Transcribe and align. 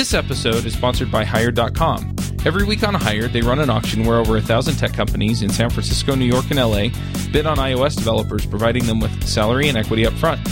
This 0.00 0.14
episode 0.14 0.64
is 0.64 0.72
sponsored 0.72 1.12
by 1.12 1.26
Hired.com. 1.26 2.16
Every 2.46 2.64
week 2.64 2.88
on 2.88 2.94
Hired, 2.94 3.34
they 3.34 3.42
run 3.42 3.58
an 3.58 3.68
auction 3.68 4.06
where 4.06 4.16
over 4.16 4.38
a 4.38 4.40
thousand 4.40 4.76
tech 4.76 4.94
companies 4.94 5.42
in 5.42 5.50
San 5.50 5.68
Francisco, 5.68 6.14
New 6.14 6.24
York, 6.24 6.46
and 6.50 6.58
LA 6.58 6.88
bid 7.30 7.44
on 7.44 7.58
iOS 7.58 7.96
developers, 7.96 8.46
providing 8.46 8.86
them 8.86 8.98
with 8.98 9.28
salary 9.28 9.68
and 9.68 9.76
equity 9.76 10.06
up 10.06 10.14
front. 10.14 10.42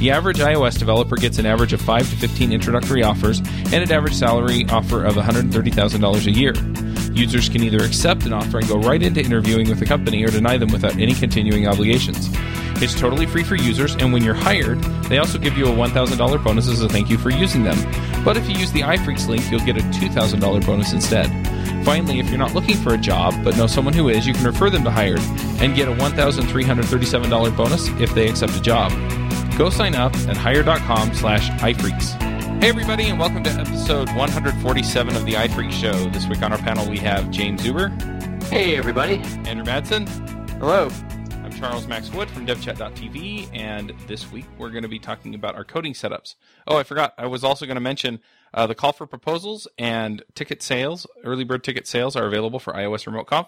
The 0.00 0.10
average 0.10 0.38
iOS 0.38 0.76
developer 0.76 1.14
gets 1.14 1.38
an 1.38 1.46
average 1.46 1.72
of 1.72 1.80
5 1.82 2.10
to 2.10 2.16
15 2.16 2.50
introductory 2.50 3.04
offers 3.04 3.38
and 3.38 3.74
an 3.74 3.92
average 3.92 4.14
salary 4.14 4.64
offer 4.70 5.04
of 5.04 5.14
$130,000 5.14 6.26
a 6.26 6.32
year. 6.32 6.52
Users 7.16 7.48
can 7.48 7.62
either 7.62 7.82
accept 7.82 8.26
an 8.26 8.34
offer 8.34 8.58
and 8.58 8.68
go 8.68 8.78
right 8.78 9.02
into 9.02 9.22
interviewing 9.22 9.70
with 9.70 9.78
the 9.78 9.86
company 9.86 10.22
or 10.22 10.28
deny 10.28 10.58
them 10.58 10.70
without 10.70 10.98
any 10.98 11.14
continuing 11.14 11.66
obligations. 11.66 12.28
It's 12.82 12.94
totally 12.94 13.24
free 13.24 13.42
for 13.42 13.56
users, 13.56 13.94
and 13.96 14.12
when 14.12 14.22
you're 14.22 14.34
hired, 14.34 14.82
they 15.08 15.16
also 15.16 15.38
give 15.38 15.56
you 15.56 15.64
a 15.64 15.70
$1,000 15.70 16.44
bonus 16.44 16.68
as 16.68 16.82
a 16.82 16.88
thank 16.90 17.08
you 17.08 17.16
for 17.16 17.30
using 17.30 17.62
them. 17.62 17.78
But 18.22 18.36
if 18.36 18.46
you 18.50 18.56
use 18.56 18.70
the 18.70 18.82
iPhreaks 18.82 19.28
link, 19.28 19.50
you'll 19.50 19.64
get 19.64 19.78
a 19.78 19.80
$2,000 19.80 20.66
bonus 20.66 20.92
instead. 20.92 21.26
Finally, 21.86 22.18
if 22.18 22.28
you're 22.28 22.38
not 22.38 22.52
looking 22.52 22.76
for 22.76 22.92
a 22.92 22.98
job 22.98 23.32
but 23.42 23.56
know 23.56 23.66
someone 23.66 23.94
who 23.94 24.10
is, 24.10 24.26
you 24.26 24.34
can 24.34 24.44
refer 24.44 24.68
them 24.68 24.84
to 24.84 24.90
Hired 24.90 25.20
and 25.62 25.74
get 25.74 25.88
a 25.88 25.92
$1,337 25.92 27.56
bonus 27.56 27.88
if 27.98 28.14
they 28.14 28.28
accept 28.28 28.54
a 28.54 28.60
job. 28.60 28.92
Go 29.56 29.70
sign 29.70 29.94
up 29.94 30.14
at 30.28 30.36
hired.com 30.36 31.14
slash 31.14 31.48
iPhreaks. 31.62 32.25
Hey, 32.66 32.70
everybody, 32.70 33.04
and 33.04 33.16
welcome 33.20 33.44
to 33.44 33.50
episode 33.50 34.08
147 34.08 35.14
of 35.14 35.24
the 35.24 35.34
iPhreaks 35.34 35.70
Show. 35.70 35.92
This 36.10 36.26
week 36.26 36.42
on 36.42 36.50
our 36.50 36.58
panel, 36.58 36.90
we 36.90 36.98
have 36.98 37.26
Jaim 37.26 37.56
Zuber. 37.56 37.92
Hey, 38.42 38.74
everybody. 38.76 39.18
Andrew 39.48 39.64
Madsen, 39.64 40.08
Hello. 40.58 40.88
I'm 41.44 41.52
Charles 41.52 41.86
Max 41.86 42.10
Wood 42.10 42.28
from 42.28 42.44
devchat.tv, 42.44 43.56
and 43.56 43.92
this 44.08 44.32
week 44.32 44.46
we're 44.58 44.70
going 44.70 44.82
to 44.82 44.88
be 44.88 44.98
talking 44.98 45.36
about 45.36 45.54
our 45.54 45.62
coding 45.62 45.92
setups. 45.92 46.34
Oh, 46.66 46.76
I 46.76 46.82
forgot. 46.82 47.14
I 47.16 47.26
was 47.26 47.44
also 47.44 47.66
going 47.66 47.76
to 47.76 47.80
mention 47.80 48.18
uh, 48.52 48.66
the 48.66 48.74
call 48.74 48.92
for 48.92 49.06
proposals 49.06 49.68
and 49.78 50.24
ticket 50.34 50.60
sales. 50.60 51.06
Early 51.22 51.44
bird 51.44 51.62
ticket 51.62 51.86
sales 51.86 52.16
are 52.16 52.26
available 52.26 52.58
for 52.58 52.72
iOS 52.72 53.06
Remote 53.06 53.28
Conf. 53.28 53.46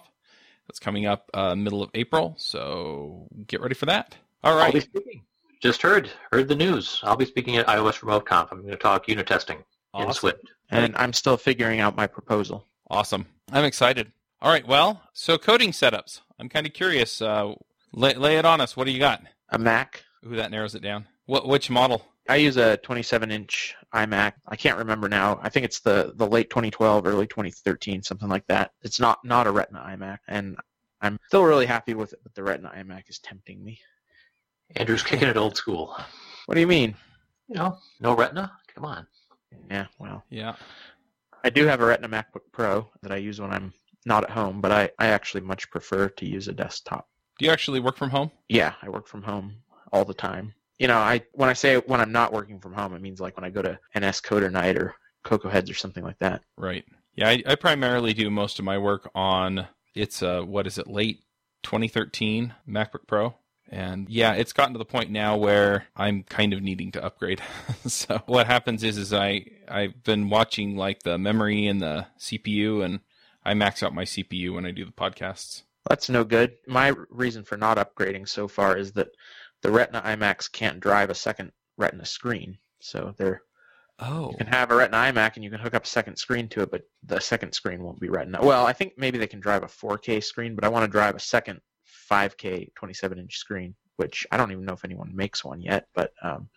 That's 0.69 0.79
coming 0.79 1.05
up 1.05 1.29
uh, 1.33 1.55
middle 1.55 1.83
of 1.83 1.91
April, 1.93 2.35
so 2.37 3.27
get 3.47 3.59
ready 3.59 3.75
for 3.75 3.87
that. 3.87 4.15
All 4.45 4.55
right. 4.55 4.67
I'll 4.67 4.71
be 4.71 4.87
right. 4.95 5.21
Speaking. 5.59 5.71
Just 5.71 5.81
heard. 5.81 6.11
Heard 6.31 6.47
the 6.47 6.55
news. 6.55 6.99
I'll 7.03 7.15
be 7.15 7.25
speaking 7.25 7.57
at 7.57 7.67
iOS 7.67 8.01
Remote 8.01 8.25
Conf. 8.25 8.51
I'm 8.51 8.61
going 8.61 8.71
to 8.71 8.77
talk 8.77 9.07
unit 9.07 9.27
testing 9.27 9.63
in 9.97 10.13
Swift. 10.13 10.43
And 10.69 10.95
I'm 10.95 11.13
still 11.13 11.37
figuring 11.37 11.79
out 11.79 11.95
my 11.95 12.07
proposal. 12.07 12.65
Awesome. 12.89 13.25
I'm 13.51 13.65
excited. 13.65 14.11
All 14.41 14.51
right. 14.51 14.67
Well, 14.67 15.01
so 15.13 15.37
coding 15.37 15.71
setups. 15.71 16.21
I'm 16.39 16.49
kind 16.49 16.65
of 16.65 16.73
curious. 16.73 17.21
Uh, 17.21 17.53
lay, 17.93 18.13
lay 18.13 18.37
it 18.37 18.45
on 18.45 18.61
us. 18.61 18.77
What 18.77 18.85
do 18.85 18.91
you 18.91 18.99
got? 18.99 19.23
A 19.49 19.57
Mac. 19.57 20.03
Ooh, 20.25 20.35
that 20.35 20.51
narrows 20.51 20.75
it 20.75 20.81
down. 20.81 21.07
What? 21.25 21.47
Which 21.47 21.69
model? 21.69 22.05
I 22.29 22.35
use 22.35 22.57
a 22.57 22.77
27-inch 22.83 23.75
iMac. 23.93 24.33
I 24.47 24.55
can't 24.55 24.77
remember 24.77 25.09
now. 25.09 25.39
I 25.41 25.49
think 25.49 25.65
it's 25.65 25.79
the, 25.79 26.13
the 26.15 26.27
late 26.27 26.51
2012, 26.51 27.07
early 27.07 27.25
2013, 27.25 28.03
something 28.03 28.29
like 28.29 28.45
that. 28.47 28.71
It's 28.83 28.99
not 28.99 29.17
not 29.23 29.47
a 29.47 29.51
Retina 29.51 29.79
iMac, 29.79 30.19
and 30.27 30.55
I'm 31.01 31.17
still 31.27 31.43
really 31.43 31.65
happy 31.65 31.95
with 31.95 32.13
it. 32.13 32.19
But 32.21 32.35
the 32.35 32.43
Retina 32.43 32.71
iMac 32.75 33.09
is 33.09 33.17
tempting 33.19 33.63
me. 33.63 33.79
Andrew's 34.75 35.03
kicking 35.03 35.27
it 35.27 35.37
old 35.37 35.57
school. 35.57 35.95
What 36.45 36.55
do 36.55 36.61
you 36.61 36.67
mean? 36.67 36.95
You 37.47 37.55
know, 37.55 37.77
no 37.99 38.15
retina? 38.15 38.51
Come 38.73 38.85
on. 38.85 39.07
Yeah, 39.69 39.85
well, 39.99 40.23
Yeah. 40.29 40.55
I 41.43 41.49
do 41.49 41.65
have 41.65 41.79
a 41.79 41.85
Retina 41.85 42.09
MacBook 42.09 42.51
Pro 42.51 42.89
that 43.01 43.11
I 43.11 43.15
use 43.17 43.39
when 43.39 43.51
I'm 43.51 43.73
not 44.05 44.23
at 44.25 44.29
home, 44.29 44.59
but 44.59 44.71
I, 44.71 44.89
I 44.99 45.07
actually 45.07 45.41
much 45.41 45.69
prefer 45.71 46.09
to 46.09 46.25
use 46.25 46.47
a 46.47 46.53
desktop. 46.53 47.07
Do 47.37 47.45
you 47.45 47.51
actually 47.51 47.79
work 47.79 47.95
from 47.97 48.09
home? 48.09 48.29
Yeah, 48.49 48.73
I 48.81 48.89
work 48.89 49.07
from 49.07 49.23
home 49.23 49.55
all 49.93 50.03
the 50.03 50.13
time. 50.13 50.53
You 50.79 50.87
know, 50.87 50.97
I 50.97 51.21
when 51.33 51.49
I 51.49 51.53
say 51.53 51.77
when 51.77 52.01
I'm 52.01 52.11
not 52.11 52.33
working 52.33 52.59
from 52.59 52.73
home, 52.73 52.93
it 52.93 53.01
means 53.01 53.21
like 53.21 53.37
when 53.37 53.45
I 53.45 53.49
go 53.49 53.61
to 53.61 53.79
NS 53.97 54.21
Coder 54.21 54.51
Night 54.51 54.77
or 54.77 54.95
Cocoa 55.23 55.49
Heads 55.49 55.69
or 55.69 55.73
something 55.75 56.03
like 56.03 56.19
that. 56.19 56.41
Right. 56.57 56.83
Yeah, 57.15 57.29
I, 57.29 57.43
I 57.45 57.55
primarily 57.55 58.13
do 58.13 58.29
most 58.29 58.59
of 58.59 58.65
my 58.65 58.77
work 58.77 59.09
on 59.15 59.67
it's 59.95 60.21
uh 60.21 60.41
what 60.41 60.67
is 60.67 60.77
it, 60.77 60.87
late 60.87 61.19
2013 61.63 62.53
MacBook 62.67 63.07
Pro. 63.07 63.33
And 63.71 64.09
yeah, 64.09 64.33
it's 64.33 64.53
gotten 64.53 64.73
to 64.73 64.79
the 64.79 64.85
point 64.85 65.11
now 65.11 65.37
where 65.37 65.85
I'm 65.95 66.23
kind 66.23 66.53
of 66.53 66.61
needing 66.61 66.91
to 66.93 67.03
upgrade. 67.03 67.41
so 67.87 68.21
what 68.25 68.47
happens 68.47 68.83
is 68.83 68.97
is 68.97 69.13
I 69.13 69.45
I've 69.67 70.03
been 70.03 70.29
watching 70.29 70.75
like 70.75 71.03
the 71.03 71.17
memory 71.17 71.67
and 71.67 71.81
the 71.81 72.07
CPU 72.19 72.83
and 72.83 73.01
I 73.45 73.53
max 73.53 73.83
out 73.83 73.93
my 73.93 74.05
CPU 74.05 74.55
when 74.55 74.65
I 74.65 74.71
do 74.71 74.85
the 74.85 74.91
podcasts. 74.91 75.63
That's 75.87 76.09
no 76.09 76.23
good. 76.23 76.53
My 76.67 76.93
reason 77.09 77.43
for 77.43 77.57
not 77.57 77.77
upgrading 77.77 78.27
so 78.27 78.47
far 78.47 78.77
is 78.77 78.93
that 78.93 79.09
the 79.61 79.71
Retina 79.71 80.01
iMacs 80.01 80.51
can't 80.51 80.79
drive 80.79 81.09
a 81.09 81.15
second 81.15 81.51
Retina 81.77 82.05
screen. 82.05 82.57
So 82.79 83.13
they're 83.17 83.41
Oh. 84.01 84.31
you 84.31 84.37
can 84.37 84.47
oh. 84.47 84.51
have 84.51 84.71
a 84.71 84.75
Retina 84.75 84.97
iMac 84.97 85.35
and 85.35 85.43
you 85.43 85.49
can 85.49 85.59
hook 85.59 85.73
up 85.73 85.83
a 85.83 85.87
second 85.87 86.15
screen 86.15 86.47
to 86.49 86.61
it, 86.61 86.71
but 86.71 86.83
the 87.03 87.19
second 87.19 87.53
screen 87.53 87.83
won't 87.83 87.99
be 87.99 88.09
Retina. 88.09 88.39
Well, 88.41 88.65
I 88.65 88.73
think 88.73 88.93
maybe 88.97 89.17
they 89.17 89.27
can 89.27 89.41
drive 89.41 89.63
a 89.63 89.67
4K 89.67 90.23
screen, 90.23 90.55
but 90.55 90.63
I 90.63 90.69
want 90.69 90.85
to 90.85 90.91
drive 90.91 91.15
a 91.15 91.19
second 91.19 91.59
5K 92.09 92.71
27-inch 92.73 93.37
screen, 93.37 93.75
which 93.97 94.25
I 94.31 94.37
don't 94.37 94.51
even 94.51 94.65
know 94.65 94.73
if 94.73 94.85
anyone 94.85 95.15
makes 95.15 95.43
one 95.43 95.61
yet, 95.61 95.87
but 95.93 96.13
um, 96.21 96.49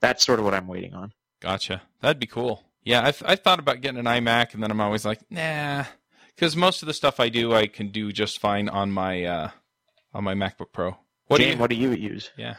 that's 0.00 0.24
sort 0.24 0.38
of 0.38 0.44
what 0.44 0.54
I'm 0.54 0.66
waiting 0.66 0.94
on. 0.94 1.12
Gotcha. 1.40 1.82
That'd 2.00 2.20
be 2.20 2.26
cool. 2.26 2.62
Yeah, 2.84 3.02
I've, 3.02 3.22
I've 3.24 3.40
thought 3.40 3.58
about 3.58 3.80
getting 3.80 3.98
an 3.98 4.06
iMac, 4.06 4.54
and 4.54 4.62
then 4.62 4.70
I'm 4.70 4.80
always 4.80 5.04
like, 5.04 5.20
nah, 5.30 5.84
because 6.34 6.56
most 6.56 6.82
of 6.82 6.86
the 6.86 6.94
stuff 6.94 7.20
I 7.20 7.28
do, 7.28 7.52
I 7.54 7.66
can 7.66 7.88
do 7.88 8.12
just 8.12 8.40
fine 8.40 8.68
on 8.68 8.90
my 8.90 9.24
uh, 9.24 9.50
on 10.12 10.24
my 10.24 10.34
MacBook 10.34 10.72
Pro. 10.72 10.96
What 11.28 11.38
do 11.38 11.48
you? 11.48 11.56
what 11.56 11.70
do 11.70 11.76
you 11.76 11.92
use? 11.92 12.30
Yeah. 12.36 12.56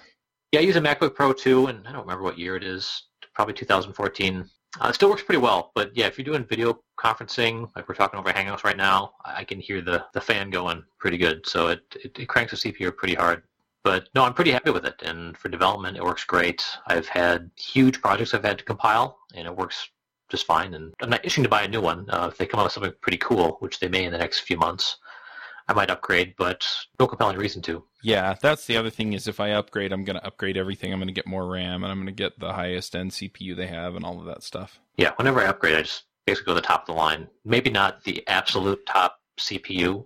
Yeah, 0.52 0.62
I 0.62 0.64
use 0.64 0.76
a 0.76 0.82
MacBook 0.82 1.16
Pro 1.16 1.34
too, 1.34 1.68
and 1.68 1.88
I 1.88 1.92
don't 1.92 2.02
remember 2.02 2.24
what 2.24 2.38
year 2.38 2.56
it 2.56 2.64
is. 2.64 3.04
Probably 3.34 3.54
2014. 3.54 4.50
Uh, 4.82 4.88
it 4.88 4.96
still 4.96 5.10
works 5.10 5.22
pretty 5.22 5.40
well, 5.40 5.72
but 5.76 5.96
yeah, 5.96 6.08
if 6.08 6.18
you're 6.18 6.26
doing 6.26 6.44
video 6.44 6.80
conferencing, 6.98 7.70
like 7.76 7.88
we're 7.88 7.94
talking 7.94 8.20
over 8.20 8.32
Hangouts 8.32 8.64
right 8.64 8.78
now, 8.78 9.14
I 9.24 9.44
can 9.44 9.60
hear 9.60 9.82
the, 9.82 10.04
the 10.14 10.22
fan 10.22 10.50
going 10.50 10.84
pretty 10.98 11.18
good. 11.18 11.46
So 11.48 11.68
it, 11.68 11.82
it, 12.04 12.18
it 12.18 12.28
cranks 12.28 12.52
the 12.52 12.72
CPU 12.72 12.96
pretty 12.96 13.14
hard. 13.14 13.44
But 13.84 14.08
no, 14.16 14.24
I'm 14.24 14.34
pretty 14.34 14.52
happy 14.52 14.72
with 14.72 14.86
it. 14.86 15.02
And 15.04 15.38
for 15.38 15.50
development, 15.50 15.98
it 15.98 16.04
works 16.04 16.24
great. 16.24 16.66
I've 16.88 17.08
had 17.08 17.52
huge 17.58 18.02
projects 18.02 18.34
I've 18.34 18.44
had 18.44 18.58
to 18.60 18.64
compile, 18.64 19.20
and 19.36 19.46
it 19.46 19.56
works 19.56 19.90
just 20.30 20.46
fine. 20.46 20.74
And 20.74 20.94
I'm 21.02 21.10
not 21.10 21.26
itching 21.26 21.44
to 21.44 21.50
buy 21.50 21.64
a 21.64 21.68
new 21.68 21.82
one. 21.82 22.10
Uh, 22.10 22.30
if 22.32 22.38
they 22.38 22.46
come 22.46 22.62
up 22.62 22.68
with 22.68 22.74
something 22.74 22.94
pretty 23.02 23.18
cool, 23.18 23.58
which 23.60 23.80
they 23.80 23.90
may 23.90 24.06
in 24.06 24.12
the 24.12 24.18
next 24.18 24.40
few 24.40 24.58
months, 24.58 24.98
I 25.68 25.74
might 25.74 25.90
upgrade, 25.90 26.36
but 26.38 26.66
no 27.00 27.08
compelling 27.08 27.38
reason 27.38 27.62
to. 27.64 27.84
Yeah, 28.02 28.36
that's 28.42 28.66
the 28.66 28.76
other 28.78 28.90
thing 28.90 29.14
is 29.14 29.28
if 29.28 29.40
I 29.40 29.52
upgrade, 29.52 29.94
I'm 29.94 30.04
going 30.04 30.18
to 30.18 30.26
upgrade 30.26 30.58
everything. 30.58 30.92
I'm 30.92 31.00
going 31.00 31.08
to 31.08 31.14
get 31.14 31.26
more 31.28 31.48
RAM, 31.48 31.84
and 31.84 31.92
I'm 31.92 31.98
going 31.98 32.08
to 32.08 32.12
get 32.12 32.38
the 32.40 32.52
highest 32.54 32.96
end 32.96 33.12
CPU 33.12 33.56
they 33.56 33.68
have, 33.68 33.96
and 33.96 34.04
all 34.04 34.20
of 34.20 34.26
that 34.26 34.44
stuff. 34.44 34.80
Yeah, 34.98 35.14
whenever 35.16 35.40
I 35.40 35.46
upgrade, 35.46 35.76
I 35.76 35.84
just 35.84 36.04
basically 36.26 36.52
go 36.52 36.56
to 36.56 36.62
the 36.62 36.68
top 36.68 36.82
of 36.82 36.88
the 36.88 36.94
line. 36.94 37.28
Maybe 37.46 37.70
not 37.70 38.04
the 38.04 38.28
absolute 38.28 38.86
top 38.86 39.20
CPU, 39.40 40.06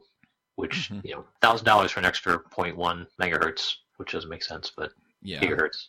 which 0.56 0.90
Mhm. 0.92 1.04
you 1.04 1.16
know, 1.16 1.26
thousand 1.42 1.66
dollars 1.66 1.92
for 1.92 2.00
an 2.00 2.06
extra 2.06 2.38
0.1 2.38 3.08
megahertz, 3.20 3.74
which 3.98 4.12
doesn't 4.12 4.30
make 4.30 4.44
sense, 4.44 4.72
but 4.76 4.92
Yeah. 5.22 5.40
gigahertz. 5.40 5.88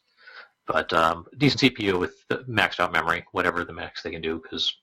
But 0.67 0.93
um, 0.93 1.27
decent 1.39 1.61
CPU 1.61 1.99
with 1.99 2.27
the 2.29 2.39
maxed 2.49 2.81
out 2.81 2.93
memory, 2.93 3.25
whatever 3.33 3.65
the 3.65 3.73
max 3.73 4.03
they 4.03 4.11
can 4.11 4.21
do, 4.21 4.39
because 4.43 4.75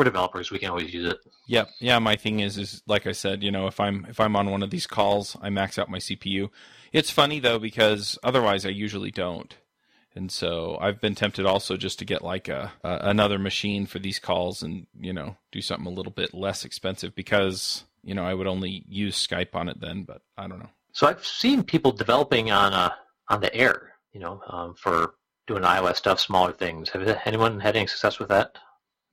we're 0.00 0.04
developers, 0.04 0.50
we 0.50 0.58
can 0.58 0.70
always 0.70 0.94
use 0.94 1.12
it. 1.12 1.18
Yeah, 1.46 1.66
yeah. 1.78 1.98
My 1.98 2.16
thing 2.16 2.40
is, 2.40 2.56
is 2.56 2.82
like 2.86 3.06
I 3.06 3.12
said, 3.12 3.42
you 3.42 3.50
know, 3.50 3.66
if 3.66 3.78
I'm 3.78 4.06
if 4.08 4.18
I'm 4.18 4.34
on 4.34 4.50
one 4.50 4.62
of 4.62 4.70
these 4.70 4.86
calls, 4.86 5.36
I 5.42 5.50
max 5.50 5.78
out 5.78 5.90
my 5.90 5.98
CPU. 5.98 6.48
It's 6.90 7.10
funny 7.10 7.38
though 7.38 7.58
because 7.58 8.18
otherwise 8.22 8.64
I 8.64 8.70
usually 8.70 9.10
don't, 9.10 9.54
and 10.14 10.32
so 10.32 10.78
I've 10.80 11.02
been 11.02 11.14
tempted 11.14 11.44
also 11.44 11.76
just 11.76 11.98
to 11.98 12.06
get 12.06 12.22
like 12.22 12.48
a, 12.48 12.72
a 12.82 12.98
another 13.02 13.38
machine 13.38 13.84
for 13.84 13.98
these 13.98 14.18
calls 14.18 14.62
and 14.62 14.86
you 14.98 15.12
know 15.12 15.36
do 15.52 15.60
something 15.60 15.86
a 15.86 15.94
little 15.94 16.12
bit 16.12 16.32
less 16.32 16.64
expensive 16.64 17.14
because 17.14 17.84
you 18.02 18.14
know 18.14 18.24
I 18.24 18.32
would 18.32 18.46
only 18.46 18.82
use 18.88 19.26
Skype 19.26 19.54
on 19.54 19.68
it 19.68 19.82
then, 19.82 20.04
but 20.04 20.22
I 20.38 20.48
don't 20.48 20.60
know. 20.60 20.70
So 20.92 21.08
I've 21.08 21.26
seen 21.26 21.62
people 21.62 21.92
developing 21.92 22.50
on 22.50 22.72
uh, 22.72 22.94
on 23.28 23.42
the 23.42 23.54
Air, 23.54 23.92
you 24.14 24.20
know, 24.20 24.42
um, 24.48 24.74
for 24.74 25.14
doing 25.46 25.62
iOS 25.62 25.96
stuff, 25.96 26.20
smaller 26.20 26.52
things. 26.52 26.88
Have 26.88 27.06
anyone 27.26 27.60
had 27.60 27.76
any 27.76 27.86
success 27.86 28.18
with 28.18 28.30
that? 28.30 28.56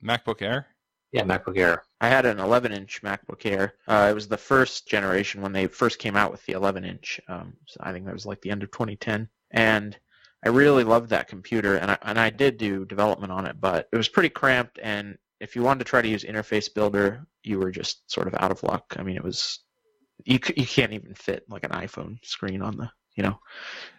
MacBook 0.04 0.42
Air. 0.42 0.68
Yeah, 1.12 1.24
MacBook 1.24 1.58
Air. 1.58 1.84
I 2.02 2.10
had 2.10 2.26
an 2.26 2.38
11-inch 2.38 3.02
MacBook 3.02 3.46
Air. 3.46 3.74
Uh, 3.88 4.08
it 4.10 4.14
was 4.14 4.28
the 4.28 4.38
first 4.38 4.88
generation 4.88 5.42
when 5.42 5.54
they 5.54 5.68
first 5.68 6.00
came 6.00 6.16
out 6.16 6.32
with 6.32 6.46
the 6.46 6.54
11-inch. 6.54 7.22
Um, 7.28 7.54
so 7.66 7.80
I 7.82 7.94
think 7.94 8.06
that 8.06 8.14
was 8.14 8.26
like 8.26 8.42
the 8.42 8.52
end 8.52 8.64
of 8.64 8.72
2010, 8.72 9.30
and 9.52 9.98
I 10.46 10.50
really 10.50 10.84
loved 10.84 11.10
that 11.10 11.28
computer, 11.28 11.78
and 11.78 11.92
I 11.92 11.98
and 12.04 12.20
I 12.20 12.30
did 12.30 12.58
do 12.58 12.86
development 12.86 13.32
on 13.32 13.46
it, 13.46 13.60
but 13.60 13.90
it 13.92 13.98
was 13.98 14.08
pretty 14.08 14.30
cramped. 14.30 14.80
And 14.82 15.18
if 15.40 15.56
you 15.56 15.64
wanted 15.64 15.80
to 15.80 15.90
try 15.90 16.02
to 16.02 16.08
use 16.08 16.24
Interface 16.24 16.74
Builder, 16.74 17.26
you 17.44 17.60
were 17.60 17.72
just 17.72 18.10
sort 18.12 18.28
of 18.28 18.36
out 18.36 18.52
of 18.52 18.62
luck. 18.64 18.96
I 18.98 19.04
mean, 19.04 19.16
it 19.16 19.24
was 19.24 19.60
you 20.26 20.40
you 20.56 20.66
can't 20.66 20.94
even 20.94 21.14
fit 21.16 21.44
like 21.50 21.64
an 21.64 21.72
iPhone 21.72 22.24
screen 22.24 22.62
on 22.62 22.78
the 22.78 22.90
you 23.16 23.24
know 23.24 23.40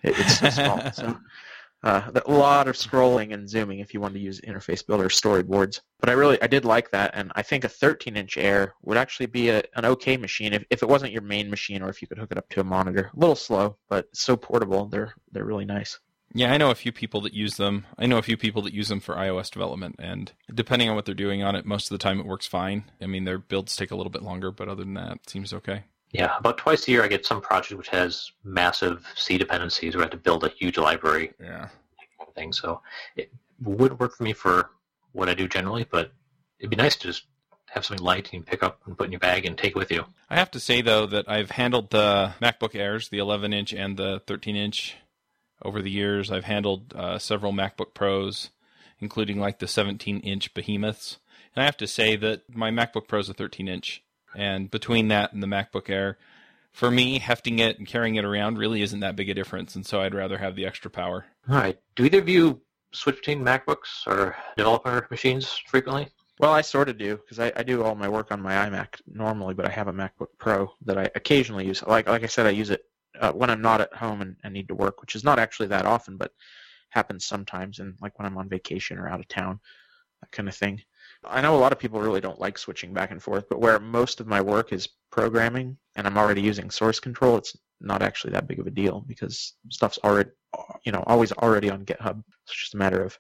it, 0.02 0.18
it's 0.18 0.38
so 0.38 0.50
small. 0.50 0.92
So 0.92 1.18
uh, 1.82 2.10
a 2.26 2.30
lot 2.30 2.68
of 2.68 2.74
scrolling 2.74 3.32
and 3.32 3.48
zooming 3.48 3.78
if 3.78 3.94
you 3.94 4.00
wanted 4.00 4.14
to 4.14 4.20
use 4.20 4.40
Interface 4.40 4.84
Builder 4.86 5.08
storyboards. 5.08 5.80
But 6.00 6.08
I 6.08 6.12
really, 6.12 6.40
I 6.42 6.46
did 6.46 6.64
like 6.64 6.90
that, 6.90 7.12
and 7.14 7.32
I 7.36 7.42
think 7.42 7.64
a 7.64 7.68
13-inch 7.68 8.36
Air 8.36 8.74
would 8.82 8.96
actually 8.96 9.26
be 9.26 9.50
a, 9.50 9.62
an 9.74 9.84
okay 9.84 10.16
machine 10.16 10.52
if, 10.52 10.64
if 10.70 10.82
it 10.82 10.88
wasn't 10.88 11.12
your 11.12 11.22
main 11.22 11.50
machine 11.50 11.82
or 11.82 11.88
if 11.88 12.02
you 12.02 12.08
could 12.08 12.18
hook 12.18 12.32
it 12.32 12.38
up 12.38 12.48
to 12.50 12.60
a 12.60 12.64
monitor. 12.64 13.10
A 13.14 13.18
little 13.18 13.36
slow, 13.36 13.76
but 13.88 14.06
so 14.12 14.36
portable. 14.36 14.86
They're 14.86 15.14
they're 15.32 15.44
really 15.44 15.64
nice. 15.64 15.98
Yeah, 16.34 16.52
I 16.52 16.58
know 16.58 16.70
a 16.70 16.74
few 16.74 16.92
people 16.92 17.22
that 17.22 17.32
use 17.32 17.56
them. 17.56 17.86
I 17.96 18.06
know 18.06 18.18
a 18.18 18.22
few 18.22 18.36
people 18.36 18.60
that 18.62 18.74
use 18.74 18.88
them 18.88 19.00
for 19.00 19.14
iOS 19.14 19.50
development, 19.50 19.96
and 19.98 20.30
depending 20.52 20.88
on 20.88 20.94
what 20.94 21.06
they're 21.06 21.14
doing 21.14 21.42
on 21.42 21.54
it, 21.54 21.64
most 21.64 21.90
of 21.90 21.94
the 21.98 22.02
time 22.02 22.20
it 22.20 22.26
works 22.26 22.46
fine. 22.46 22.84
I 23.00 23.06
mean, 23.06 23.24
their 23.24 23.38
builds 23.38 23.74
take 23.76 23.90
a 23.90 23.96
little 23.96 24.10
bit 24.10 24.22
longer, 24.22 24.50
but 24.50 24.68
other 24.68 24.84
than 24.84 24.94
that, 24.94 25.12
it 25.12 25.30
seems 25.30 25.54
okay. 25.54 25.84
Yeah, 26.12 26.36
about 26.38 26.58
twice 26.58 26.88
a 26.88 26.90
year 26.90 27.04
I 27.04 27.08
get 27.08 27.26
some 27.26 27.40
project 27.40 27.76
which 27.78 27.88
has 27.88 28.32
massive 28.44 29.06
C 29.14 29.36
dependencies 29.38 29.94
where 29.94 30.02
I 30.02 30.06
have 30.06 30.12
to 30.12 30.16
build 30.16 30.44
a 30.44 30.48
huge 30.48 30.78
library 30.78 31.32
Yeah. 31.40 31.68
kind 32.18 32.28
of 32.28 32.34
thing. 32.34 32.52
So 32.52 32.80
it 33.16 33.30
would 33.62 33.98
work 33.98 34.16
for 34.16 34.22
me 34.22 34.32
for 34.32 34.70
what 35.12 35.28
I 35.28 35.34
do 35.34 35.46
generally, 35.48 35.84
but 35.90 36.12
it'd 36.58 36.70
be 36.70 36.76
nice 36.76 36.96
to 36.96 37.08
just 37.08 37.24
have 37.66 37.84
something 37.84 38.04
light 38.04 38.32
you 38.32 38.38
can 38.40 38.42
pick 38.42 38.62
up 38.62 38.80
and 38.86 38.96
put 38.96 39.06
in 39.06 39.12
your 39.12 39.18
bag 39.20 39.44
and 39.44 39.58
take 39.58 39.74
with 39.74 39.90
you. 39.90 40.06
I 40.30 40.36
have 40.36 40.50
to 40.52 40.60
say 40.60 40.80
though 40.80 41.04
that 41.06 41.28
I've 41.28 41.50
handled 41.52 41.90
the 41.90 42.32
MacBook 42.40 42.74
Airs, 42.74 43.10
the 43.10 43.18
11 43.18 43.52
inch 43.52 43.74
and 43.74 43.96
the 43.98 44.22
13 44.26 44.56
inch, 44.56 44.96
over 45.62 45.82
the 45.82 45.90
years. 45.90 46.30
I've 46.30 46.44
handled 46.44 46.94
uh, 46.94 47.18
several 47.18 47.52
MacBook 47.52 47.94
Pros, 47.94 48.50
including 49.00 49.38
like 49.38 49.58
the 49.58 49.68
17 49.68 50.20
inch 50.20 50.54
behemoths. 50.54 51.18
And 51.54 51.62
I 51.62 51.66
have 51.66 51.76
to 51.78 51.86
say 51.86 52.16
that 52.16 52.54
my 52.54 52.70
MacBook 52.70 53.08
Pro 53.08 53.20
is 53.20 53.28
a 53.28 53.34
13 53.34 53.68
inch, 53.68 54.02
and 54.34 54.70
between 54.70 55.08
that 55.08 55.32
and 55.32 55.42
the 55.42 55.46
MacBook 55.46 55.88
Air, 55.88 56.18
for 56.72 56.90
me, 56.90 57.18
hefting 57.18 57.58
it 57.58 57.78
and 57.78 57.86
carrying 57.86 58.16
it 58.16 58.24
around 58.24 58.58
really 58.58 58.82
isn't 58.82 59.00
that 59.00 59.16
big 59.16 59.30
a 59.30 59.34
difference. 59.34 59.74
And 59.74 59.84
so 59.84 60.00
I'd 60.00 60.14
rather 60.14 60.38
have 60.38 60.54
the 60.54 60.66
extra 60.66 60.90
power. 60.90 61.26
All 61.48 61.56
right. 61.56 61.78
Do 61.96 62.04
either 62.04 62.18
of 62.18 62.28
you 62.28 62.62
switch 62.92 63.16
between 63.16 63.40
MacBooks 63.44 64.06
or 64.06 64.36
developer 64.56 65.06
machines 65.10 65.60
frequently? 65.66 66.08
Well, 66.38 66.52
I 66.52 66.60
sort 66.60 66.88
of 66.88 66.98
do 66.98 67.16
because 67.16 67.40
I, 67.40 67.52
I 67.56 67.64
do 67.64 67.82
all 67.82 67.96
my 67.96 68.08
work 68.08 68.30
on 68.30 68.40
my 68.40 68.54
iMac 68.54 69.00
normally, 69.06 69.54
but 69.54 69.66
I 69.66 69.70
have 69.70 69.88
a 69.88 69.92
MacBook 69.92 70.28
Pro 70.38 70.70
that 70.84 70.96
I 70.96 71.10
occasionally 71.16 71.66
use. 71.66 71.82
Like 71.82 72.08
like 72.08 72.22
I 72.22 72.26
said, 72.26 72.46
I 72.46 72.50
use 72.50 72.70
it 72.70 72.82
uh, 73.18 73.32
when 73.32 73.50
I'm 73.50 73.62
not 73.62 73.80
at 73.80 73.92
home 73.94 74.22
and, 74.22 74.36
and 74.44 74.54
need 74.54 74.68
to 74.68 74.74
work, 74.74 75.00
which 75.00 75.16
is 75.16 75.24
not 75.24 75.40
actually 75.40 75.68
that 75.68 75.84
often, 75.84 76.16
but 76.16 76.32
happens 76.90 77.26
sometimes. 77.26 77.80
And 77.80 77.94
like 78.00 78.16
when 78.18 78.26
I'm 78.26 78.38
on 78.38 78.48
vacation 78.48 78.98
or 78.98 79.08
out 79.08 79.20
of 79.20 79.26
town, 79.26 79.58
that 80.20 80.30
kind 80.30 80.48
of 80.48 80.54
thing. 80.54 80.80
I 81.28 81.40
know 81.40 81.54
a 81.54 81.58
lot 81.58 81.72
of 81.72 81.78
people 81.78 82.00
really 82.00 82.20
don't 82.20 82.40
like 82.40 82.58
switching 82.58 82.92
back 82.92 83.10
and 83.10 83.22
forth, 83.22 83.48
but 83.48 83.60
where 83.60 83.78
most 83.78 84.20
of 84.20 84.26
my 84.26 84.40
work 84.40 84.72
is 84.72 84.88
programming 85.10 85.76
and 85.94 86.06
I'm 86.06 86.16
already 86.16 86.42
using 86.42 86.70
source 86.70 87.00
control, 87.00 87.36
it's 87.36 87.56
not 87.80 88.02
actually 88.02 88.32
that 88.32 88.48
big 88.48 88.58
of 88.58 88.66
a 88.66 88.70
deal 88.70 89.04
because 89.06 89.54
stuff's 89.70 89.98
already, 90.02 90.30
you 90.84 90.92
know, 90.92 91.04
always 91.06 91.32
already 91.32 91.70
on 91.70 91.84
GitHub. 91.84 92.22
It's 92.44 92.54
just 92.54 92.74
a 92.74 92.78
matter 92.78 93.02
of 93.02 93.18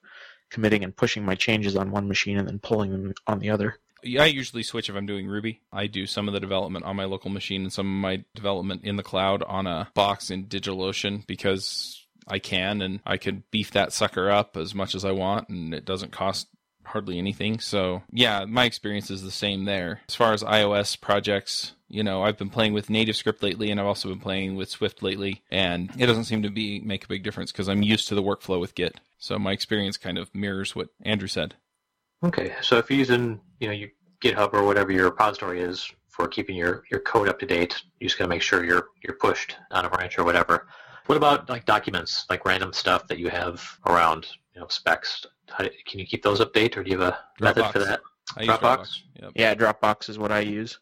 committing 0.50 0.84
and 0.84 0.96
pushing 0.96 1.24
my 1.24 1.34
changes 1.34 1.76
on 1.76 1.90
one 1.90 2.08
machine 2.08 2.38
and 2.38 2.48
then 2.48 2.58
pulling 2.58 2.90
them 2.90 3.14
on 3.26 3.38
the 3.38 3.50
other. 3.50 3.76
I 4.04 4.26
usually 4.26 4.62
switch 4.62 4.88
if 4.88 4.96
I'm 4.96 5.06
doing 5.06 5.26
Ruby. 5.26 5.60
I 5.72 5.88
do 5.88 6.06
some 6.06 6.28
of 6.28 6.34
the 6.34 6.40
development 6.40 6.84
on 6.84 6.96
my 6.96 7.04
local 7.04 7.30
machine 7.30 7.62
and 7.62 7.72
some 7.72 7.86
of 7.86 8.00
my 8.00 8.24
development 8.34 8.84
in 8.84 8.96
the 8.96 9.02
cloud 9.02 9.42
on 9.42 9.66
a 9.66 9.90
box 9.94 10.30
in 10.30 10.46
DigitalOcean 10.46 11.26
because 11.26 12.06
I 12.26 12.38
can 12.38 12.80
and 12.80 13.00
I 13.04 13.16
can 13.16 13.42
beef 13.50 13.72
that 13.72 13.92
sucker 13.92 14.30
up 14.30 14.56
as 14.56 14.74
much 14.74 14.94
as 14.94 15.04
I 15.04 15.10
want 15.10 15.48
and 15.48 15.74
it 15.74 15.84
doesn't 15.84 16.12
cost 16.12 16.46
hardly 16.88 17.18
anything. 17.18 17.60
So, 17.60 18.02
yeah, 18.10 18.44
my 18.44 18.64
experience 18.64 19.10
is 19.10 19.22
the 19.22 19.30
same 19.30 19.64
there. 19.64 20.00
As 20.08 20.14
far 20.14 20.32
as 20.32 20.42
iOS 20.42 21.00
projects, 21.00 21.72
you 21.88 22.02
know, 22.02 22.22
I've 22.22 22.36
been 22.36 22.50
playing 22.50 22.72
with 22.72 22.88
NativeScript 22.88 23.42
lately 23.42 23.70
and 23.70 23.80
I've 23.80 23.86
also 23.86 24.08
been 24.08 24.20
playing 24.20 24.56
with 24.56 24.68
Swift 24.68 25.02
lately 25.02 25.42
and 25.50 25.90
it 25.98 26.06
doesn't 26.06 26.24
seem 26.24 26.42
to 26.42 26.50
be 26.50 26.80
make 26.80 27.04
a 27.04 27.08
big 27.08 27.22
difference 27.22 27.50
because 27.50 27.68
I'm 27.68 27.82
used 27.82 28.08
to 28.08 28.14
the 28.14 28.22
workflow 28.22 28.60
with 28.60 28.74
Git. 28.74 29.00
So 29.18 29.38
my 29.38 29.52
experience 29.52 29.96
kind 29.96 30.18
of 30.18 30.34
mirrors 30.34 30.76
what 30.76 30.88
Andrew 31.02 31.28
said. 31.28 31.54
Okay, 32.22 32.54
so 32.62 32.78
if 32.78 32.90
you're 32.90 32.98
using, 32.98 33.40
you 33.60 33.68
know, 33.68 33.72
your 33.72 33.90
GitHub 34.20 34.52
or 34.52 34.64
whatever 34.64 34.92
your 34.92 35.04
repository 35.04 35.60
is 35.60 35.90
for 36.08 36.26
keeping 36.26 36.56
your, 36.56 36.84
your 36.90 37.00
code 37.00 37.28
up 37.28 37.38
to 37.38 37.46
date, 37.46 37.80
you 38.00 38.08
just 38.08 38.18
gotta 38.18 38.28
make 38.28 38.42
sure 38.42 38.64
you're 38.64 38.88
you're 39.02 39.16
pushed 39.16 39.56
on 39.70 39.84
a 39.84 39.90
branch 39.90 40.18
or 40.18 40.24
whatever. 40.24 40.66
What 41.06 41.16
about 41.16 41.48
like 41.48 41.64
documents, 41.64 42.26
like 42.28 42.44
random 42.44 42.72
stuff 42.72 43.06
that 43.08 43.18
you 43.18 43.28
have 43.28 43.64
around, 43.86 44.26
you 44.54 44.60
know, 44.60 44.66
specs? 44.68 45.24
How 45.50 45.64
do, 45.64 45.70
can 45.86 45.98
you 46.00 46.06
keep 46.06 46.22
those 46.22 46.40
update, 46.40 46.76
or 46.76 46.82
do 46.82 46.90
you 46.90 46.98
have 46.98 47.14
a 47.14 47.18
method 47.40 47.66
for 47.72 47.78
that? 47.80 48.00
I 48.36 48.42
use 48.42 48.50
Dropbox? 48.50 48.60
Dropbox. 48.60 48.88
Yep. 49.20 49.32
Yeah, 49.34 49.54
Dropbox 49.54 50.08
is 50.08 50.18
what 50.18 50.32
I 50.32 50.40
use. 50.40 50.78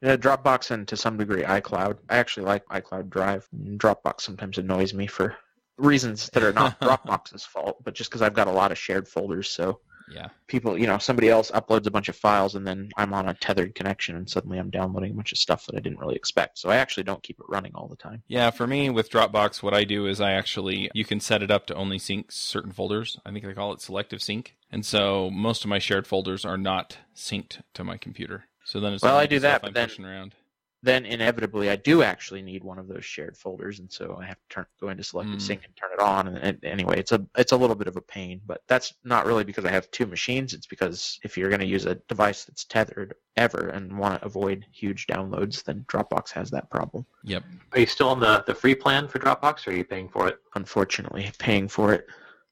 Yeah, 0.00 0.16
Dropbox 0.16 0.70
and 0.70 0.86
to 0.88 0.96
some 0.96 1.16
degree 1.16 1.42
iCloud. 1.42 1.98
I 2.08 2.18
actually 2.18 2.46
like 2.46 2.64
iCloud 2.66 3.10
Drive. 3.10 3.48
Dropbox 3.76 4.20
sometimes 4.20 4.58
annoys 4.58 4.94
me 4.94 5.06
for 5.06 5.36
reasons 5.76 6.30
that 6.32 6.42
are 6.42 6.52
not 6.52 6.80
Dropbox's 6.80 7.44
fault, 7.44 7.82
but 7.84 7.94
just 7.94 8.10
because 8.10 8.22
I've 8.22 8.34
got 8.34 8.46
a 8.46 8.52
lot 8.52 8.72
of 8.72 8.78
shared 8.78 9.08
folders. 9.08 9.48
So 9.50 9.80
Yeah. 10.10 10.28
people, 10.46 10.78
you 10.78 10.86
know, 10.86 10.98
somebody 10.98 11.28
else 11.28 11.50
uploads 11.50 11.86
a 11.86 11.90
bunch 11.90 12.08
of 12.08 12.16
files 12.16 12.54
and 12.54 12.66
then 12.66 12.90
I'm 12.96 13.12
on 13.14 13.28
a 13.28 13.34
tethered 13.34 13.74
connection 13.74 14.16
and 14.16 14.28
suddenly 14.28 14.58
I'm 14.58 14.70
downloading 14.70 15.12
a 15.12 15.14
bunch 15.14 15.32
of 15.32 15.38
stuff 15.38 15.66
that 15.66 15.76
I 15.76 15.80
didn't 15.80 15.98
really 15.98 16.16
expect. 16.16 16.58
So 16.58 16.70
I 16.70 16.76
actually 16.76 17.04
don't 17.04 17.22
keep 17.22 17.38
it 17.38 17.46
running 17.48 17.72
all 17.74 17.88
the 17.88 17.96
time. 17.96 18.22
Yeah, 18.28 18.50
for 18.50 18.66
me 18.66 18.90
with 18.90 19.10
Dropbox, 19.10 19.62
what 19.62 19.74
I 19.74 19.84
do 19.84 20.06
is 20.06 20.20
I 20.20 20.32
actually 20.32 20.90
you 20.94 21.04
can 21.04 21.20
set 21.20 21.42
it 21.42 21.50
up 21.50 21.66
to 21.66 21.74
only 21.74 21.98
sync 21.98 22.32
certain 22.32 22.72
folders. 22.72 23.18
I 23.26 23.32
think 23.32 23.44
they 23.44 23.52
call 23.52 23.72
it 23.72 23.80
selective 23.80 24.22
sync, 24.22 24.56
and 24.72 24.84
so 24.84 25.30
most 25.30 25.64
of 25.64 25.68
my 25.70 25.78
shared 25.78 26.06
folders 26.06 26.44
are 26.44 26.58
not 26.58 26.98
synced 27.14 27.60
to 27.74 27.84
my 27.84 27.96
computer. 27.96 28.44
So 28.64 28.80
then 28.80 28.92
it's 28.92 29.02
Well, 29.02 29.16
I 29.16 29.26
do 29.26 29.38
that, 29.40 29.62
but 29.62 29.74
then- 29.74 29.90
around. 30.00 30.34
Then 30.80 31.04
inevitably 31.06 31.70
I 31.70 31.76
do 31.76 32.04
actually 32.04 32.40
need 32.40 32.62
one 32.62 32.78
of 32.78 32.86
those 32.86 33.04
shared 33.04 33.36
folders, 33.36 33.80
and 33.80 33.90
so 33.90 34.16
I 34.22 34.26
have 34.26 34.36
to 34.36 34.48
turn 34.48 34.66
go 34.80 34.90
into 34.90 35.02
selective 35.02 35.34
Hmm. 35.34 35.40
sync 35.40 35.64
and 35.64 35.74
turn 35.76 35.90
it 35.92 35.98
on. 36.00 36.28
And, 36.28 36.38
and 36.38 36.64
anyway, 36.64 37.00
it's 37.00 37.10
a 37.10 37.26
it's 37.36 37.50
a 37.50 37.56
little 37.56 37.74
bit 37.74 37.88
of 37.88 37.96
a 37.96 38.00
pain, 38.00 38.40
but 38.46 38.62
that's 38.68 38.94
not 39.02 39.26
really 39.26 39.42
because 39.42 39.64
I 39.64 39.72
have 39.72 39.90
two 39.90 40.06
machines. 40.06 40.54
It's 40.54 40.68
because 40.68 41.18
if 41.24 41.36
you're 41.36 41.48
going 41.50 41.60
to 41.60 41.66
use 41.66 41.84
a 41.86 41.96
device 42.08 42.44
that's 42.44 42.64
tethered 42.64 43.14
ever 43.36 43.70
and 43.70 43.98
want 43.98 44.20
to 44.20 44.26
avoid 44.26 44.66
huge 44.70 45.08
downloads, 45.08 45.64
then 45.64 45.84
Dropbox 45.88 46.30
has 46.30 46.48
that 46.52 46.70
problem. 46.70 47.04
Yep. 47.24 47.42
Are 47.72 47.80
you 47.80 47.86
still 47.86 48.10
on 48.10 48.20
the, 48.20 48.44
the 48.46 48.54
free 48.54 48.76
plan 48.76 49.08
for 49.08 49.18
Dropbox, 49.18 49.66
or 49.66 49.70
are 49.72 49.74
you 49.74 49.84
paying 49.84 50.08
for 50.08 50.28
it? 50.28 50.38
Unfortunately, 50.54 51.28
paying 51.38 51.66
for 51.66 51.92
it. 51.92 52.06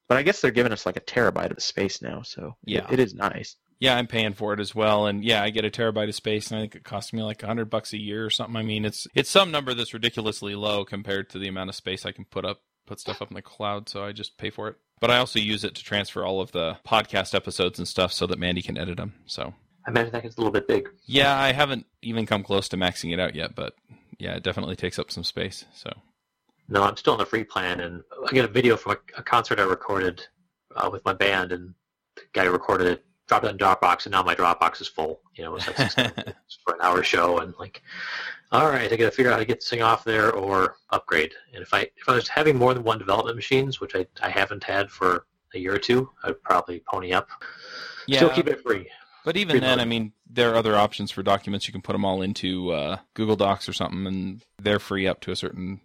But 0.08 0.16
I 0.18 0.22
guess 0.22 0.40
they're 0.40 0.50
giving 0.50 0.72
us 0.72 0.84
like 0.84 0.96
a 0.96 1.00
terabyte 1.00 1.52
of 1.52 1.62
space 1.62 2.02
now, 2.02 2.22
so 2.22 2.56
it- 2.66 2.72
Yeah. 2.74 2.86
it 2.90 2.98
is 2.98 3.14
nice. 3.14 3.56
Yeah, 3.78 3.96
I'm 3.96 4.06
paying 4.06 4.32
for 4.32 4.54
it 4.54 4.60
as 4.60 4.74
well, 4.74 5.06
and 5.06 5.22
yeah, 5.22 5.42
I 5.42 5.50
get 5.50 5.66
a 5.66 5.70
terabyte 5.70 6.08
of 6.08 6.14
space, 6.14 6.50
and 6.50 6.58
I 6.58 6.62
think 6.62 6.76
it 6.76 6.84
costs 6.84 7.12
me 7.12 7.22
like 7.22 7.42
a 7.42 7.46
hundred 7.46 7.68
bucks 7.68 7.92
a 7.92 8.00
year 8.00 8.24
or 8.24 8.30
something. 8.30 8.56
I 8.56 8.62
mean, 8.62 8.84
it's 8.84 9.06
it's 9.14 9.28
some 9.28 9.50
number 9.50 9.74
that's 9.74 9.92
ridiculously 9.92 10.54
low 10.54 10.84
compared 10.84 11.28
to 11.30 11.38
the 11.38 11.48
amount 11.48 11.68
of 11.68 11.76
space 11.76 12.06
I 12.06 12.12
can 12.12 12.24
put 12.24 12.44
up 12.46 12.62
put 12.86 13.00
stuff 13.00 13.20
up 13.20 13.30
in 13.30 13.34
the 13.34 13.42
cloud, 13.42 13.88
so 13.88 14.04
I 14.04 14.12
just 14.12 14.38
pay 14.38 14.50
for 14.50 14.68
it. 14.68 14.76
But 15.00 15.10
I 15.10 15.18
also 15.18 15.38
use 15.38 15.62
it 15.64 15.74
to 15.74 15.84
transfer 15.84 16.24
all 16.24 16.40
of 16.40 16.52
the 16.52 16.78
podcast 16.86 17.34
episodes 17.34 17.78
and 17.78 17.86
stuff 17.86 18.12
so 18.12 18.26
that 18.26 18.38
Mandy 18.38 18.62
can 18.62 18.78
edit 18.78 18.96
them. 18.96 19.14
So 19.26 19.52
I 19.86 19.90
imagine 19.90 20.12
that 20.12 20.22
gets 20.22 20.36
a 20.36 20.40
little 20.40 20.52
bit 20.52 20.66
big. 20.68 20.88
Yeah, 21.04 21.38
I 21.38 21.52
haven't 21.52 21.86
even 22.00 22.24
come 22.24 22.42
close 22.42 22.68
to 22.70 22.76
maxing 22.76 23.12
it 23.12 23.20
out 23.20 23.34
yet, 23.34 23.54
but 23.54 23.74
yeah, 24.18 24.36
it 24.36 24.42
definitely 24.42 24.76
takes 24.76 24.98
up 24.98 25.10
some 25.10 25.24
space. 25.24 25.64
So 25.74 25.92
No, 26.68 26.82
I'm 26.82 26.96
still 26.96 27.12
on 27.12 27.18
the 27.18 27.26
free 27.26 27.44
plan, 27.44 27.80
and 27.80 28.02
I 28.26 28.32
got 28.32 28.46
a 28.46 28.48
video 28.48 28.76
from 28.76 28.92
a, 28.92 29.20
a 29.20 29.22
concert 29.22 29.60
I 29.60 29.64
recorded 29.64 30.26
uh, 30.74 30.88
with 30.90 31.04
my 31.04 31.12
band, 31.12 31.52
and 31.52 31.74
the 32.14 32.22
guy 32.32 32.44
recorded 32.44 32.86
it 32.86 33.05
dropped 33.26 33.44
it 33.44 33.48
in 33.50 33.58
Dropbox, 33.58 34.06
and 34.06 34.12
now 34.12 34.22
my 34.22 34.34
Dropbox 34.34 34.80
is 34.80 34.88
full. 34.88 35.20
You 35.34 35.44
know, 35.44 35.56
it 35.56 35.66
was 35.66 35.66
like 35.66 35.76
for 36.64 36.74
an 36.74 36.80
hour 36.82 37.02
show, 37.02 37.38
and 37.38 37.54
like, 37.58 37.82
all 38.52 38.68
right, 38.68 38.92
I 38.92 38.96
got 38.96 39.04
to 39.06 39.10
figure 39.10 39.30
out 39.30 39.34
how 39.34 39.40
to 39.40 39.44
get 39.44 39.60
this 39.60 39.68
thing 39.68 39.82
off 39.82 40.04
there 40.04 40.32
or 40.32 40.76
upgrade. 40.90 41.32
And 41.52 41.62
if 41.62 41.72
I 41.74 41.80
if 41.96 42.08
I 42.08 42.14
was 42.14 42.28
having 42.28 42.56
more 42.56 42.74
than 42.74 42.84
one 42.84 42.98
development 42.98 43.36
machines, 43.36 43.80
which 43.80 43.94
I, 43.94 44.06
I 44.22 44.28
haven't 44.30 44.64
had 44.64 44.90
for 44.90 45.26
a 45.54 45.58
year 45.58 45.74
or 45.74 45.78
two, 45.78 46.10
I'd 46.24 46.42
probably 46.42 46.82
pony 46.90 47.12
up. 47.12 47.28
yeah, 48.06 48.18
Still 48.18 48.30
keep 48.30 48.48
it 48.48 48.62
free. 48.62 48.88
but 49.24 49.36
even 49.36 49.52
free 49.52 49.60
then, 49.60 49.80
I 49.80 49.84
mean, 49.84 50.12
there 50.28 50.52
are 50.52 50.56
other 50.56 50.76
options 50.76 51.10
for 51.10 51.22
documents. 51.22 51.66
You 51.66 51.72
can 51.72 51.82
put 51.82 51.92
them 51.92 52.04
all 52.04 52.22
into 52.22 52.72
uh, 52.72 52.98
Google 53.14 53.36
Docs 53.36 53.68
or 53.68 53.72
something, 53.72 54.06
and 54.06 54.42
they're 54.60 54.78
free 54.78 55.06
up 55.06 55.20
to 55.22 55.30
a 55.32 55.36
certain 55.36 55.80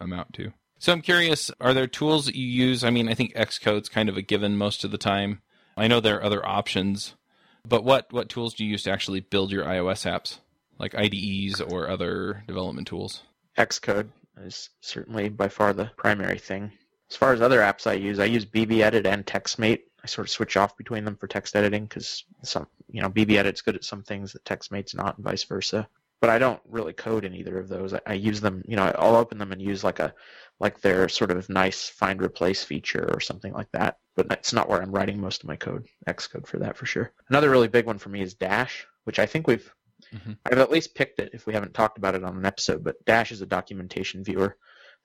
amount 0.00 0.32
too. 0.34 0.52
So 0.78 0.92
I'm 0.92 1.00
curious, 1.00 1.50
are 1.58 1.72
there 1.72 1.86
tools 1.86 2.26
that 2.26 2.36
you 2.36 2.46
use? 2.46 2.84
I 2.84 2.90
mean, 2.90 3.08
I 3.08 3.14
think 3.14 3.34
Xcode's 3.34 3.88
kind 3.88 4.10
of 4.10 4.18
a 4.18 4.22
given 4.22 4.58
most 4.58 4.84
of 4.84 4.90
the 4.90 4.98
time. 4.98 5.40
I 5.76 5.88
know 5.88 6.00
there 6.00 6.16
are 6.16 6.24
other 6.24 6.44
options, 6.46 7.14
but 7.68 7.84
what 7.84 8.10
what 8.12 8.28
tools 8.28 8.54
do 8.54 8.64
you 8.64 8.70
use 8.70 8.84
to 8.84 8.92
actually 8.92 9.20
build 9.20 9.52
your 9.52 9.64
iOS 9.64 10.10
apps, 10.10 10.38
like 10.78 10.94
IDEs 10.94 11.60
or 11.60 11.88
other 11.88 12.44
development 12.46 12.88
tools? 12.88 13.22
Xcode 13.58 14.08
is 14.40 14.70
certainly 14.80 15.28
by 15.28 15.48
far 15.48 15.72
the 15.72 15.90
primary 15.96 16.38
thing. 16.38 16.72
As 17.10 17.16
far 17.16 17.32
as 17.32 17.40
other 17.40 17.60
apps 17.60 17.86
I 17.86 17.94
use, 17.94 18.18
I 18.18 18.24
use 18.24 18.44
BBEdit 18.44 19.06
and 19.06 19.24
TextMate. 19.24 19.80
I 20.02 20.06
sort 20.06 20.26
of 20.26 20.30
switch 20.30 20.56
off 20.56 20.76
between 20.76 21.04
them 21.04 21.16
for 21.16 21.26
text 21.26 21.54
editing 21.54 21.84
because 21.84 22.24
some, 22.42 22.66
you 22.90 23.02
know, 23.02 23.08
BBEdit's 23.08 23.62
good 23.62 23.76
at 23.76 23.84
some 23.84 24.02
things 24.02 24.32
that 24.32 24.44
TextMate's 24.44 24.94
not, 24.94 25.16
and 25.16 25.24
vice 25.24 25.44
versa. 25.44 25.88
But 26.20 26.30
I 26.30 26.38
don't 26.38 26.60
really 26.66 26.94
code 26.94 27.24
in 27.24 27.34
either 27.34 27.58
of 27.58 27.68
those. 27.68 27.92
I, 27.92 28.00
I 28.06 28.12
use 28.14 28.40
them, 28.40 28.62
you 28.66 28.76
know, 28.76 28.92
I'll 28.98 29.16
open 29.16 29.38
them 29.38 29.52
and 29.52 29.60
use 29.60 29.84
like 29.84 29.98
a, 29.98 30.14
like 30.58 30.80
their 30.80 31.08
sort 31.08 31.30
of 31.30 31.48
nice 31.48 31.88
find 31.88 32.22
replace 32.22 32.64
feature 32.64 33.08
or 33.12 33.20
something 33.20 33.52
like 33.52 33.70
that. 33.72 33.98
But 34.16 34.26
it's 34.32 34.52
not 34.52 34.68
where 34.68 34.80
I'm 34.82 34.92
writing 34.92 35.20
most 35.20 35.42
of 35.42 35.48
my 35.48 35.56
code. 35.56 35.86
Xcode 36.08 36.46
for 36.46 36.58
that 36.58 36.76
for 36.76 36.86
sure. 36.86 37.12
Another 37.28 37.50
really 37.50 37.68
big 37.68 37.86
one 37.86 37.98
for 37.98 38.08
me 38.08 38.22
is 38.22 38.34
Dash, 38.34 38.86
which 39.04 39.18
I 39.18 39.26
think 39.26 39.46
we've 39.46 39.70
Mhm. 40.14 40.36
I've 40.44 40.58
at 40.58 40.70
least 40.70 40.94
picked 40.94 41.18
it 41.20 41.30
if 41.32 41.46
we 41.46 41.52
haven't 41.54 41.74
talked 41.74 41.98
about 41.98 42.14
it 42.14 42.22
on 42.22 42.36
an 42.36 42.44
episode, 42.44 42.84
but 42.84 43.02
Dash 43.06 43.32
is 43.32 43.40
a 43.40 43.46
documentation 43.46 44.22
viewer 44.22 44.56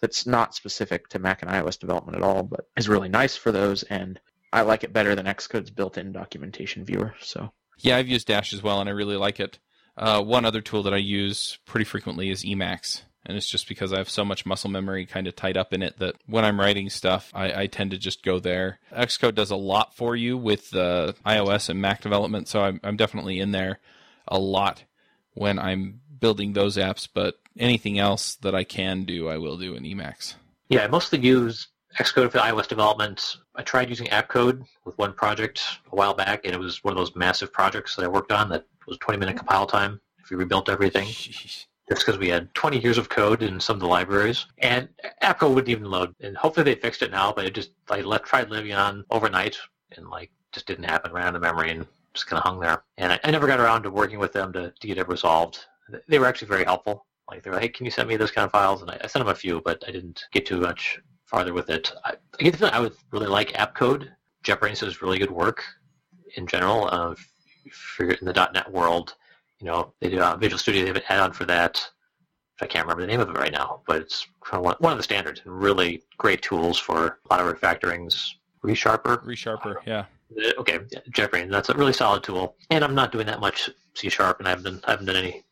that's 0.02 0.26
not 0.28 0.54
specific 0.54 1.08
to 1.10 1.20
Mac 1.20 1.42
and 1.42 1.50
iOS 1.50 1.80
development 1.80 2.18
at 2.18 2.24
all, 2.24 2.44
but 2.44 2.68
is 2.78 2.90
really 2.90 3.08
nice 3.10 3.36
for 3.36 3.52
those, 3.52 3.84
and 3.84 4.20
I 4.52 4.62
like 4.62 4.84
it 4.84 4.92
better 4.94 5.16
than 5.16 5.28
Xcode's 5.28 5.72
built-in 5.72 6.12
documentation 6.12 6.86
viewer. 6.86 7.16
So 7.22 7.52
Yeah, 7.78 7.98
I've 7.98 8.10
used 8.10 8.28
Dash 8.28 8.54
as 8.54 8.62
well, 8.62 8.80
and 8.80 8.90
I 8.90 8.94
really 8.94 9.16
like 9.16 9.40
it. 9.40 9.58
Uh, 9.98 10.22
one 10.22 10.46
other 10.46 10.62
tool 10.62 10.84
that 10.84 10.94
I 10.94 10.98
use 10.98 11.58
pretty 11.66 11.86
frequently 11.86 12.30
is 12.30 12.44
Emacs, 12.44 13.04
And 13.26 13.38
it's 13.38 13.50
just 13.50 13.68
because 13.68 13.94
I 13.94 13.98
have 13.98 14.10
so 14.10 14.26
much 14.26 14.46
muscle 14.46 14.70
memory 14.70 15.06
kind 15.06 15.28
of 15.28 15.36
tied 15.36 15.58
up 15.58 15.74
in 15.74 15.84
it 15.84 16.00
that 16.00 16.16
when 16.26 16.44
I'm 16.44 16.60
writing 16.60 16.90
stuff, 16.90 17.32
I, 17.36 17.64
I 17.64 17.68
tend 17.68 17.92
to 17.92 17.98
just 17.98 18.24
go 18.24 18.40
there. 18.40 18.80
Xcode 18.92 19.36
does 19.36 19.52
a 19.52 19.56
lot 19.56 19.96
for 19.96 20.16
you 20.16 20.38
with 20.38 20.72
the 20.72 21.16
iOS 21.26 21.70
and 21.70 21.80
Mac 21.80 22.02
development, 22.02 22.48
so 22.48 22.62
I'm, 22.62 22.80
I'm 22.84 22.98
definitely 22.98 23.40
in 23.40 23.52
there 23.52 23.80
a 24.28 24.40
lot 24.40 24.86
when 25.34 25.60
I'm 25.60 26.02
building 26.20 26.54
those 26.54 26.78
apps. 26.78 27.08
But 27.14 27.36
anything 27.60 28.00
else 28.00 28.36
that 28.36 28.56
I 28.56 28.64
can 28.64 29.04
do, 29.04 29.30
I 29.30 29.38
will 29.38 29.58
do 29.58 29.76
in 29.76 29.84
Emacs. 29.84 30.34
Yeah, 30.70 30.84
I 30.84 30.88
mostly 30.88 31.20
use 31.20 31.68
Xcode 32.00 32.32
for 32.32 32.40
iOS 32.40 32.68
development. 32.68 33.38
I 33.56 33.62
tried 33.62 33.90
using 33.90 34.08
AppCode 34.08 34.66
with 34.86 34.98
one 34.98 35.14
project 35.14 35.62
a 35.92 35.96
while 35.96 36.14
back, 36.14 36.46
and 36.46 36.54
it 36.54 36.60
was 36.60 36.84
one 36.84 36.94
of 36.94 36.98
those 36.98 37.16
massive 37.16 37.52
projects 37.52 37.96
that 37.96 38.06
I 38.06 38.08
worked 38.08 38.32
on 38.32 38.50
that 38.50 38.66
was 38.88 38.98
20 38.98 39.20
minute 39.20 39.38
compile 39.38 39.68
time 39.68 40.00
if 40.24 40.30
we 40.30 40.38
rebuilt 40.38 40.70
everything. 40.70 41.08
Jeez. 41.08 41.66
Just 41.92 42.06
because 42.06 42.18
we 42.18 42.30
had 42.30 42.54
20 42.54 42.80
years 42.80 42.98
of 42.98 43.10
code 43.10 43.44
in 43.44 43.60
some 43.60 43.76
of 43.76 43.82
the 43.82 43.88
libraries, 43.88 44.46
and 44.60 44.88
AppCode 45.22 45.50
wouldn't 45.50 45.68
even 45.68 45.92
load. 45.92 46.16
And 46.22 46.38
hopefully 46.38 46.64
they 46.64 46.80
fixed 46.80 47.02
it 47.02 47.12
now, 47.12 47.34
but 47.34 47.44
it 47.44 47.54
just 47.54 47.72
I 47.90 48.00
let, 48.00 48.24
tried 48.24 48.50
living 48.50 48.72
on 48.72 49.04
overnight, 49.10 49.58
and 49.98 50.08
like 50.08 50.32
just 50.54 50.68
didn't 50.68 50.86
happen. 50.86 51.12
Ran 51.12 51.28
out 51.28 51.36
of 51.36 51.42
memory 51.42 51.70
and 51.72 51.86
just 52.14 52.28
kind 52.28 52.38
of 52.38 52.46
hung 52.46 52.62
there. 52.62 52.84
And 52.98 53.12
I, 53.12 53.20
I 53.26 53.32
never 53.32 53.46
got 53.46 53.60
around 53.60 53.84
to 53.84 53.92
working 53.92 54.20
with 54.20 54.32
them 54.32 54.54
to, 54.54 54.72
to 54.72 54.88
get 54.88 55.00
it 55.00 55.10
resolved. 55.10 55.66
They 56.08 56.18
were 56.18 56.28
actually 56.28 56.48
very 56.48 56.64
helpful. 56.64 57.06
Like 57.30 57.44
they're 57.44 57.52
like, 57.52 57.62
hey, 57.62 57.68
can 57.68 57.84
you 57.84 57.92
send 57.92 58.08
me 58.08 58.16
those 58.16 58.32
kind 58.32 58.46
of 58.46 58.52
files? 58.54 58.82
And 58.82 58.90
I, 58.90 58.98
I 59.04 59.08
sent 59.08 59.26
them 59.26 59.28
a 59.28 59.36
few, 59.36 59.60
but 59.60 59.84
I 59.86 59.92
didn't 59.92 60.24
get 60.32 60.46
too 60.46 60.62
much 60.62 60.98
farther 61.26 61.54
with 61.54 61.70
it. 61.70 61.92
I, 62.06 62.14
I 62.40 62.44
get 62.44 62.54
the 62.54 62.58
feeling 62.58 62.74
I 62.74 62.80
would 62.80 62.96
really 63.12 63.28
like 63.28 63.52
AppCode. 63.52 64.08
JetBrains 64.46 64.80
does 64.80 65.02
really 65.02 65.20
good 65.20 65.32
work 65.32 65.62
in 66.38 66.48
general. 66.48 66.88
Uh, 66.90 67.16
in 68.00 68.26
the 68.26 68.50
.NET 68.54 68.72
world, 68.72 69.16
you 69.62 69.68
know, 69.68 69.94
they 70.00 70.10
do 70.10 70.20
uh, 70.20 70.36
Visual 70.36 70.58
Studio. 70.58 70.82
They 70.82 70.88
have 70.88 70.98
an 70.98 71.04
add-on 71.08 71.34
for 71.34 71.46
that. 71.46 71.74
which 71.74 72.64
I 72.64 72.66
can't 72.66 72.86
remember 72.86 73.02
the 73.02 73.08
name 73.08 73.20
of 73.20 73.30
it 73.30 73.38
right 73.38 73.52
now, 73.52 73.82
but 73.88 74.02
it's 74.02 74.28
kind 74.44 74.66
of 74.66 74.76
one, 74.80 74.92
of 74.92 74.98
the 74.98 75.04
standards 75.04 75.42
and 75.46 75.62
really 75.62 76.04
great 76.18 76.42
tools 76.42 76.78
for 76.80 77.20
a 77.30 77.34
lot 77.34 77.46
of 77.46 77.56
refactorings. 77.56 78.32
ReSharper. 78.66 79.24
ReSharper, 79.26 79.76
yeah. 79.86 80.06
Okay, 80.58 80.80
yeah, 80.92 81.00
JetBrains. 81.12 81.52
That's 81.52 81.70
a 81.70 81.74
really 81.74 81.94
solid 81.94 82.24
tool. 82.24 82.56
And 82.70 82.84
I'm 82.84 82.96
not 82.96 83.12
doing 83.12 83.28
that 83.28 83.40
much 83.40 83.70
C 83.96 84.10
Sharp, 84.10 84.40
and 84.40 84.48
I 84.48 84.52
haven't 84.52 84.66
done, 84.66 84.82
I 84.88 84.92
haven't 84.92 85.06
done 85.06 85.18
any 85.18 85.44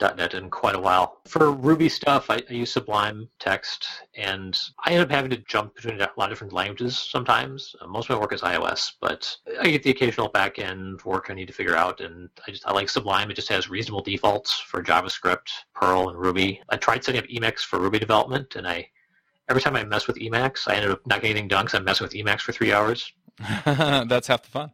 .NET 0.00 0.34
in 0.34 0.50
quite 0.50 0.74
a 0.74 0.80
while. 0.80 1.20
For 1.26 1.52
Ruby 1.52 1.88
stuff, 1.88 2.30
I, 2.30 2.42
I, 2.48 2.52
use 2.52 2.72
Sublime 2.72 3.28
Text, 3.38 3.86
and 4.14 4.58
I 4.84 4.92
end 4.92 5.02
up 5.02 5.10
having 5.10 5.30
to 5.30 5.38
jump 5.38 5.74
between 5.74 6.00
a 6.00 6.08
lot 6.16 6.24
of 6.24 6.30
different 6.30 6.52
languages 6.52 6.98
sometimes. 6.98 7.74
Uh, 7.80 7.86
most 7.86 8.10
of 8.10 8.16
my 8.16 8.20
work 8.20 8.32
is 8.32 8.42
iOS, 8.42 8.92
but 9.00 9.36
I 9.60 9.68
get 9.68 9.82
the 9.82 9.90
occasional 9.90 10.28
back-end 10.28 11.02
work 11.04 11.26
I 11.30 11.34
need 11.34 11.46
to 11.46 11.54
figure 11.54 11.76
out, 11.76 12.00
and 12.00 12.28
I 12.46 12.50
just 12.50 12.66
I 12.66 12.72
like 12.72 12.88
Sublime. 12.88 13.30
It 13.30 13.34
just 13.34 13.48
has 13.48 13.70
reasonable 13.70 14.02
defaults 14.02 14.58
for 14.58 14.82
JavaScript, 14.82 15.50
Perl, 15.74 16.10
and 16.10 16.18
Ruby. 16.18 16.60
I 16.68 16.76
tried 16.76 17.04
setting 17.04 17.20
up 17.20 17.28
Emacs 17.28 17.60
for 17.60 17.78
Ruby 17.78 17.98
development, 17.98 18.56
and 18.56 18.66
I 18.66 18.88
every 19.48 19.62
time 19.62 19.76
I 19.76 19.84
mess 19.84 20.06
with 20.06 20.16
Emacs, 20.16 20.68
I 20.68 20.74
ended 20.74 20.90
up 20.90 21.06
not 21.06 21.20
getting 21.20 21.32
anything 21.32 21.48
done 21.48 21.64
because 21.64 21.78
I'm 21.78 21.84
messing 21.84 22.04
with 22.04 22.14
Emacs 22.14 22.40
for 22.40 22.52
three 22.52 22.72
hours. 22.72 23.12
That's 23.64 24.26
half 24.26 24.42
the 24.42 24.50
fun. 24.50 24.72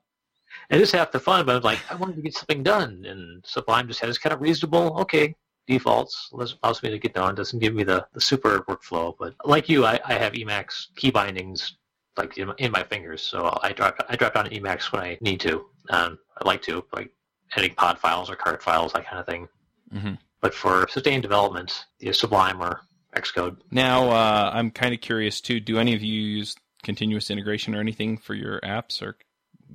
It 0.73 0.81
is 0.81 0.91
half 0.91 1.13
the 1.13 1.21
fun, 1.21 1.45
but 1.45 1.57
I'm 1.57 1.63
like, 1.63 1.79
I 1.91 1.95
wanted 1.97 2.17
to 2.17 2.23
get 2.23 2.35
something 2.35 2.63
done, 2.63 3.05
and 3.07 3.45
Sublime 3.45 3.89
just 3.89 4.01
has 4.01 4.17
kind 4.17 4.33
of 4.33 4.41
reasonable, 4.41 4.99
okay, 5.01 5.37
defaults. 5.67 6.31
Allows 6.33 6.83
me 6.83 6.89
to 6.89 6.99
get 6.99 7.13
done. 7.13 7.35
Doesn't 7.35 7.59
give 7.59 7.75
me 7.75 7.85
the, 7.85 8.07
the 8.15 8.21
super 8.21 8.61
workflow, 8.61 9.15
but 9.19 9.35
like 9.45 9.69
you, 9.69 9.85
I, 9.85 10.01
I 10.05 10.15
have 10.15 10.33
Emacs 10.33 10.87
key 10.97 11.11
bindings 11.11 11.77
like 12.17 12.39
in, 12.39 12.51
in 12.59 12.73
my 12.73 12.83
fingers, 12.83 13.23
so 13.23 13.59
I 13.63 13.73
drop 13.73 14.05
I 14.09 14.17
drop 14.17 14.35
down 14.35 14.47
Emacs 14.47 14.93
when 14.93 15.03
I 15.03 15.19
need 15.21 15.41
to. 15.41 15.67
Um, 15.91 16.19
I 16.41 16.47
like 16.47 16.63
to, 16.63 16.85
like 16.93 17.11
editing 17.55 17.77
pod 17.77 17.99
files 17.99 18.31
or 18.31 18.37
cart 18.37 18.63
files, 18.63 18.95
that 18.95 19.07
kind 19.07 19.19
of 19.21 19.27
thing. 19.27 19.49
Mm-hmm. 19.95 20.15
But 20.41 20.55
for 20.55 20.89
sustained 20.89 21.23
development, 21.23 21.85
the 22.01 22.13
Sublime 22.13 22.63
or 22.63 22.81
Xcode. 23.15 23.59
Now, 23.71 24.09
uh, 24.11 24.51
I'm 24.53 24.71
kind 24.71 24.95
of 24.95 25.01
curious 25.01 25.41
too. 25.41 25.61
Do 25.61 25.79
any 25.79 25.95
of 25.95 26.03
you 26.03 26.21
use 26.21 26.57
continuous 26.83 27.31
integration 27.31 27.75
or 27.75 27.81
anything 27.81 28.17
for 28.17 28.35
your 28.35 28.61
apps, 28.61 29.03
or 29.03 29.17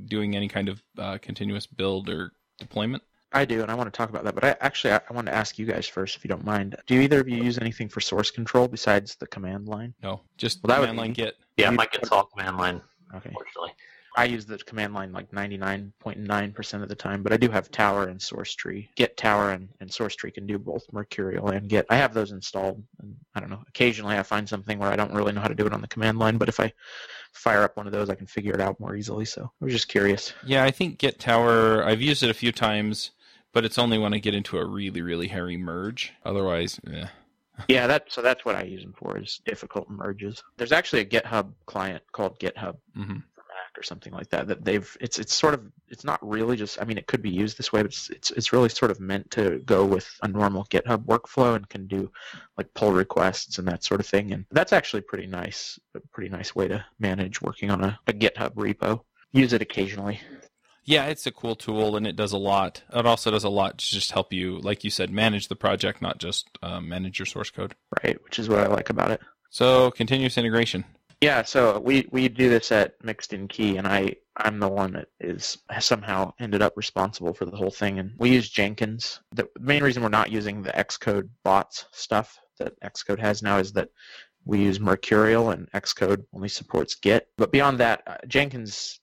doing 0.06 0.36
any 0.36 0.48
kind 0.48 0.70
of 0.70 0.82
uh, 0.98 1.18
continuous 1.22 1.66
build 1.66 2.10
or 2.10 2.32
deployment? 2.60 3.04
I 3.34 3.44
do, 3.44 3.62
and 3.62 3.70
I 3.70 3.76
want 3.76 3.92
to 3.92 3.96
talk 3.98 4.10
about 4.10 4.24
that. 4.24 4.36
But 4.36 4.46
I 4.46 4.56
actually 4.62 4.94
I, 4.94 5.02
I 5.10 5.14
want 5.14 5.28
to 5.28 5.34
ask 5.36 5.60
you 5.60 5.66
guys 5.66 5.86
first, 5.88 6.16
if 6.16 6.24
you 6.24 6.30
don't 6.30 6.46
mind. 6.46 6.76
Do 6.88 7.00
either 7.02 7.20
of 7.20 7.28
you 7.28 7.44
use 7.44 7.58
anything 7.58 7.90
for 7.90 8.00
source 8.00 8.32
control 8.32 8.68
besides 8.68 9.16
the 9.16 9.28
command 9.28 9.68
line? 9.68 9.94
No, 10.02 10.22
just 10.38 10.64
Well, 10.64 10.70
that 10.70 10.80
would 10.80 10.88
command 10.90 10.98
line 11.10 11.14
git. 11.14 11.36
Yeah, 11.58 11.72
You- 11.72 11.78
my 11.78 11.88
gets 11.88 12.12
all 12.12 12.24
command 12.26 12.58
line, 12.58 12.82
Okay. 13.16 13.28
unfortunately. 13.30 13.72
I 14.16 14.24
use 14.26 14.48
the 14.48 14.58
command 14.58 14.96
line 14.96 15.12
like 15.12 15.30
99.9% 15.32 16.82
of 16.82 16.90
the 16.90 16.96
time, 16.96 17.22
but 17.22 17.32
I 17.34 17.38
do 17.38 17.50
have 17.50 17.70
Tower 17.70 18.08
and 18.08 18.20
SourceTree. 18.20 18.88
Git 18.96 19.16
Tower 19.16 19.52
and, 19.52 19.70
and 19.80 19.90
SourceTree 19.90 20.34
can 20.34 20.48
do 20.48 20.58
both 20.58 20.92
Mercurial 20.92 21.50
and 21.50 21.70
Git. 21.70 21.86
I 21.92 21.98
have 21.98 22.16
those 22.16 22.32
installed. 22.32 22.84
And 23.00 23.16
I 23.36 23.40
don't 23.40 23.50
know. 23.52 23.64
Occasionally 23.68 24.18
I 24.18 24.24
find 24.24 24.50
something 24.50 24.80
where 24.80 24.90
I 24.90 24.96
don't 24.96 25.14
really 25.14 25.34
know 25.34 25.42
how 25.42 25.48
to 25.48 25.54
do 25.54 25.68
it 25.68 25.74
on 25.74 25.82
the 25.82 25.88
command 25.88 26.18
line, 26.18 26.38
but 26.38 26.50
if 26.50 26.60
I 26.60 26.74
fire 27.34 27.64
up 27.64 27.78
one 27.78 27.88
of 27.88 27.94
those, 27.94 28.10
I 28.10 28.16
can 28.16 28.28
figure 28.28 28.54
it 28.54 28.62
out 28.62 28.80
more 28.80 28.96
easily. 28.96 29.26
So 29.26 29.52
I 29.62 29.66
was 29.66 29.74
just 29.74 29.88
curious. 29.88 30.34
Yeah, 30.46 30.64
I 30.64 30.72
think 30.72 30.98
Git 30.98 31.20
Tower. 31.20 31.84
I've 31.84 32.02
used 32.02 32.24
it 32.24 32.30
a 32.30 32.34
few 32.36 32.52
times, 32.52 33.12
but 33.54 33.66
it's 33.66 33.78
only 33.78 33.98
when 33.98 34.14
I 34.14 34.18
get 34.18 34.36
into 34.36 34.58
a 34.58 34.66
really, 34.66 35.02
really 35.02 35.28
hairy 35.28 35.58
merge. 35.58 36.14
Otherwise, 36.26 36.80
eh. 36.92 37.08
yeah, 37.68 37.88
that 37.88 38.06
so 38.12 38.22
that's 38.22 38.46
what 38.46 38.56
I 38.56 38.64
use 38.64 38.84
them 38.84 38.94
for 38.98 39.18
is 39.18 39.42
difficult 39.46 39.90
merges. 39.90 40.44
There's 40.58 40.72
actually 40.72 41.02
a 41.02 41.06
GitHub 41.06 41.54
client 41.66 42.04
called 42.12 42.40
GitHub 42.40 42.78
hmm 42.96 43.14
Mac 43.14 43.24
or 43.78 43.84
something 43.84 44.14
like 44.14 44.30
that 44.30 44.48
that 44.48 44.66
they've 44.66 44.98
it's 45.00 45.20
it's 45.20 45.34
sort 45.34 45.54
of 45.54 45.62
it's 45.88 46.04
not 46.04 46.20
really 46.28 46.58
just 46.58 46.82
I 46.82 46.86
mean 46.86 46.98
it 46.98 47.08
could 47.08 47.22
be 47.22 47.30
used 47.30 47.58
this 47.58 47.72
way 47.72 47.82
but 47.82 47.92
it's 47.92 48.10
it's, 48.10 48.32
it's 48.32 48.54
really 48.54 48.70
sort 48.70 48.92
of 48.92 49.00
meant 49.00 49.32
to 49.32 49.60
go 49.60 49.86
with 49.86 50.10
a 50.24 50.28
normal 50.28 50.66
GitHub 50.66 51.06
workflow 51.06 51.56
and 51.56 51.68
can 51.70 51.88
do 51.88 52.12
like 52.58 52.74
pull 52.74 52.92
requests 52.92 53.58
and 53.58 53.68
that 53.68 53.84
sort 53.84 54.00
of 54.00 54.08
thing 54.08 54.32
and 54.32 54.46
that's 54.52 54.74
actually 54.74 55.02
pretty 55.02 55.28
nice 55.28 55.80
a 55.96 56.00
pretty 56.12 56.30
nice 56.30 56.56
way 56.56 56.68
to 56.68 56.84
manage 57.00 57.42
working 57.42 57.72
on 57.72 57.84
a, 57.84 58.00
a 58.08 58.14
GitHub 58.14 58.56
repo. 58.56 59.02
Use 59.32 59.54
it 59.54 59.62
occasionally. 59.62 60.22
Yeah, 60.84 61.08
it's 61.08 61.26
a 61.26 61.32
cool 61.32 61.56
tool 61.56 61.98
and 61.98 62.08
it 62.08 62.16
does 62.16 62.32
a 62.32 62.38
lot. 62.38 62.82
It 62.94 63.06
also 63.06 63.30
does 63.30 63.44
a 63.44 63.50
lot 63.50 63.78
to 63.78 63.86
just 63.86 64.14
help 64.14 64.32
you, 64.32 64.60
like 64.60 64.86
you 64.86 64.90
said, 64.90 65.10
manage 65.12 65.50
the 65.50 65.56
project, 65.56 66.02
not 66.02 66.18
just 66.18 66.48
um, 66.64 66.88
manage 66.88 67.20
your 67.20 67.26
source 67.26 67.50
code. 67.50 67.76
Right, 68.04 68.24
which 68.24 68.40
is 68.40 68.48
what 68.48 68.60
I 68.60 68.68
like 68.68 68.90
about 68.90 69.12
it. 69.12 69.20
So 69.50 69.92
continuous 69.92 70.38
integration. 70.38 70.86
Yeah, 71.22 71.42
so 71.42 71.80
we, 71.80 72.08
we 72.12 72.30
do 72.30 72.48
this 72.48 72.72
at 72.72 72.94
Mixed 73.04 73.34
in 73.34 73.48
Key, 73.48 73.78
and 73.78 73.88
I 73.88 74.16
I'm 74.38 74.60
the 74.60 74.70
one 74.70 74.94
that 74.94 75.08
is 75.20 75.58
somehow 75.80 76.32
ended 76.40 76.62
up 76.62 76.74
responsible 76.78 77.34
for 77.34 77.46
the 77.46 77.58
whole 77.58 77.72
thing. 77.72 77.98
And 77.98 78.12
we 78.20 78.30
use 78.30 78.50
Jenkins. 78.50 79.20
The 79.34 79.50
main 79.60 79.84
reason 79.84 80.04
we're 80.04 80.10
not 80.10 80.32
using 80.32 80.62
the 80.62 80.72
Xcode 80.74 81.28
bots 81.44 81.86
stuff 81.92 82.38
that 82.60 82.80
Xcode 82.82 83.18
has 83.20 83.42
now 83.42 83.58
is 83.58 83.74
that 83.74 83.90
we 84.46 84.60
use 84.60 84.80
Mercurial, 84.80 85.50
and 85.50 85.70
Xcode 85.72 86.24
only 86.34 86.50
supports 86.50 86.96
Git. 86.96 87.28
But 87.38 87.52
beyond 87.52 87.80
that, 87.80 88.04
uh, 88.06 88.18
Jenkins 88.28 89.00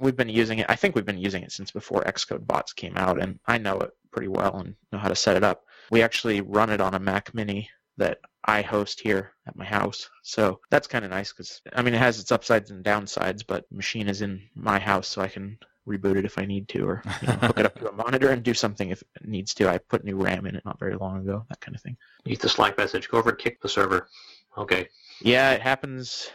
we've 0.00 0.16
been 0.16 0.28
using 0.28 0.58
it. 0.58 0.66
I 0.68 0.76
think 0.76 0.94
we've 0.94 1.06
been 1.06 1.18
using 1.18 1.42
it 1.42 1.52
since 1.52 1.70
before 1.70 2.02
Xcode 2.02 2.46
bots 2.46 2.74
came 2.74 2.96
out, 2.96 3.20
and 3.22 3.38
I 3.46 3.56
know 3.56 3.78
it 3.78 3.90
pretty 4.12 4.28
well 4.28 4.58
and 4.58 4.74
know 4.92 4.98
how 4.98 5.08
to 5.08 5.16
set 5.16 5.36
it 5.36 5.44
up. 5.44 5.64
We 5.90 6.02
actually 6.02 6.42
run 6.42 6.70
it 6.70 6.80
on 6.82 6.94
a 6.94 6.98
Mac 6.98 7.32
Mini 7.34 7.70
that 7.96 8.18
I 8.44 8.62
host 8.62 9.00
here 9.00 9.32
at 9.46 9.56
my 9.56 9.64
house. 9.64 10.10
So 10.22 10.60
that's 10.70 10.86
kind 10.86 11.04
of 11.04 11.10
nice 11.10 11.32
because 11.32 11.62
I 11.72 11.82
mean 11.82 11.94
it 11.94 11.98
has 11.98 12.20
its 12.20 12.32
upsides 12.32 12.70
and 12.70 12.84
downsides, 12.84 13.42
but 13.46 13.70
machine 13.72 14.08
is 14.08 14.22
in 14.22 14.42
my 14.54 14.78
house, 14.78 15.08
so 15.08 15.22
I 15.22 15.28
can 15.28 15.58
reboot 15.88 16.16
it 16.16 16.24
if 16.24 16.38
I 16.38 16.44
need 16.44 16.68
to, 16.68 16.86
or 16.86 17.02
you 17.22 17.28
know, 17.28 17.34
hook 17.34 17.58
it 17.58 17.66
up 17.66 17.78
to 17.78 17.90
a 17.90 17.92
monitor 18.04 18.30
and 18.30 18.42
do 18.42 18.54
something 18.54 18.90
if 18.90 19.02
it 19.02 19.28
needs 19.28 19.54
to. 19.54 19.68
I 19.68 19.78
put 19.78 20.04
new 20.04 20.16
RAM 20.16 20.46
in 20.46 20.56
it 20.56 20.64
not 20.64 20.78
very 20.78 20.96
long 20.96 21.20
ago, 21.20 21.44
that 21.48 21.60
kind 21.60 21.74
of 21.74 21.82
thing. 21.82 21.96
You 22.24 22.30
get 22.30 22.40
the 22.40 22.48
Slack 22.48 22.76
message, 22.78 23.08
go 23.08 23.18
over 23.18 23.30
and 23.30 23.38
kick 23.38 23.60
the 23.60 23.68
server. 23.68 24.08
Okay. 24.56 24.88
Yeah, 25.20 25.52
it 25.52 25.60
happens. 25.60 26.30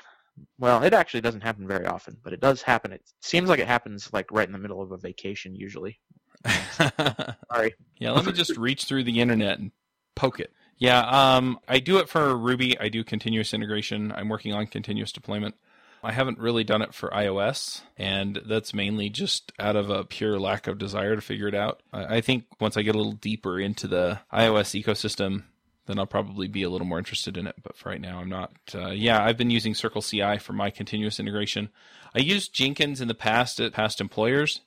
Well, 0.58 0.84
it 0.84 0.94
actually 0.94 1.22
doesn't 1.22 1.42
happen 1.42 1.68
very 1.68 1.86
often, 1.86 2.18
but 2.24 2.34
it 2.34 2.40
does 2.40 2.62
happen. 2.62 2.94
It 2.94 3.02
seems 3.22 3.50
like 3.50 3.60
it 3.60 3.68
happens 3.68 4.10
like 4.14 4.32
right 4.32 4.48
in 4.48 4.54
the 4.54 4.60
middle 4.60 4.82
of 4.82 4.92
a 4.92 4.98
vacation 4.98 5.56
usually. 5.56 6.00
Sorry. 6.78 7.76
yeah, 8.00 8.12
let 8.12 8.26
me 8.26 8.32
just 8.32 8.56
reach 8.56 8.86
through 8.86 9.04
the 9.04 9.20
internet 9.20 9.60
and 9.60 9.72
poke 10.16 10.40
it. 10.40 10.54
Yeah, 10.80 11.02
um, 11.02 11.60
I 11.68 11.80
do 11.80 11.98
it 11.98 12.08
for 12.08 12.36
Ruby. 12.36 12.80
I 12.80 12.88
do 12.88 13.04
continuous 13.04 13.54
integration. 13.54 14.14
I'm 14.14 14.30
working 14.30 14.54
on 14.54 14.66
continuous 14.68 15.12
deployment. 15.12 15.56
I 16.02 16.14
haven't 16.14 16.40
really 16.40 16.64
done 16.64 16.82
it 16.82 16.94
for 16.94 17.10
iOS, 17.10 17.82
and 17.98 18.42
that's 18.46 18.74
mainly 18.74 19.10
just 19.10 19.52
out 19.60 19.76
of 19.76 19.90
a 19.90 20.06
pure 20.06 20.40
lack 20.40 20.68
of 20.68 20.78
desire 20.78 21.16
to 21.16 21.22
figure 21.22 21.50
it 21.50 21.56
out. 21.56 21.84
I 21.92 22.22
think 22.22 22.46
once 22.62 22.78
I 22.78 22.84
get 22.84 22.96
a 22.96 22.98
little 22.98 23.12
deeper 23.12 23.60
into 23.60 23.88
the 23.88 24.22
iOS 24.32 24.82
ecosystem, 24.82 25.44
then 25.88 26.00
I'll 26.00 26.06
probably 26.06 26.48
be 26.48 26.64
a 26.64 26.70
little 26.70 26.88
more 26.88 27.00
interested 27.00 27.36
in 27.36 27.48
it. 27.48 27.56
But 27.62 27.76
for 27.76 27.90
right 27.90 28.00
now, 28.00 28.20
I'm 28.20 28.30
not. 28.30 28.54
Uh, 28.74 28.92
yeah, 28.92 29.22
I've 29.22 29.38
been 29.38 29.50
using 29.50 29.74
CircleCI 29.74 30.40
for 30.40 30.54
my 30.54 30.70
continuous 30.70 31.20
integration. 31.20 31.68
I 32.16 32.20
used 32.20 32.54
Jenkins 32.54 33.02
in 33.02 33.10
the 33.10 33.14
past 33.14 33.60
at 33.60 33.74
past 33.74 34.00
employers, 34.00 34.62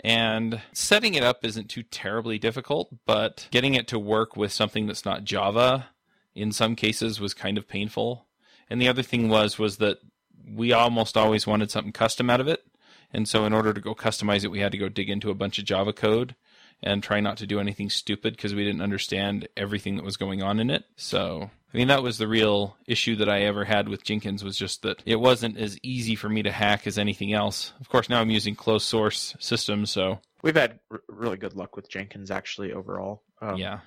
and 0.00 0.60
setting 0.72 1.14
it 1.14 1.22
up 1.22 1.44
isn't 1.44 1.68
too 1.68 1.82
terribly 1.82 2.38
difficult, 2.38 2.94
but 3.06 3.48
getting 3.50 3.74
it 3.74 3.88
to 3.88 3.98
work 3.98 4.36
with 4.36 4.52
something 4.52 4.86
that's 4.86 5.04
not 5.04 5.24
Java 5.24 5.88
in 6.34 6.52
some 6.52 6.76
cases 6.76 7.20
was 7.20 7.34
kind 7.34 7.56
of 7.56 7.66
painful. 7.66 8.26
And 8.68 8.80
the 8.80 8.88
other 8.88 9.02
thing 9.02 9.28
was 9.28 9.58
was 9.58 9.78
that 9.78 9.98
we 10.46 10.72
almost 10.72 11.16
always 11.16 11.46
wanted 11.46 11.70
something 11.70 11.92
custom 11.92 12.30
out 12.30 12.40
of 12.40 12.48
it. 12.48 12.64
And 13.12 13.28
so 13.28 13.44
in 13.44 13.52
order 13.52 13.72
to 13.72 13.80
go 13.80 13.94
customize 13.94 14.44
it, 14.44 14.50
we 14.50 14.60
had 14.60 14.72
to 14.72 14.78
go 14.78 14.88
dig 14.88 15.08
into 15.08 15.30
a 15.30 15.34
bunch 15.34 15.58
of 15.58 15.64
Java 15.64 15.92
code 15.92 16.34
and 16.82 17.02
try 17.02 17.20
not 17.20 17.36
to 17.38 17.46
do 17.46 17.58
anything 17.58 17.88
stupid 17.88 18.36
because 18.36 18.54
we 18.54 18.64
didn't 18.64 18.82
understand 18.82 19.48
everything 19.56 19.96
that 19.96 20.04
was 20.04 20.16
going 20.16 20.42
on 20.42 20.60
in 20.60 20.70
it. 20.70 20.84
So 20.96 21.50
I 21.76 21.78
mean, 21.78 21.88
that 21.88 22.02
was 22.02 22.16
the 22.16 22.26
real 22.26 22.74
issue 22.86 23.16
that 23.16 23.28
I 23.28 23.42
ever 23.42 23.62
had 23.62 23.86
with 23.86 24.02
Jenkins 24.02 24.42
was 24.42 24.56
just 24.56 24.80
that 24.80 25.02
it 25.04 25.16
wasn't 25.16 25.58
as 25.58 25.76
easy 25.82 26.16
for 26.16 26.26
me 26.26 26.42
to 26.42 26.50
hack 26.50 26.86
as 26.86 26.96
anything 26.96 27.34
else. 27.34 27.74
Of 27.82 27.90
course, 27.90 28.08
now 28.08 28.18
I'm 28.18 28.30
using 28.30 28.54
closed 28.54 28.86
source 28.86 29.36
systems, 29.40 29.90
so 29.90 30.20
We've 30.42 30.56
had 30.56 30.78
r- 30.90 31.02
really 31.10 31.36
good 31.36 31.52
luck 31.54 31.76
with 31.76 31.90
Jenkins 31.90 32.30
actually 32.30 32.72
overall. 32.72 33.24
Um, 33.42 33.56
yeah. 33.58 33.80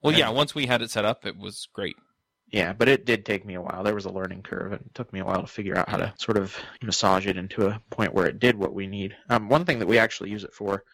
Well, 0.00 0.12
and- 0.12 0.18
yeah. 0.18 0.30
Once 0.30 0.54
we 0.54 0.64
had 0.64 0.80
it 0.80 0.90
set 0.90 1.04
up, 1.04 1.26
it 1.26 1.36
was 1.36 1.68
great. 1.74 1.96
Yeah, 2.50 2.72
but 2.72 2.88
it 2.88 3.04
did 3.04 3.26
take 3.26 3.44
me 3.44 3.56
a 3.56 3.60
while. 3.60 3.82
There 3.82 3.94
was 3.94 4.06
a 4.06 4.10
learning 4.12 4.40
curve, 4.44 4.72
and 4.72 4.80
it 4.80 4.94
took 4.94 5.12
me 5.12 5.20
a 5.20 5.24
while 5.26 5.42
to 5.42 5.46
figure 5.46 5.76
out 5.76 5.90
how 5.90 5.98
to 5.98 6.14
sort 6.16 6.38
of 6.38 6.56
massage 6.82 7.26
it 7.26 7.36
into 7.36 7.66
a 7.66 7.78
point 7.90 8.14
where 8.14 8.26
it 8.26 8.38
did 8.38 8.56
what 8.56 8.72
we 8.72 8.86
need. 8.86 9.14
Um, 9.28 9.50
one 9.50 9.66
thing 9.66 9.80
that 9.80 9.86
we 9.88 9.98
actually 9.98 10.30
use 10.30 10.44
it 10.44 10.54
for, 10.54 10.84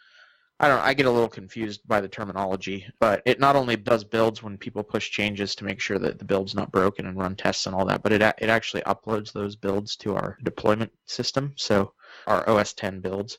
I 0.62 0.68
don't 0.68 0.80
I 0.80 0.92
get 0.92 1.06
a 1.06 1.10
little 1.10 1.28
confused 1.28 1.80
by 1.88 2.02
the 2.02 2.08
terminology, 2.08 2.86
but 3.00 3.22
it 3.24 3.40
not 3.40 3.56
only 3.56 3.76
does 3.76 4.04
builds 4.04 4.42
when 4.42 4.58
people 4.58 4.82
push 4.82 5.10
changes 5.10 5.54
to 5.54 5.64
make 5.64 5.80
sure 5.80 5.98
that 5.98 6.18
the 6.18 6.24
build's 6.26 6.54
not 6.54 6.70
broken 6.70 7.06
and 7.06 7.16
run 7.16 7.34
tests 7.34 7.64
and 7.64 7.74
all 7.74 7.86
that, 7.86 8.02
but 8.02 8.12
it 8.12 8.20
it 8.20 8.50
actually 8.50 8.82
uploads 8.82 9.32
those 9.32 9.56
builds 9.56 9.96
to 9.96 10.14
our 10.14 10.36
deployment 10.44 10.92
system, 11.06 11.54
so 11.56 11.94
our 12.26 12.46
OS 12.46 12.74
10 12.74 13.00
builds. 13.00 13.38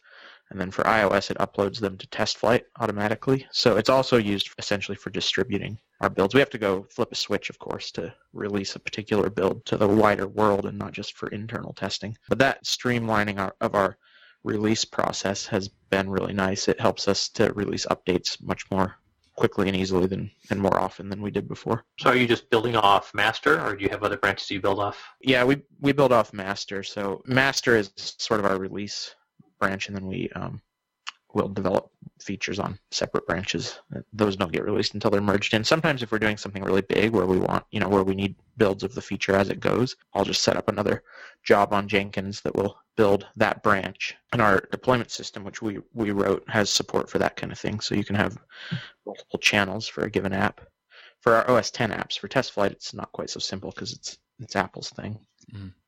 And 0.50 0.60
then 0.60 0.72
for 0.72 0.84
iOS, 0.84 1.30
it 1.30 1.38
uploads 1.38 1.80
them 1.80 1.96
to 1.98 2.08
TestFlight 2.08 2.64
automatically. 2.80 3.48
So 3.52 3.78
it's 3.78 3.88
also 3.88 4.18
used 4.18 4.50
essentially 4.58 4.98
for 4.98 5.10
distributing 5.12 5.78
our 6.02 6.10
builds. 6.10 6.34
We 6.34 6.42
have 6.42 6.50
to 6.50 6.58
go 6.58 6.88
flip 6.90 7.10
a 7.12 7.16
switch, 7.16 7.50
of 7.50 7.60
course, 7.60 7.92
to 7.92 8.14
release 8.34 8.76
a 8.76 8.80
particular 8.80 9.30
build 9.30 9.64
to 9.68 9.78
the 9.78 9.88
wider 9.88 10.28
world 10.28 10.66
and 10.66 10.78
not 10.78 10.92
just 10.92 11.16
for 11.16 11.30
internal 11.30 11.72
testing. 11.72 12.18
But 12.28 12.40
that 12.40 12.66
streamlining 12.66 13.40
our, 13.40 13.56
of 13.62 13.76
our 13.76 13.98
release 14.44 14.86
process 14.86 15.46
has 15.48 15.68
been 15.90 16.10
really 16.10 16.34
nice. 16.34 16.68
It 16.68 16.80
helps 16.80 17.08
us 17.08 17.30
to 17.30 17.54
release 17.54 17.86
updates 17.86 18.42
much 18.42 18.70
more 18.72 18.96
quickly 19.36 19.68
and 19.68 19.78
easily 19.78 20.08
than 20.08 20.30
and 20.50 20.62
more 20.62 20.80
often 20.80 21.10
than 21.10 21.22
we 21.22 21.32
did 21.32 21.48
before. 21.48 21.84
So 22.00 22.10
are 22.10 22.16
you 22.16 22.28
just 22.28 22.50
building 22.50 22.76
off 22.76 23.14
master, 23.14 23.60
or 23.60 23.76
do 23.76 23.84
you 23.84 23.90
have 23.90 24.04
other 24.04 24.18
branches 24.18 24.52
you 24.52 24.62
build 24.62 24.80
off? 24.80 25.04
Yeah, 25.22 25.44
we 25.44 25.64
we 25.80 25.94
build 25.94 26.12
off 26.12 26.34
master. 26.34 26.84
So 26.84 27.22
master 27.26 27.76
is 27.76 27.92
sort 27.96 28.40
of 28.40 28.46
our 28.46 28.58
release 28.58 29.16
branch, 29.60 29.88
and 29.88 29.96
then 29.96 30.06
we 30.06 30.30
um, 30.36 30.62
will 31.34 31.48
develop 31.48 31.92
features 32.20 32.60
on 32.60 32.78
separate 32.92 33.26
branches. 33.26 33.80
Those 34.14 34.36
don't 34.36 34.52
get 34.52 34.66
released 34.66 34.94
until 34.94 35.12
they're 35.12 35.22
merged 35.22 35.54
in. 35.54 35.64
Sometimes 35.64 36.04
if 36.04 36.12
we're 36.12 36.20
doing 36.20 36.38
something 36.38 36.64
really 36.64 36.82
big 36.82 37.12
where 37.12 37.26
we 37.26 37.38
want, 37.38 37.66
you 37.72 37.80
know, 37.80 37.90
where 37.90 38.04
we 38.04 38.16
need 38.16 38.36
builds 38.58 38.84
of 38.84 38.94
the 38.94 39.02
feature 39.02 39.36
as 39.36 39.50
it 39.50 39.60
goes, 39.60 39.96
I'll 40.14 40.26
just 40.26 40.42
set 40.42 40.58
up 40.58 40.68
another 40.70 41.04
job 41.44 41.74
on 41.74 41.88
Jenkins 41.88 42.42
that 42.42 42.56
will 42.56 42.78
build 42.96 43.28
that 43.36 43.64
branch. 43.64 44.16
And 44.34 44.42
our 44.42 44.68
deployment 44.72 45.12
system, 45.12 45.44
which 45.44 45.62
we, 45.62 45.80
we 45.94 46.12
wrote, 46.12 46.44
has 46.48 46.70
support 46.70 47.10
for 47.10 47.18
that 47.20 47.36
kind 47.36 47.52
of 47.52 47.60
thing. 47.60 47.80
So 47.80 47.96
you 47.96 48.04
can 48.04 48.16
have 48.16 48.38
multiple 49.06 49.40
channels 49.40 49.88
for 49.88 50.04
a 50.04 50.10
given 50.10 50.34
app. 50.34 50.62
For 51.22 51.36
our 51.36 51.50
OS 51.50 51.70
10 51.72 51.92
apps, 51.92 52.18
for 52.18 52.28
TestFlight, 52.28 52.72
it's 52.72 52.94
not 52.94 53.12
quite 53.12 53.30
so 53.30 53.40
simple 53.40 53.72
because 53.72 53.94
it's 53.94 54.18
it's 54.40 54.56
Apple's 54.56 54.90
thing. 54.90 55.20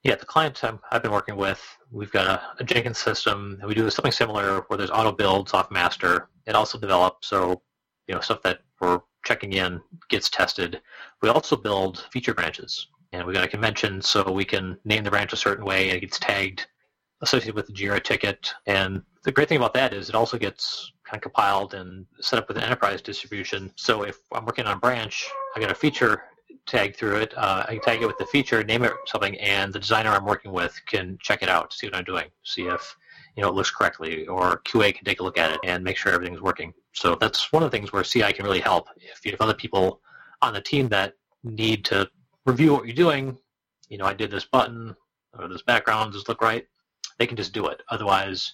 Yeah, 0.04 0.16
the 0.16 0.26
client 0.26 0.62
um, 0.64 0.80
I've 0.92 1.02
been 1.02 1.12
working 1.12 1.38
with, 1.38 1.62
we've 1.92 2.12
got 2.12 2.28
a, 2.28 2.42
a 2.60 2.64
Jenkins 2.64 2.98
system, 2.98 3.58
and 3.60 3.68
we 3.68 3.74
do 3.74 3.90
something 3.90 4.12
similar 4.12 4.62
where 4.68 4.78
there's 4.78 4.92
auto 4.92 5.12
builds 5.12 5.54
off 5.54 5.72
master. 5.72 6.30
It 6.46 6.56
also 6.56 6.78
develops, 6.78 7.28
so 7.28 7.62
you 8.08 8.14
know 8.14 8.22
stuff 8.22 8.42
that 8.44 8.60
we're 8.82 9.00
checking 9.24 9.54
in 9.54 9.82
gets 10.10 10.30
tested. 10.30 10.82
We 11.22 11.30
also 11.30 11.56
build 11.56 12.06
feature 12.12 12.34
branches, 12.34 12.88
and 13.14 13.26
we 13.26 13.34
got 13.34 13.46
a 13.46 13.48
convention, 13.48 14.02
so 14.02 14.30
we 14.30 14.44
can 14.44 14.78
name 14.84 15.06
the 15.06 15.10
branch 15.10 15.32
a 15.32 15.38
certain 15.38 15.66
way, 15.66 15.88
and 15.88 15.98
it 15.98 16.02
gets 16.02 16.20
tagged 16.20 16.68
associated 17.22 17.56
with 17.56 17.68
the 17.68 17.74
Jira 17.74 18.04
ticket. 18.04 18.54
And 18.68 19.02
the 19.24 19.32
great 19.32 19.48
thing 19.48 19.58
about 19.58 19.74
that 19.76 19.94
is 19.94 20.10
it 20.10 20.16
also 20.16 20.38
gets 20.38 20.92
kind 21.06 21.18
of 21.18 21.22
compiled 21.22 21.74
and 21.74 22.06
set 22.20 22.38
up 22.38 22.50
with 22.50 22.58
an 22.58 22.64
enterprise 22.64 23.02
distribution. 23.02 23.72
So 23.78 24.04
if 24.04 24.18
I'm 24.34 24.46
working 24.46 24.66
on 24.66 24.76
a 24.76 24.80
branch, 24.80 25.26
I 25.56 25.62
got 25.62 25.72
a 25.72 25.76
feature 25.76 26.24
tag 26.66 26.96
through 26.96 27.18
it. 27.18 27.34
Uh, 27.38 27.66
I 27.68 27.74
can 27.74 27.82
tag 27.82 28.02
it 28.02 28.08
with 28.08 28.18
the 28.18 28.26
feature, 28.26 28.64
name 28.64 28.84
it 28.84 28.94
something, 29.06 29.38
and 29.40 29.72
the 29.72 29.80
designer 29.80 30.10
I'm 30.10 30.26
working 30.26 30.52
with 30.52 30.80
can 30.88 31.18
check 31.22 31.44
it 31.44 31.50
out, 31.50 31.74
see 31.74 31.88
what 31.88 31.96
I'm 31.96 32.04
doing, 32.04 32.26
see 32.44 32.64
if 32.64 32.96
you 33.36 33.44
know 33.44 33.50
it 33.50 33.56
looks 33.56 33.72
correctly, 33.72 34.28
or 34.28 34.62
QA 34.66 34.94
can 34.94 35.06
take 35.06 35.20
a 35.20 35.24
look 35.24 35.38
at 35.38 35.52
it 35.52 35.60
and 35.64 35.84
make 35.84 35.98
sure 35.98 36.12
everything's 36.12 36.42
working. 36.42 36.74
So 36.94 37.16
that's 37.16 37.52
one 37.52 37.64
of 37.64 37.72
the 37.72 37.78
things 37.78 37.92
where 37.92 38.04
CI 38.04 38.34
can 38.34 38.46
really 38.46 38.60
help. 38.60 38.88
If 38.98 39.26
you 39.26 39.32
have 39.32 39.42
other 39.42 39.54
people 39.54 40.02
on 40.42 40.54
the 40.54 40.62
team 40.62 40.88
that 40.90 41.14
need 41.44 41.86
to 41.86 42.10
review 42.46 42.74
what 42.74 42.86
you're 42.86 42.96
doing, 42.96 43.38
you 43.90 43.98
know, 43.98 44.06
I 44.06 44.14
did 44.14 44.32
this 44.32 44.46
button 44.46 44.96
or 45.38 45.48
this 45.48 45.64
background, 45.64 46.14
does 46.14 46.28
look 46.28 46.42
right? 46.42 46.68
They 47.18 47.28
can 47.28 47.38
just 47.38 47.54
do 47.54 47.68
it. 47.68 47.82
Otherwise, 47.90 48.54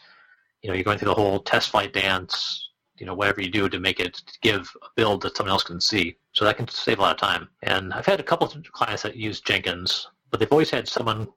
you 0.62 0.70
know, 0.70 0.76
you're 0.76 0.84
going 0.84 0.98
through 0.98 1.10
the 1.10 1.16
whole 1.16 1.44
TestFlight 1.44 1.94
dance, 1.94 2.69
you 3.00 3.06
know, 3.06 3.14
whatever 3.14 3.42
you 3.42 3.50
do 3.50 3.70
to 3.70 3.80
make 3.80 4.00
it 4.00 4.22
give 4.42 4.70
a 4.82 4.88
build 4.96 5.22
that 5.22 5.38
someone 5.38 5.52
else 5.52 5.64
can 5.64 5.82
see. 5.82 6.16
So 6.34 6.46
that 6.46 6.58
can 6.58 6.68
save 6.68 7.00
a 7.00 7.02
lot 7.02 7.16
of 7.16 7.20
time. 7.20 7.50
And 7.64 7.94
I've 7.94 8.06
had 8.06 8.20
a 8.20 8.24
couple 8.24 8.48
of 8.48 8.72
clients 8.72 9.04
that 9.04 9.16
use 9.16 9.42
Jenkins, 9.42 10.08
but 10.30 10.40
they've 10.40 10.52
always 10.52 10.70
had 10.70 10.88
someone 10.88 11.28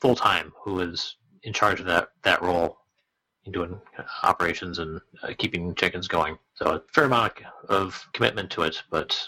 full 0.00 0.14
time 0.14 0.52
who 0.62 0.80
is 0.80 1.16
in 1.42 1.52
charge 1.52 1.80
of 1.80 1.86
that 1.86 2.08
that 2.22 2.42
role 2.42 2.78
in 3.44 3.52
doing 3.52 3.80
operations 4.22 4.78
and 4.78 5.00
uh, 5.22 5.32
keeping 5.38 5.74
Jenkins 5.74 6.08
going. 6.08 6.36
So 6.54 6.66
a 6.66 6.82
fair 6.92 7.04
amount 7.04 7.34
of 7.68 8.06
commitment 8.12 8.50
to 8.50 8.62
it, 8.62 8.82
but 8.90 9.18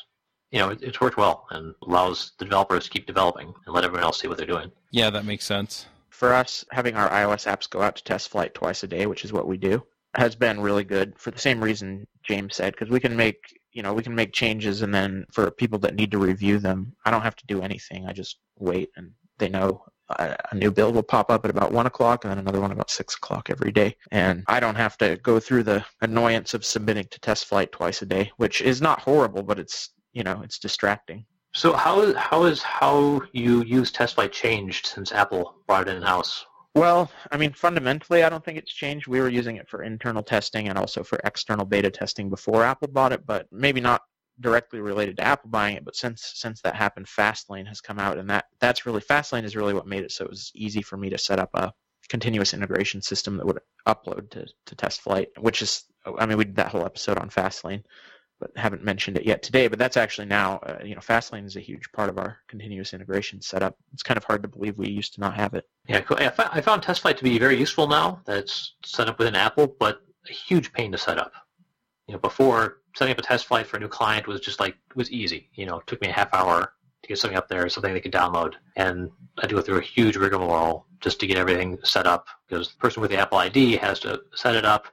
you 0.50 0.58
know, 0.58 0.70
it, 0.70 0.82
it's 0.82 1.00
worked 1.00 1.16
well 1.16 1.46
and 1.50 1.74
allows 1.86 2.32
the 2.38 2.44
developers 2.44 2.84
to 2.84 2.90
keep 2.90 3.06
developing 3.06 3.52
and 3.66 3.74
let 3.74 3.84
everyone 3.84 4.04
else 4.04 4.20
see 4.20 4.28
what 4.28 4.38
they're 4.38 4.46
doing. 4.46 4.72
Yeah, 4.90 5.10
that 5.10 5.24
makes 5.24 5.44
sense. 5.44 5.86
For 6.10 6.34
us, 6.34 6.64
having 6.72 6.96
our 6.96 7.08
iOS 7.10 7.46
apps 7.46 7.70
go 7.70 7.80
out 7.80 7.96
to 7.96 8.02
TestFlight 8.02 8.54
twice 8.54 8.82
a 8.82 8.88
day, 8.88 9.06
which 9.06 9.24
is 9.24 9.32
what 9.32 9.46
we 9.46 9.56
do, 9.56 9.84
has 10.18 10.34
been 10.34 10.60
really 10.60 10.84
good 10.84 11.18
for 11.18 11.30
the 11.30 11.38
same 11.38 11.62
reason 11.62 12.06
James 12.24 12.56
said, 12.56 12.72
because 12.72 12.90
we 12.90 13.00
can 13.00 13.16
make 13.16 13.38
you 13.72 13.82
know 13.82 13.92
we 13.94 14.02
can 14.02 14.14
make 14.14 14.32
changes 14.32 14.82
and 14.82 14.94
then 14.94 15.24
for 15.32 15.50
people 15.50 15.78
that 15.80 15.94
need 15.94 16.10
to 16.10 16.18
review 16.18 16.58
them, 16.58 16.94
I 17.04 17.10
don't 17.10 17.22
have 17.22 17.36
to 17.36 17.46
do 17.46 17.62
anything. 17.62 18.06
I 18.06 18.12
just 18.12 18.38
wait 18.58 18.90
and 18.96 19.12
they 19.38 19.48
know 19.48 19.84
a, 20.10 20.36
new 20.54 20.70
build 20.70 20.94
will 20.94 21.02
pop 21.02 21.30
up 21.30 21.44
at 21.44 21.50
about 21.50 21.72
one 21.72 21.86
o'clock 21.86 22.24
and 22.24 22.30
then 22.30 22.38
another 22.38 22.60
one 22.60 22.72
about 22.72 22.90
six 22.90 23.14
o'clock 23.16 23.50
every 23.50 23.72
day, 23.72 23.96
and 24.10 24.44
I 24.48 24.60
don't 24.60 24.74
have 24.74 24.96
to 24.98 25.16
go 25.16 25.38
through 25.38 25.64
the 25.64 25.84
annoyance 26.00 26.54
of 26.54 26.64
submitting 26.64 27.06
to 27.10 27.20
TestFlight 27.20 27.72
twice 27.72 28.02
a 28.02 28.06
day, 28.06 28.32
which 28.36 28.62
is 28.62 28.80
not 28.80 29.00
horrible, 29.00 29.42
but 29.42 29.58
it's 29.58 29.90
you 30.12 30.22
know 30.22 30.40
it's 30.42 30.58
distracting. 30.58 31.24
So 31.54 31.72
how 31.72 32.14
how 32.14 32.44
is 32.44 32.62
how 32.62 33.22
you 33.32 33.62
use 33.64 33.92
TestFlight 33.92 34.32
changed 34.32 34.86
since 34.86 35.12
Apple 35.12 35.54
brought 35.66 35.88
it 35.88 35.96
in 35.96 36.02
house? 36.02 36.44
Well, 36.78 37.10
I 37.32 37.36
mean, 37.36 37.52
fundamentally, 37.54 38.22
I 38.22 38.28
don't 38.28 38.44
think 38.44 38.56
it's 38.56 38.72
changed. 38.72 39.08
We 39.08 39.20
were 39.20 39.28
using 39.28 39.56
it 39.56 39.68
for 39.68 39.82
internal 39.82 40.22
testing 40.22 40.68
and 40.68 40.78
also 40.78 41.02
for 41.02 41.18
external 41.24 41.64
beta 41.64 41.90
testing 41.90 42.30
before 42.30 42.62
Apple 42.62 42.86
bought 42.86 43.12
it, 43.12 43.26
but 43.26 43.48
maybe 43.50 43.80
not 43.80 44.02
directly 44.38 44.78
related 44.78 45.16
to 45.16 45.24
Apple 45.24 45.50
buying 45.50 45.74
it. 45.74 45.84
But 45.84 45.96
since 45.96 46.32
since 46.36 46.60
that 46.62 46.76
happened, 46.76 47.06
Fastlane 47.06 47.66
has 47.66 47.80
come 47.80 47.98
out, 47.98 48.16
and 48.16 48.30
that 48.30 48.44
that's 48.60 48.86
really 48.86 49.00
Fastlane 49.00 49.42
is 49.42 49.56
really 49.56 49.74
what 49.74 49.88
made 49.88 50.04
it 50.04 50.12
so 50.12 50.24
it 50.24 50.30
was 50.30 50.52
easy 50.54 50.80
for 50.80 50.96
me 50.96 51.10
to 51.10 51.18
set 51.18 51.40
up 51.40 51.50
a 51.54 51.72
continuous 52.08 52.54
integration 52.54 53.02
system 53.02 53.38
that 53.38 53.46
would 53.46 53.58
upload 53.88 54.30
to 54.30 54.46
to 54.66 54.76
TestFlight, 54.76 55.26
which 55.40 55.62
is, 55.62 55.82
I 56.16 56.26
mean, 56.26 56.38
we 56.38 56.44
did 56.44 56.56
that 56.56 56.68
whole 56.68 56.84
episode 56.84 57.18
on 57.18 57.28
Fastlane, 57.28 57.82
but 58.40 58.50
haven't 58.56 58.84
mentioned 58.84 59.16
it 59.16 59.24
yet 59.24 59.42
today. 59.42 59.68
But 59.68 59.78
that's 59.78 59.96
actually 59.96 60.26
now, 60.26 60.58
uh, 60.58 60.78
you 60.84 60.94
know, 60.94 61.00
Fastlane 61.00 61.44
is 61.44 61.56
a 61.56 61.60
huge 61.60 61.90
part 61.92 62.08
of 62.08 62.18
our 62.18 62.38
continuous 62.48 62.94
integration 62.94 63.40
setup. 63.40 63.76
It's 63.92 64.02
kind 64.02 64.16
of 64.16 64.24
hard 64.24 64.42
to 64.42 64.48
believe 64.48 64.78
we 64.78 64.88
used 64.88 65.14
to 65.14 65.20
not 65.20 65.34
have 65.34 65.54
it. 65.54 65.68
Yeah, 65.86 66.00
cool. 66.00 66.18
I 66.20 66.30
found, 66.60 66.82
TestFlight 66.82 67.16
to 67.16 67.24
be 67.24 67.38
very 67.38 67.56
useful 67.56 67.86
now. 67.88 68.20
that 68.26 68.38
it's 68.38 68.74
set 68.84 69.08
up 69.08 69.18
within 69.18 69.34
Apple, 69.34 69.74
but 69.78 70.02
a 70.28 70.32
huge 70.32 70.72
pain 70.72 70.92
to 70.92 70.98
set 70.98 71.18
up. 71.18 71.32
You 72.06 72.14
know, 72.14 72.20
before 72.20 72.78
setting 72.96 73.12
up 73.12 73.18
a 73.18 73.22
TestFlight 73.22 73.66
for 73.66 73.76
a 73.76 73.80
new 73.80 73.88
client 73.88 74.26
was 74.26 74.40
just 74.40 74.60
like 74.60 74.76
was 74.94 75.10
easy. 75.10 75.48
You 75.54 75.66
know, 75.66 75.78
it 75.78 75.86
took 75.86 76.00
me 76.00 76.08
a 76.08 76.12
half 76.12 76.32
hour 76.32 76.72
to 77.02 77.08
get 77.08 77.18
something 77.18 77.36
up 77.36 77.48
there, 77.48 77.68
something 77.68 77.92
they 77.92 78.00
could 78.00 78.12
download, 78.12 78.54
and 78.76 79.10
I 79.36 79.42
had 79.42 79.50
to 79.50 79.56
go 79.56 79.62
through 79.62 79.78
a 79.78 79.82
huge 79.82 80.16
rigmarole 80.16 80.86
just 81.00 81.20
to 81.20 81.26
get 81.26 81.36
everything 81.36 81.78
set 81.84 82.06
up 82.06 82.26
because 82.48 82.70
the 82.70 82.78
person 82.78 83.00
with 83.00 83.10
the 83.10 83.18
Apple 83.18 83.38
ID 83.38 83.76
has 83.76 84.00
to 84.00 84.20
set 84.34 84.56
it 84.56 84.64
up. 84.64 84.86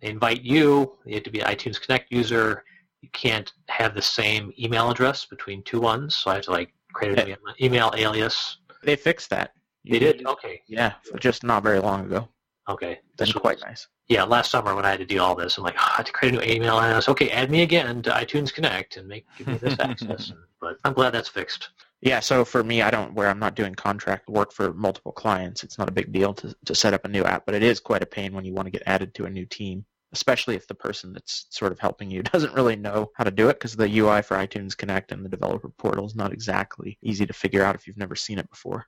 They 0.00 0.08
invite 0.08 0.42
you. 0.42 0.96
You 1.04 1.14
have 1.14 1.24
to 1.24 1.30
be 1.30 1.40
an 1.40 1.46
iTunes 1.48 1.80
Connect 1.80 2.12
user. 2.12 2.64
You 3.00 3.08
can't 3.12 3.52
have 3.68 3.94
the 3.94 4.02
same 4.02 4.52
email 4.58 4.90
address 4.90 5.24
between 5.24 5.62
two 5.62 5.80
ones, 5.80 6.16
so 6.16 6.30
I 6.30 6.34
have 6.34 6.44
to 6.44 6.50
like 6.50 6.72
create 6.92 7.18
an 7.18 7.36
email 7.60 7.92
alias. 7.96 8.58
They 8.82 8.96
fixed 8.96 9.30
that. 9.30 9.52
They 9.88 9.98
did. 9.98 10.26
Okay. 10.26 10.62
Yeah, 10.66 10.94
just 11.18 11.44
not 11.44 11.62
very 11.62 11.78
long 11.80 12.04
ago. 12.06 12.28
Okay. 12.68 13.00
That's 13.16 13.32
quite 13.32 13.60
nice. 13.60 13.88
yeah, 14.08 14.24
last 14.24 14.50
summer 14.50 14.74
when 14.74 14.84
I 14.84 14.90
had 14.90 14.98
to 15.00 15.06
do 15.06 15.20
all 15.20 15.34
this, 15.34 15.56
I'm 15.56 15.64
like, 15.64 15.76
oh, 15.78 15.88
I 15.92 15.96
had 15.96 16.06
to 16.06 16.12
create 16.12 16.34
a 16.34 16.38
new 16.38 16.52
email 16.52 16.78
and 16.78 16.92
I 16.92 16.96
was 16.96 17.08
okay, 17.08 17.30
add 17.30 17.50
me 17.50 17.62
again 17.62 18.02
to 18.02 18.10
iTunes 18.10 18.52
Connect 18.52 18.96
and 18.98 19.08
make 19.08 19.26
give 19.38 19.46
me 19.46 19.56
this 19.56 19.78
access. 19.80 20.32
But 20.60 20.76
I'm 20.84 20.92
glad 20.92 21.10
that's 21.14 21.28
fixed. 21.28 21.70
Yeah, 22.00 22.20
so 22.20 22.44
for 22.44 22.62
me, 22.62 22.82
I 22.82 22.90
don't 22.90 23.14
where 23.14 23.28
I'm 23.28 23.38
not 23.38 23.54
doing 23.56 23.74
contract 23.74 24.28
work 24.28 24.52
for 24.52 24.72
multiple 24.74 25.12
clients. 25.12 25.64
It's 25.64 25.78
not 25.78 25.88
a 25.88 25.92
big 25.92 26.12
deal 26.12 26.34
to 26.34 26.54
to 26.66 26.74
set 26.74 26.94
up 26.94 27.04
a 27.04 27.08
new 27.08 27.24
app, 27.24 27.46
but 27.46 27.54
it 27.54 27.62
is 27.62 27.80
quite 27.80 28.02
a 28.02 28.06
pain 28.06 28.34
when 28.34 28.44
you 28.44 28.52
want 28.52 28.66
to 28.66 28.70
get 28.70 28.82
added 28.86 29.14
to 29.14 29.24
a 29.24 29.30
new 29.30 29.46
team, 29.46 29.84
especially 30.12 30.54
if 30.56 30.66
the 30.66 30.74
person 30.74 31.12
that's 31.12 31.46
sort 31.50 31.72
of 31.72 31.78
helping 31.78 32.10
you 32.10 32.22
doesn't 32.32 32.54
really 32.54 32.76
know 32.76 33.10
how 33.14 33.24
to 33.24 33.30
do 33.30 33.48
it 33.48 33.54
because 33.54 33.76
the 33.76 33.98
UI 33.98 34.22
for 34.22 34.36
iTunes 34.36 34.76
Connect 34.76 35.12
and 35.12 35.24
the 35.24 35.28
developer 35.28 35.68
portal 35.68 36.06
is 36.06 36.14
not 36.14 36.32
exactly 36.32 36.98
easy 37.02 37.26
to 37.26 37.32
figure 37.32 37.62
out 37.62 37.74
if 37.74 37.86
you've 37.86 37.96
never 37.96 38.16
seen 38.16 38.38
it 38.38 38.48
before. 38.50 38.86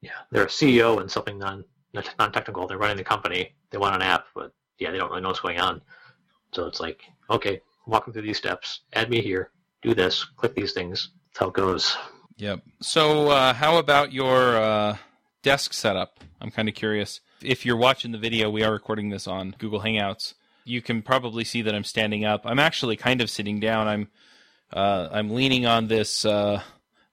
Yeah, 0.00 0.10
they're 0.30 0.44
a 0.44 0.48
CEO 0.48 1.00
and 1.00 1.10
something 1.10 1.38
non 1.38 1.64
non 1.94 2.32
technical. 2.32 2.66
They're 2.66 2.78
running 2.78 2.96
the 2.96 3.04
company. 3.04 3.54
They 3.70 3.78
want 3.78 3.94
an 3.94 4.02
app, 4.02 4.26
but 4.34 4.52
yeah, 4.78 4.90
they 4.90 4.98
don't 4.98 5.10
really 5.10 5.22
know 5.22 5.28
what's 5.28 5.40
going 5.40 5.60
on. 5.60 5.80
So 6.52 6.66
it's 6.66 6.80
like, 6.80 7.02
okay, 7.30 7.60
walk 7.86 8.04
them 8.04 8.12
through 8.12 8.22
these 8.22 8.38
steps. 8.38 8.80
Add 8.94 9.10
me 9.10 9.20
here. 9.20 9.50
Do 9.82 9.94
this. 9.94 10.24
Click 10.24 10.54
these 10.54 10.72
things. 10.72 11.10
That's 11.28 11.38
how 11.38 11.48
it 11.48 11.54
goes. 11.54 11.96
Yep. 12.36 12.62
So, 12.80 13.30
uh, 13.30 13.52
how 13.52 13.78
about 13.78 14.12
your 14.12 14.56
uh, 14.56 14.96
desk 15.42 15.72
setup? 15.72 16.20
I'm 16.40 16.50
kind 16.50 16.68
of 16.68 16.74
curious. 16.74 17.20
If 17.42 17.64
you're 17.64 17.76
watching 17.76 18.12
the 18.12 18.18
video, 18.18 18.50
we 18.50 18.62
are 18.64 18.72
recording 18.72 19.10
this 19.10 19.26
on 19.26 19.54
Google 19.58 19.80
Hangouts. 19.80 20.34
You 20.64 20.82
can 20.82 21.02
probably 21.02 21.44
see 21.44 21.62
that 21.62 21.74
I'm 21.74 21.84
standing 21.84 22.24
up. 22.24 22.42
I'm 22.44 22.58
actually 22.58 22.96
kind 22.96 23.20
of 23.20 23.30
sitting 23.30 23.60
down. 23.60 23.88
I'm 23.88 24.08
uh, 24.72 25.08
I'm 25.12 25.30
leaning 25.30 25.66
on 25.66 25.88
this 25.88 26.24
uh, 26.24 26.62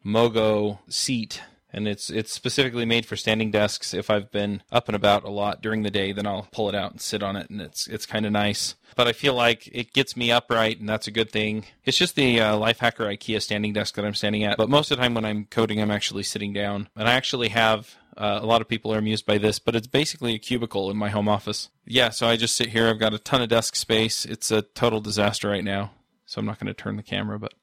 Mogo 0.05 0.79
seat, 0.87 1.41
and 1.73 1.87
it's 1.87 2.09
it's 2.09 2.31
specifically 2.31 2.85
made 2.85 3.05
for 3.05 3.15
standing 3.15 3.51
desks. 3.51 3.93
If 3.93 4.09
I've 4.09 4.31
been 4.31 4.63
up 4.71 4.87
and 4.87 4.95
about 4.95 5.23
a 5.23 5.29
lot 5.29 5.61
during 5.61 5.83
the 5.83 5.91
day, 5.91 6.11
then 6.11 6.25
I'll 6.25 6.47
pull 6.51 6.69
it 6.69 6.75
out 6.75 6.91
and 6.91 7.01
sit 7.01 7.21
on 7.21 7.35
it, 7.35 7.49
and 7.49 7.61
it's 7.61 7.87
it's 7.87 8.05
kind 8.05 8.25
of 8.25 8.31
nice. 8.31 8.75
But 8.95 9.07
I 9.07 9.13
feel 9.13 9.33
like 9.33 9.67
it 9.71 9.93
gets 9.93 10.15
me 10.15 10.31
upright, 10.31 10.79
and 10.79 10.87
that's 10.87 11.07
a 11.07 11.11
good 11.11 11.31
thing. 11.31 11.65
It's 11.85 11.97
just 11.97 12.15
the 12.15 12.39
uh, 12.39 12.55
Lifehacker 12.55 13.05
IKEA 13.15 13.41
standing 13.41 13.73
desk 13.73 13.95
that 13.95 14.05
I'm 14.05 14.15
standing 14.15 14.43
at. 14.43 14.57
But 14.57 14.69
most 14.69 14.91
of 14.91 14.97
the 14.97 15.03
time 15.03 15.13
when 15.13 15.25
I'm 15.25 15.45
coding, 15.45 15.81
I'm 15.81 15.91
actually 15.91 16.23
sitting 16.23 16.53
down, 16.53 16.89
and 16.95 17.07
I 17.07 17.13
actually 17.13 17.49
have 17.49 17.95
uh, 18.19 18.39
a 18.41 18.45
lot 18.45 18.59
of 18.59 18.67
people 18.67 18.93
are 18.93 18.97
amused 18.97 19.25
by 19.25 19.37
this, 19.37 19.59
but 19.59 19.75
it's 19.75 19.87
basically 19.87 20.35
a 20.35 20.39
cubicle 20.39 20.91
in 20.91 20.97
my 20.97 21.09
home 21.09 21.29
office. 21.29 21.69
Yeah, 21.85 22.09
so 22.09 22.27
I 22.27 22.35
just 22.35 22.55
sit 22.55 22.69
here. 22.69 22.89
I've 22.89 22.99
got 22.99 23.13
a 23.13 23.19
ton 23.19 23.41
of 23.41 23.47
desk 23.47 23.77
space. 23.77 24.25
It's 24.25 24.51
a 24.51 24.61
total 24.61 24.99
disaster 24.99 25.49
right 25.49 25.63
now, 25.63 25.91
so 26.25 26.39
I'm 26.39 26.45
not 26.45 26.59
going 26.59 26.67
to 26.67 26.73
turn 26.73 26.97
the 26.97 27.03
camera. 27.03 27.39
But 27.39 27.53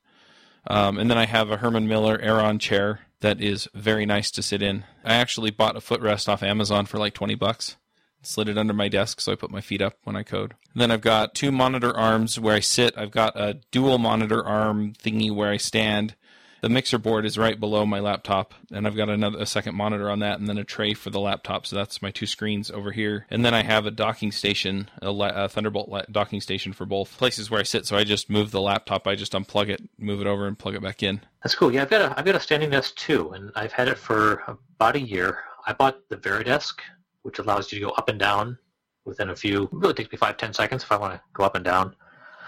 um, 0.66 0.96
and 0.96 1.10
then 1.10 1.18
I 1.18 1.26
have 1.26 1.50
a 1.50 1.58
Herman 1.58 1.86
Miller 1.86 2.18
Aeron 2.20 2.58
chair 2.58 3.00
that 3.20 3.40
is 3.40 3.68
very 3.74 4.06
nice 4.06 4.30
to 4.30 4.42
sit 4.42 4.62
in. 4.62 4.84
I 5.04 5.16
actually 5.16 5.50
bought 5.50 5.76
a 5.76 5.80
footrest 5.80 6.26
off 6.28 6.42
Amazon 6.42 6.86
for 6.86 6.98
like 6.98 7.12
20 7.12 7.34
bucks. 7.34 7.76
Slid 8.22 8.48
it 8.48 8.58
under 8.58 8.72
my 8.72 8.88
desk 8.88 9.20
so 9.20 9.32
I 9.32 9.36
put 9.36 9.50
my 9.50 9.60
feet 9.60 9.82
up 9.82 9.98
when 10.04 10.16
I 10.16 10.22
code. 10.22 10.54
And 10.72 10.80
then 10.80 10.90
I've 10.90 11.02
got 11.02 11.34
two 11.34 11.52
monitor 11.52 11.96
arms 11.96 12.40
where 12.40 12.56
I 12.56 12.60
sit. 12.60 12.96
I've 12.96 13.12
got 13.12 13.38
a 13.38 13.60
dual 13.70 13.98
monitor 13.98 14.44
arm 14.44 14.94
thingy 14.94 15.32
where 15.32 15.50
I 15.50 15.58
stand 15.58 16.16
the 16.62 16.68
mixer 16.68 16.98
board 16.98 17.24
is 17.24 17.38
right 17.38 17.58
below 17.58 17.86
my 17.86 18.00
laptop, 18.00 18.54
and 18.70 18.86
I've 18.86 18.96
got 18.96 19.08
another 19.08 19.38
a 19.38 19.46
second 19.46 19.74
monitor 19.74 20.10
on 20.10 20.20
that, 20.20 20.38
and 20.38 20.48
then 20.48 20.58
a 20.58 20.64
tray 20.64 20.94
for 20.94 21.10
the 21.10 21.20
laptop. 21.20 21.66
So 21.66 21.76
that's 21.76 22.02
my 22.02 22.10
two 22.10 22.26
screens 22.26 22.70
over 22.70 22.92
here, 22.92 23.26
and 23.30 23.44
then 23.44 23.54
I 23.54 23.62
have 23.62 23.86
a 23.86 23.90
docking 23.90 24.32
station, 24.32 24.90
a, 25.02 25.10
a 25.10 25.48
Thunderbolt 25.48 25.90
docking 26.10 26.40
station 26.40 26.72
for 26.72 26.86
both 26.86 27.16
places 27.16 27.50
where 27.50 27.60
I 27.60 27.64
sit. 27.64 27.86
So 27.86 27.96
I 27.96 28.04
just 28.04 28.30
move 28.30 28.50
the 28.50 28.60
laptop, 28.60 29.06
I 29.06 29.14
just 29.14 29.32
unplug 29.32 29.68
it, 29.68 29.82
move 29.98 30.20
it 30.20 30.26
over, 30.26 30.46
and 30.46 30.58
plug 30.58 30.74
it 30.74 30.82
back 30.82 31.02
in. 31.02 31.20
That's 31.42 31.54
cool. 31.54 31.72
Yeah, 31.72 31.82
I've 31.82 31.90
got 31.90 32.02
a 32.02 32.18
I've 32.18 32.24
got 32.24 32.34
a 32.34 32.40
standing 32.40 32.70
desk 32.70 32.96
too, 32.96 33.32
and 33.32 33.52
I've 33.54 33.72
had 33.72 33.88
it 33.88 33.98
for 33.98 34.42
about 34.76 34.96
a 34.96 35.00
year. 35.00 35.38
I 35.66 35.72
bought 35.72 36.08
the 36.08 36.16
Varidesk, 36.16 36.80
which 37.22 37.38
allows 37.38 37.72
you 37.72 37.78
to 37.80 37.86
go 37.86 37.92
up 37.92 38.08
and 38.08 38.18
down 38.18 38.58
within 39.04 39.30
a 39.30 39.36
few. 39.36 39.64
It 39.64 39.68
really 39.72 39.94
takes 39.94 40.10
me 40.10 40.18
five 40.18 40.36
ten 40.36 40.52
seconds 40.52 40.82
if 40.82 40.92
I 40.92 40.96
want 40.96 41.14
to 41.14 41.20
go 41.32 41.44
up 41.44 41.54
and 41.54 41.64
down. 41.64 41.94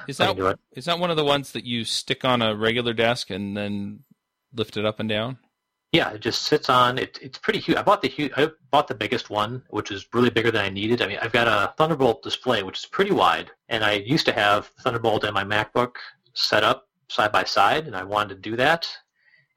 Is 0.09 0.16
that 0.16 0.59
is 0.73 0.87
that 0.87 0.99
one 0.99 1.11
of 1.11 1.18
the 1.18 1.25
ones 1.25 1.53
that 1.53 1.64
you 1.64 1.85
stick 1.85 2.25
on 2.25 2.40
a 2.40 2.57
regular 2.57 2.94
desk 2.94 3.29
and 3.29 3.55
then 3.55 4.01
lift 4.55 4.79
it 4.79 4.87
up 4.87 5.01
and 5.01 5.09
down? 5.09 5.38
Yeah, 5.92 6.11
it 6.11 6.21
just 6.21 6.42
sits 6.42 6.68
on. 6.68 6.99
It, 6.99 7.18
it's 7.21 7.38
pretty 7.38 7.61
huge. 7.61 7.77
I 7.77 7.83
bought 7.83 8.01
the 8.01 8.09
huge. 8.09 8.33
I 8.37 8.51
bought 8.71 8.88
the 8.88 8.94
biggest 8.94 9.29
one, 9.29 9.62
which 9.68 9.90
is 9.90 10.07
really 10.14 10.31
bigger 10.31 10.51
than 10.51 10.64
I 10.64 10.71
needed. 10.71 11.03
I 11.03 11.07
mean, 11.09 11.18
I've 11.21 11.33
got 11.33 11.47
a 11.47 11.75
Thunderbolt 11.77 12.23
display, 12.23 12.62
which 12.62 12.79
is 12.79 12.87
pretty 12.87 13.11
wide, 13.11 13.51
and 13.68 13.85
I 13.85 13.92
used 13.92 14.27
to 14.27 14.33
have 14.33 14.66
Thunderbolt 14.81 15.25
and 15.25 15.35
my 15.35 15.44
MacBook 15.44 15.97
set 16.35 16.64
up 16.64 16.88
side 17.11 17.33
by 17.33 17.44
side, 17.44 17.87
and 17.87 17.97
I 17.97 18.05
wanted 18.05 18.35
to 18.35 18.51
do 18.51 18.57
that, 18.57 18.88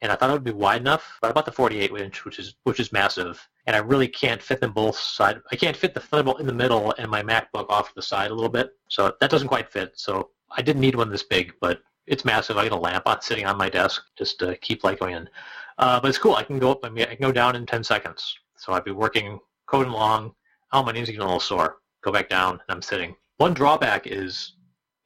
and 0.01 0.11
I 0.11 0.15
thought 0.15 0.29
it 0.29 0.33
would 0.33 0.43
be 0.43 0.51
wide 0.51 0.81
enough. 0.81 1.17
But 1.21 1.29
I 1.29 1.33
bought 1.33 1.45
the 1.45 1.51
48 1.51 1.91
inch, 1.91 2.25
which 2.25 2.39
is 2.39 2.55
which 2.63 2.79
is 2.81 2.91
massive, 2.91 3.45
and 3.67 3.75
I 3.75 3.79
really 3.79 4.07
can't 4.07 4.41
fit 4.41 4.59
them 4.59 4.73
both 4.73 4.97
side. 4.97 5.41
I 5.51 5.55
can't 5.55 5.77
fit 5.77 5.93
the 5.93 6.01
Thunderbolt 6.01 6.41
in 6.41 6.47
the 6.47 6.53
middle 6.53 6.93
and 6.97 7.09
my 7.09 7.23
MacBook 7.23 7.69
off 7.69 7.89
to 7.89 7.95
the 7.95 8.01
side 8.01 8.31
a 8.31 8.33
little 8.33 8.49
bit, 8.49 8.71
so 8.89 9.13
that 9.19 9.29
doesn't 9.29 9.49
quite 9.49 9.69
fit. 9.69 9.93
So 9.95 10.29
I 10.55 10.61
didn't 10.61 10.81
need 10.81 10.95
one 10.95 11.09
this 11.09 11.23
big, 11.23 11.53
but 11.61 11.81
it's 12.07 12.25
massive. 12.25 12.57
I 12.57 12.67
got 12.67 12.77
a 12.77 12.81
lamp 12.81 13.07
on 13.07 13.21
sitting 13.21 13.45
on 13.45 13.57
my 13.57 13.69
desk 13.69 14.03
just 14.17 14.39
to 14.39 14.57
keep 14.57 14.83
light 14.83 14.99
going 14.99 15.15
in. 15.15 15.29
Uh, 15.77 15.99
but 15.99 16.09
it's 16.09 16.17
cool. 16.17 16.35
I 16.35 16.43
can 16.43 16.59
go 16.59 16.71
up. 16.71 16.83
I 16.83 16.89
mean, 16.89 17.03
I 17.03 17.15
can 17.15 17.21
go 17.21 17.31
down 17.31 17.55
in 17.55 17.65
10 17.65 17.83
seconds. 17.83 18.37
So 18.57 18.73
I'd 18.73 18.83
be 18.83 18.91
working, 18.91 19.39
coding 19.65 19.93
along. 19.93 20.33
Oh, 20.71 20.83
my 20.83 20.91
knees 20.91 21.07
getting 21.07 21.21
a 21.21 21.25
little 21.25 21.39
sore. 21.39 21.77
Go 22.03 22.11
back 22.11 22.29
down, 22.29 22.53
and 22.53 22.61
I'm 22.69 22.81
sitting. 22.81 23.15
One 23.37 23.53
drawback 23.53 24.07
is 24.07 24.53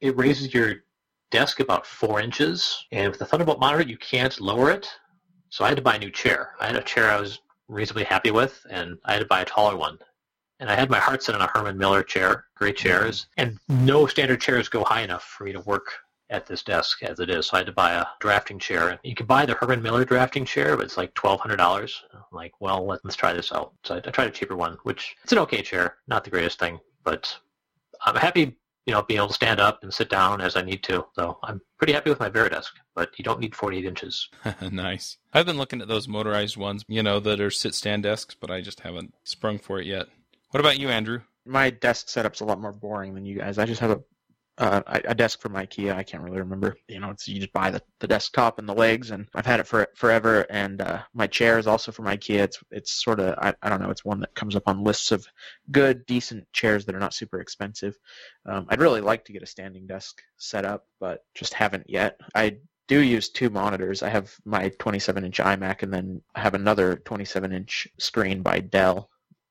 it 0.00 0.16
raises 0.16 0.52
your 0.52 0.74
desk 1.30 1.60
about 1.60 1.86
four 1.86 2.20
inches, 2.20 2.86
and 2.92 3.10
with 3.10 3.18
the 3.18 3.24
Thunderbolt 3.26 3.60
monitor, 3.60 3.88
you 3.88 3.96
can't 3.98 4.40
lower 4.40 4.70
it. 4.70 4.88
So 5.48 5.64
I 5.64 5.68
had 5.68 5.76
to 5.76 5.82
buy 5.82 5.96
a 5.96 5.98
new 5.98 6.10
chair. 6.10 6.54
I 6.60 6.66
had 6.66 6.76
a 6.76 6.82
chair 6.82 7.10
I 7.10 7.20
was 7.20 7.40
reasonably 7.68 8.04
happy 8.04 8.30
with, 8.30 8.64
and 8.70 8.98
I 9.04 9.14
had 9.14 9.20
to 9.20 9.26
buy 9.26 9.40
a 9.40 9.44
taller 9.44 9.76
one. 9.76 9.98
And 10.58 10.70
I 10.70 10.74
had 10.74 10.90
my 10.90 10.98
heart 10.98 11.22
set 11.22 11.34
on 11.34 11.42
a 11.42 11.46
Herman 11.46 11.76
Miller 11.76 12.02
chair, 12.02 12.46
great 12.54 12.76
chairs, 12.76 13.26
and 13.36 13.58
no 13.68 14.06
standard 14.06 14.40
chairs 14.40 14.68
go 14.68 14.84
high 14.84 15.02
enough 15.02 15.22
for 15.22 15.44
me 15.44 15.52
to 15.52 15.60
work 15.60 15.92
at 16.30 16.46
this 16.46 16.62
desk 16.62 17.02
as 17.02 17.20
it 17.20 17.30
is. 17.30 17.46
So 17.46 17.56
I 17.56 17.58
had 17.60 17.66
to 17.66 17.72
buy 17.72 17.92
a 17.92 18.06
drafting 18.20 18.58
chair. 18.58 18.98
You 19.04 19.14
can 19.14 19.26
buy 19.26 19.46
the 19.46 19.54
Herman 19.54 19.82
Miller 19.82 20.04
drafting 20.04 20.44
chair, 20.44 20.76
but 20.76 20.84
it's 20.84 20.96
like 20.96 21.14
twelve 21.14 21.40
hundred 21.40 21.56
dollars. 21.56 22.02
Like, 22.32 22.52
well, 22.60 22.84
let's 22.86 23.16
try 23.16 23.32
this 23.32 23.52
out. 23.52 23.74
So 23.84 23.94
I, 23.94 23.98
I 23.98 24.10
tried 24.10 24.28
a 24.28 24.32
cheaper 24.32 24.56
one, 24.56 24.78
which 24.82 25.16
it's 25.22 25.32
an 25.32 25.38
okay 25.38 25.62
chair, 25.62 25.96
not 26.08 26.24
the 26.24 26.30
greatest 26.30 26.58
thing, 26.58 26.80
but 27.04 27.36
I'm 28.04 28.16
happy, 28.16 28.56
you 28.84 28.92
know, 28.92 29.02
being 29.02 29.18
able 29.18 29.28
to 29.28 29.34
stand 29.34 29.60
up 29.60 29.82
and 29.82 29.92
sit 29.92 30.10
down 30.10 30.40
as 30.40 30.56
I 30.56 30.62
need 30.62 30.82
to. 30.84 31.06
So 31.14 31.38
I'm 31.42 31.60
pretty 31.78 31.92
happy 31.92 32.10
with 32.10 32.20
my 32.20 32.28
Varidesk, 32.30 32.70
but 32.94 33.10
you 33.18 33.24
don't 33.24 33.40
need 33.40 33.54
48 33.54 33.84
inches. 33.84 34.28
nice. 34.70 35.16
I've 35.32 35.46
been 35.46 35.56
looking 35.58 35.80
at 35.80 35.88
those 35.88 36.08
motorized 36.08 36.56
ones, 36.56 36.84
you 36.88 37.02
know, 37.02 37.20
that 37.20 37.40
are 37.40 37.50
sit 37.50 37.74
stand 37.74 38.02
desks, 38.02 38.36
but 38.38 38.50
I 38.50 38.60
just 38.60 38.80
haven't 38.80 39.14
sprung 39.24 39.58
for 39.58 39.80
it 39.80 39.86
yet. 39.86 40.08
What 40.56 40.60
about 40.60 40.78
you, 40.78 40.88
Andrew? 40.88 41.20
My 41.44 41.68
desk 41.68 42.08
setup's 42.08 42.40
a 42.40 42.46
lot 42.46 42.58
more 42.58 42.72
boring 42.72 43.14
than 43.14 43.26
you 43.26 43.36
guys. 43.36 43.58
I 43.58 43.66
just 43.66 43.82
have 43.82 43.90
a 43.90 44.00
uh, 44.56 44.80
a 45.04 45.14
desk 45.14 45.42
from 45.42 45.52
IKEA. 45.52 45.94
I 45.94 46.02
can't 46.02 46.22
really 46.22 46.38
remember. 46.38 46.78
You 46.88 46.98
know, 46.98 47.10
it's 47.10 47.28
you 47.28 47.40
just 47.40 47.52
buy 47.52 47.70
the, 47.70 47.82
the 48.00 48.08
desktop 48.08 48.58
and 48.58 48.66
the 48.66 48.72
legs, 48.72 49.10
and 49.10 49.28
I've 49.34 49.44
had 49.44 49.60
it 49.60 49.66
for 49.66 49.86
forever. 49.96 50.46
And 50.48 50.80
uh, 50.80 51.02
my 51.12 51.26
chair 51.26 51.58
is 51.58 51.66
also 51.66 51.92
from 51.92 52.06
IKEA. 52.06 52.38
It's 52.38 52.58
it's 52.70 53.04
sort 53.04 53.20
of 53.20 53.38
I, 53.38 53.52
I 53.60 53.68
don't 53.68 53.82
know. 53.82 53.90
It's 53.90 54.02
one 54.02 54.18
that 54.20 54.34
comes 54.34 54.56
up 54.56 54.62
on 54.64 54.82
lists 54.82 55.12
of 55.12 55.26
good, 55.72 56.06
decent 56.06 56.50
chairs 56.54 56.86
that 56.86 56.94
are 56.94 57.00
not 57.00 57.12
super 57.12 57.38
expensive. 57.38 57.94
Um, 58.46 58.64
I'd 58.70 58.80
really 58.80 59.02
like 59.02 59.26
to 59.26 59.34
get 59.34 59.42
a 59.42 59.46
standing 59.46 59.86
desk 59.86 60.22
set 60.38 60.64
up, 60.64 60.86
but 61.00 61.20
just 61.34 61.52
haven't 61.52 61.84
yet. 61.86 62.18
I 62.34 62.56
do 62.88 63.00
use 63.00 63.28
two 63.28 63.50
monitors. 63.50 64.02
I 64.02 64.08
have 64.08 64.34
my 64.46 64.70
27 64.78 65.22
inch 65.22 65.36
iMac, 65.36 65.82
and 65.82 65.92
then 65.92 66.22
I 66.34 66.40
have 66.40 66.54
another 66.54 66.96
27 66.96 67.52
inch 67.52 67.86
screen 67.98 68.40
by 68.40 68.60
Dell 68.60 69.10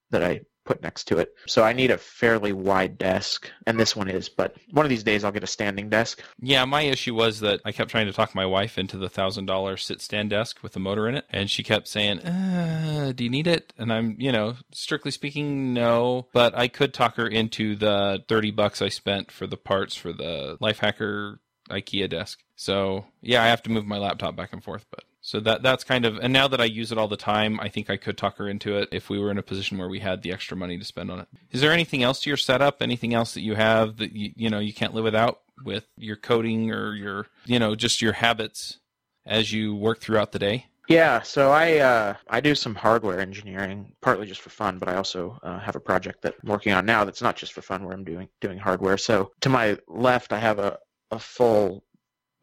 that 0.09 0.23
I 0.23 0.41
put 0.65 0.81
next 0.81 1.05
to 1.05 1.17
it. 1.17 1.33
So 1.47 1.63
I 1.63 1.73
need 1.73 1.91
a 1.91 1.97
fairly 1.97 2.51
wide 2.51 2.97
desk, 2.97 3.49
and 3.65 3.79
this 3.79 3.95
one 3.95 4.09
is, 4.09 4.27
but 4.27 4.55
one 4.71 4.85
of 4.85 4.89
these 4.89 5.03
days 5.03 5.23
I'll 5.23 5.31
get 5.31 5.43
a 5.43 5.47
standing 5.47 5.89
desk. 5.89 6.21
Yeah, 6.41 6.65
my 6.65 6.81
issue 6.81 7.15
was 7.15 7.39
that 7.39 7.61
I 7.63 7.71
kept 7.71 7.91
trying 7.91 8.07
to 8.07 8.13
talk 8.13 8.35
my 8.35 8.45
wife 8.45 8.77
into 8.77 8.97
the 8.97 9.09
$1,000 9.09 9.79
sit 9.79 10.01
stand 10.01 10.31
desk 10.31 10.61
with 10.61 10.75
a 10.75 10.79
motor 10.79 11.07
in 11.07 11.15
it, 11.15 11.25
and 11.29 11.49
she 11.49 11.63
kept 11.63 11.87
saying, 11.87 12.19
uh, 12.19 13.13
Do 13.13 13.23
you 13.23 13.29
need 13.29 13.47
it? 13.47 13.73
And 13.77 13.93
I'm, 13.93 14.15
you 14.19 14.31
know, 14.31 14.55
strictly 14.71 15.11
speaking, 15.11 15.73
no, 15.73 16.27
but 16.33 16.57
I 16.57 16.67
could 16.67 16.93
talk 16.93 17.15
her 17.15 17.27
into 17.27 17.75
the 17.75 18.23
30 18.27 18.51
bucks 18.51 18.81
I 18.81 18.89
spent 18.89 19.31
for 19.31 19.47
the 19.47 19.57
parts 19.57 19.95
for 19.95 20.11
the 20.11 20.57
Lifehacker 20.61 21.37
IKEA 21.69 22.09
desk. 22.09 22.39
So 22.55 23.05
yeah, 23.21 23.43
I 23.43 23.47
have 23.47 23.63
to 23.63 23.71
move 23.71 23.85
my 23.85 23.97
laptop 23.97 24.35
back 24.35 24.53
and 24.53 24.63
forth, 24.63 24.85
but 24.89 25.03
so 25.25 25.39
that 25.39 25.63
that's 25.63 25.83
kind 25.83 26.05
of 26.05 26.19
and 26.19 26.31
now 26.31 26.47
that 26.47 26.61
I 26.61 26.65
use 26.65 26.91
it 26.91 26.99
all 26.99 27.07
the 27.07 27.17
time, 27.17 27.59
I 27.59 27.67
think 27.67 27.89
I 27.89 27.97
could 27.97 28.15
talk 28.15 28.37
her 28.37 28.47
into 28.47 28.77
it 28.77 28.89
if 28.91 29.09
we 29.09 29.17
were 29.17 29.31
in 29.31 29.39
a 29.39 29.41
position 29.41 29.79
where 29.79 29.89
we 29.89 29.99
had 29.99 30.21
the 30.21 30.31
extra 30.31 30.55
money 30.55 30.77
to 30.77 30.85
spend 30.85 31.09
on 31.09 31.19
it. 31.19 31.27
Is 31.49 31.61
there 31.61 31.71
anything 31.71 32.03
else 32.03 32.19
to 32.21 32.29
your 32.29 32.37
setup? 32.37 32.79
Anything 32.79 33.15
else 33.15 33.33
that 33.33 33.41
you 33.41 33.55
have 33.55 33.97
that 33.97 34.15
you 34.15 34.33
you 34.35 34.51
know 34.51 34.59
you 34.59 34.71
can't 34.71 34.93
live 34.93 35.03
without 35.03 35.41
with 35.63 35.87
your 35.97 36.15
coding 36.15 36.69
or 36.69 36.93
your 36.93 37.25
you 37.45 37.57
know 37.57 37.73
just 37.73 38.03
your 38.03 38.13
habits 38.13 38.77
as 39.25 39.51
you 39.51 39.73
work 39.75 39.99
throughout 39.99 40.31
the 40.31 40.37
day? 40.37 40.67
Yeah, 40.87 41.23
so 41.23 41.51
I 41.51 41.77
uh, 41.79 42.13
I 42.29 42.39
do 42.39 42.53
some 42.53 42.75
hardware 42.75 43.19
engineering, 43.19 43.93
partly 44.01 44.27
just 44.27 44.41
for 44.41 44.51
fun, 44.51 44.77
but 44.77 44.89
I 44.89 44.95
also 44.95 45.39
uh, 45.41 45.57
have 45.57 45.75
a 45.75 45.79
project 45.79 46.21
that 46.21 46.35
I'm 46.43 46.49
working 46.49 46.71
on 46.71 46.85
now 46.85 47.03
that's 47.03 47.23
not 47.23 47.35
just 47.35 47.53
for 47.53 47.63
fun, 47.63 47.83
where 47.83 47.95
I'm 47.95 48.03
doing 48.03 48.29
doing 48.41 48.59
hardware. 48.59 48.99
So 48.99 49.31
to 49.41 49.49
my 49.49 49.79
left, 49.87 50.33
I 50.33 50.37
have 50.37 50.59
a, 50.59 50.77
a 51.09 51.17
full 51.17 51.83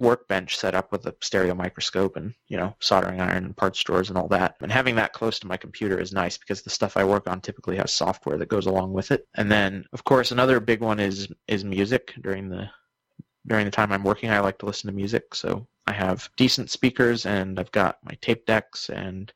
workbench 0.03 0.59
set 0.59 0.75
up 0.75 0.91
with 0.93 1.07
a 1.07 1.15
stereo 1.21 1.55
microscope 1.55 2.17
and 2.17 2.35
you 2.49 2.57
know 2.57 2.75
soldering 2.81 3.21
iron 3.21 3.45
and 3.45 3.57
parts 3.57 3.83
drawers 3.83 4.11
and 4.11 4.19
all 4.19 4.29
that. 4.29 4.57
And 4.61 4.71
having 4.71 4.97
that 4.97 5.13
close 5.13 5.39
to 5.39 5.47
my 5.47 5.57
computer 5.57 5.99
is 5.99 6.13
nice 6.13 6.37
because 6.37 6.61
the 6.63 6.71
stuff 6.71 6.97
i 6.97 7.05
work 7.05 7.29
on 7.29 7.41
typically 7.41 7.77
has 7.77 7.95
software 7.95 8.37
that 8.39 8.49
goes 8.49 8.67
along 8.67 8.93
with 8.93 9.11
it. 9.13 9.27
And 9.37 9.51
then 9.51 9.85
of 9.93 10.05
course 10.05 10.33
another 10.33 10.61
big 10.61 10.81
one 10.81 11.01
is 11.01 11.29
is 11.49 11.65
music. 11.65 12.13
During 12.21 12.49
the 12.51 12.69
during 13.47 13.65
the 13.65 13.71
time 13.71 13.93
i'm 13.93 14.05
working 14.05 14.31
i 14.31 14.41
like 14.41 14.59
to 14.59 14.67
listen 14.67 14.89
to 14.91 14.97
music. 14.97 15.35
So 15.35 15.67
i 15.87 15.93
have 15.93 16.29
decent 16.37 16.71
speakers 16.71 17.25
and 17.25 17.59
i've 17.59 17.73
got 17.73 17.99
my 18.05 18.17
tape 18.21 18.45
decks 18.45 18.91
and 18.91 19.33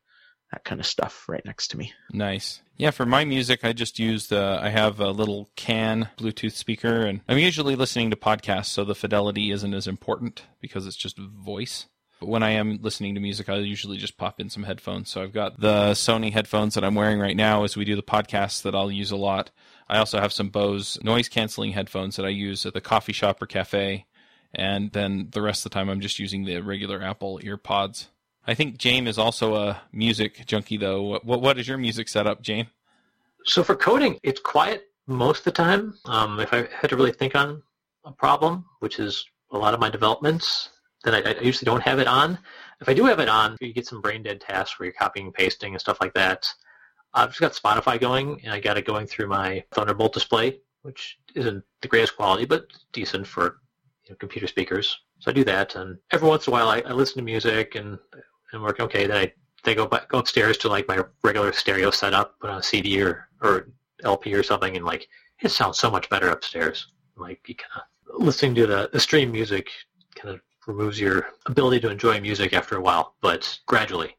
that 0.52 0.64
kind 0.64 0.80
of 0.80 0.86
stuff 0.86 1.28
right 1.28 1.44
next 1.44 1.68
to 1.68 1.76
me. 1.76 1.92
Nice. 2.12 2.60
Yeah, 2.76 2.90
for 2.90 3.06
my 3.06 3.24
music, 3.24 3.64
I 3.64 3.72
just 3.72 3.98
use 3.98 4.28
the. 4.28 4.58
I 4.60 4.68
have 4.68 5.00
a 5.00 5.10
little 5.10 5.48
can 5.56 6.08
Bluetooth 6.18 6.52
speaker, 6.52 7.02
and 7.02 7.20
I'm 7.28 7.38
usually 7.38 7.74
listening 7.74 8.10
to 8.10 8.16
podcasts, 8.16 8.66
so 8.66 8.84
the 8.84 8.94
fidelity 8.94 9.50
isn't 9.50 9.74
as 9.74 9.86
important 9.86 10.44
because 10.60 10.86
it's 10.86 10.96
just 10.96 11.18
voice. 11.18 11.86
But 12.20 12.28
when 12.28 12.42
I 12.42 12.50
am 12.50 12.78
listening 12.80 13.14
to 13.14 13.20
music, 13.20 13.48
I 13.48 13.56
usually 13.56 13.98
just 13.98 14.16
pop 14.16 14.40
in 14.40 14.48
some 14.48 14.62
headphones. 14.62 15.10
So 15.10 15.22
I've 15.22 15.32
got 15.32 15.60
the 15.60 15.90
Sony 15.90 16.32
headphones 16.32 16.74
that 16.74 16.84
I'm 16.84 16.94
wearing 16.94 17.18
right 17.18 17.36
now 17.36 17.64
as 17.64 17.76
we 17.76 17.84
do 17.84 17.96
the 17.96 18.02
podcast 18.02 18.62
that 18.62 18.74
I'll 18.74 18.90
use 18.90 19.10
a 19.10 19.16
lot. 19.16 19.50
I 19.88 19.98
also 19.98 20.18
have 20.18 20.32
some 20.32 20.48
Bose 20.48 20.98
noise 21.02 21.28
canceling 21.28 21.72
headphones 21.72 22.16
that 22.16 22.24
I 22.24 22.30
use 22.30 22.64
at 22.64 22.72
the 22.72 22.80
coffee 22.80 23.12
shop 23.12 23.42
or 23.42 23.46
cafe. 23.46 24.06
And 24.54 24.92
then 24.92 25.28
the 25.32 25.42
rest 25.42 25.66
of 25.66 25.70
the 25.70 25.74
time, 25.74 25.90
I'm 25.90 26.00
just 26.00 26.18
using 26.18 26.44
the 26.44 26.60
regular 26.60 27.02
Apple 27.02 27.38
ear 27.42 27.58
pods. 27.58 28.08
I 28.46 28.54
think 28.54 28.78
James 28.78 29.08
is 29.08 29.18
also 29.18 29.56
a 29.56 29.80
music 29.92 30.46
junkie, 30.46 30.76
though. 30.76 31.20
What 31.22 31.40
what 31.40 31.58
is 31.58 31.66
your 31.66 31.78
music 31.78 32.08
setup, 32.08 32.42
James? 32.42 32.68
So 33.44 33.62
for 33.62 33.74
coding, 33.74 34.18
it's 34.22 34.40
quiet 34.40 34.84
most 35.06 35.40
of 35.40 35.44
the 35.44 35.52
time. 35.52 35.94
Um, 36.04 36.40
if 36.40 36.52
I 36.52 36.68
had 36.72 36.90
to 36.90 36.96
really 36.96 37.12
think 37.12 37.34
on 37.34 37.62
a 38.04 38.12
problem, 38.12 38.64
which 38.80 38.98
is 38.98 39.24
a 39.50 39.58
lot 39.58 39.74
of 39.74 39.80
my 39.80 39.90
developments, 39.90 40.70
then 41.04 41.14
I, 41.14 41.30
I 41.30 41.40
usually 41.40 41.66
don't 41.66 41.82
have 41.82 41.98
it 41.98 42.06
on. 42.06 42.38
If 42.80 42.88
I 42.88 42.94
do 42.94 43.04
have 43.04 43.20
it 43.20 43.28
on, 43.28 43.56
you 43.60 43.72
get 43.72 43.86
some 43.86 44.00
brain 44.00 44.22
dead 44.22 44.40
tasks 44.40 44.78
where 44.78 44.86
you're 44.86 44.94
copying 44.94 45.26
and 45.26 45.34
pasting 45.34 45.74
and 45.74 45.80
stuff 45.80 46.00
like 46.00 46.14
that. 46.14 46.46
I've 47.14 47.34
just 47.34 47.40
got 47.40 47.52
Spotify 47.52 47.98
going, 48.00 48.40
and 48.44 48.52
I 48.52 48.60
got 48.60 48.76
it 48.76 48.84
going 48.84 49.06
through 49.06 49.28
my 49.28 49.64
Thunderbolt 49.72 50.12
display, 50.12 50.60
which 50.82 51.18
isn't 51.34 51.64
the 51.80 51.88
greatest 51.88 52.16
quality, 52.16 52.44
but 52.44 52.66
decent 52.92 53.26
for 53.26 53.60
you 54.04 54.10
know, 54.10 54.16
computer 54.16 54.46
speakers. 54.46 54.98
So 55.20 55.30
I 55.30 55.34
do 55.34 55.44
that, 55.44 55.76
and 55.76 55.98
every 56.10 56.28
once 56.28 56.46
in 56.46 56.52
a 56.52 56.54
while 56.54 56.68
I, 56.68 56.80
I 56.80 56.92
listen 56.92 57.16
to 57.16 57.22
music 57.22 57.74
and 57.74 57.98
and 58.52 58.62
work. 58.62 58.80
Okay, 58.80 59.06
then 59.06 59.16
I 59.16 59.32
they 59.64 59.74
go 59.74 59.86
back, 59.86 60.08
go 60.08 60.18
upstairs 60.18 60.56
to 60.58 60.68
like 60.68 60.88
my 60.88 61.02
regular 61.22 61.52
stereo 61.52 61.90
setup, 61.90 62.38
put 62.40 62.50
on 62.50 62.58
a 62.58 62.62
CD 62.62 63.02
or 63.02 63.28
or 63.42 63.68
LP 64.02 64.34
or 64.34 64.42
something, 64.42 64.76
and 64.76 64.84
like 64.84 65.08
it 65.40 65.50
sounds 65.50 65.78
so 65.78 65.90
much 65.90 66.08
better 66.08 66.28
upstairs. 66.28 66.86
Like 67.16 67.40
you 67.48 67.54
kind 67.54 67.82
of 67.82 68.22
listening 68.22 68.54
to 68.56 68.66
the, 68.66 68.90
the 68.92 69.00
stream 69.00 69.32
music 69.32 69.68
kind 70.14 70.34
of 70.34 70.40
removes 70.66 70.98
your 70.98 71.26
ability 71.46 71.80
to 71.80 71.90
enjoy 71.90 72.20
music 72.20 72.52
after 72.52 72.76
a 72.76 72.80
while, 72.80 73.14
but 73.20 73.58
gradually. 73.66 74.16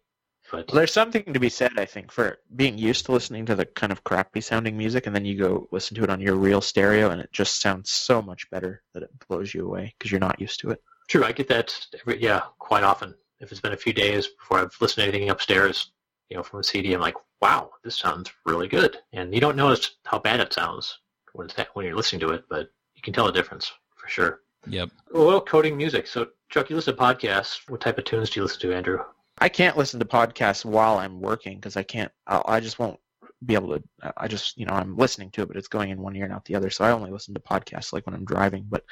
But 0.50 0.68
Well, 0.68 0.78
there's 0.78 0.94
something 0.94 1.34
to 1.34 1.40
be 1.42 1.50
said, 1.50 1.74
I 1.78 1.84
think, 1.84 2.10
for 2.10 2.38
being 2.56 2.78
used 2.78 3.06
to 3.06 3.12
listening 3.12 3.46
to 3.48 3.56
the 3.56 3.66
kind 3.66 3.92
of 3.92 4.06
crappy 4.06 4.40
sounding 4.40 4.78
music, 4.78 5.06
and 5.06 5.14
then 5.14 5.26
you 5.26 5.38
go 5.38 5.68
listen 5.72 5.96
to 5.96 6.04
it 6.04 6.10
on 6.10 6.22
your 6.22 6.36
real 6.36 6.62
stereo, 6.62 7.10
and 7.10 7.20
it 7.20 7.34
just 7.34 7.60
sounds 7.60 7.90
so 7.90 8.22
much 8.22 8.50
better 8.50 8.82
that 8.94 9.04
it 9.04 9.10
blows 9.28 9.54
you 9.54 9.66
away 9.66 9.94
because 9.98 10.10
you're 10.10 10.22
not 10.22 10.40
used 10.40 10.62
to 10.62 10.70
it. 10.72 10.82
true, 11.10 11.26
I 11.26 11.34
get 11.34 11.50
that 11.50 11.78
every, 12.00 12.22
yeah 12.22 12.44
quite 12.60 12.84
often. 12.84 13.14
If 13.40 13.52
it's 13.52 13.62
been 13.62 13.74
a 13.74 13.78
few 13.78 13.94
days 13.94 14.28
before 14.28 14.60
I've 14.60 14.76
listened 14.82 15.04
to 15.04 15.10
anything 15.10 15.30
upstairs, 15.30 15.92
you 16.30 16.38
know, 16.38 16.44
from 16.44 16.60
a 16.60 16.64
CD, 16.64 16.94
I'm 16.94 17.02
like, 17.02 17.16
wow, 17.42 17.72
this 17.84 17.98
sounds 17.98 18.32
really 18.46 18.68
good. 18.68 18.98
And 19.14 19.34
you 19.34 19.40
don't 19.40 19.56
notice 19.56 19.98
how 20.06 20.20
bad 20.20 20.40
it 20.40 20.54
sounds 20.54 21.00
when 21.34 21.48
it's, 21.48 21.56
when 21.74 21.86
you're 21.86 21.96
listening 21.96 22.22
to 22.22 22.30
it, 22.30 22.46
but 22.50 22.72
you 22.96 23.02
can 23.02 23.14
tell 23.14 23.26
the 23.26 23.32
difference 23.32 23.72
for 23.96 24.08
sure. 24.08 24.42
Yep. 24.68 24.90
Well, 25.12 25.42
coding 25.42 25.78
music. 25.78 26.08
So, 26.08 26.28
Chuck, 26.50 26.70
you 26.70 26.76
listen 26.76 26.96
to 26.96 27.02
podcasts. 27.02 27.70
What 27.70 27.82
type 27.82 27.98
of 27.98 28.06
tunes 28.06 28.30
do 28.30 28.40
you 28.40 28.44
listen 28.44 28.60
to, 28.62 28.76
Andrew? 28.76 29.00
I 29.40 29.50
can't 29.50 29.78
listen 29.78 30.00
to 30.00 30.06
podcasts 30.06 30.66
while 30.66 30.98
I'm 30.98 31.22
working 31.22 31.58
because 31.58 31.78
I 31.78 31.84
can't. 31.84 32.12
I'll, 32.26 32.44
I 32.48 32.60
just 32.60 32.80
won't 32.80 33.00
be 33.46 33.54
able 33.54 33.78
to. 33.78 33.84
I 34.18 34.28
just, 34.28 34.58
you 34.58 34.66
know, 34.66 34.74
I'm 34.74 34.98
listening 34.98 35.30
to 35.32 35.44
it, 35.44 35.48
but 35.48 35.58
it's 35.58 35.68
going 35.68 35.92
in 35.92 36.02
one 36.02 36.16
ear 36.16 36.26
and 36.26 36.34
out 36.34 36.46
the 36.46 36.56
other. 36.56 36.70
So 36.70 36.84
I 36.84 36.92
only 36.92 37.12
listen 37.12 37.34
to 37.36 37.40
podcasts 37.40 37.94
like 37.94 38.06
when 38.08 38.16
I'm 38.16 38.26
driving. 38.26 38.66
But 38.68 38.84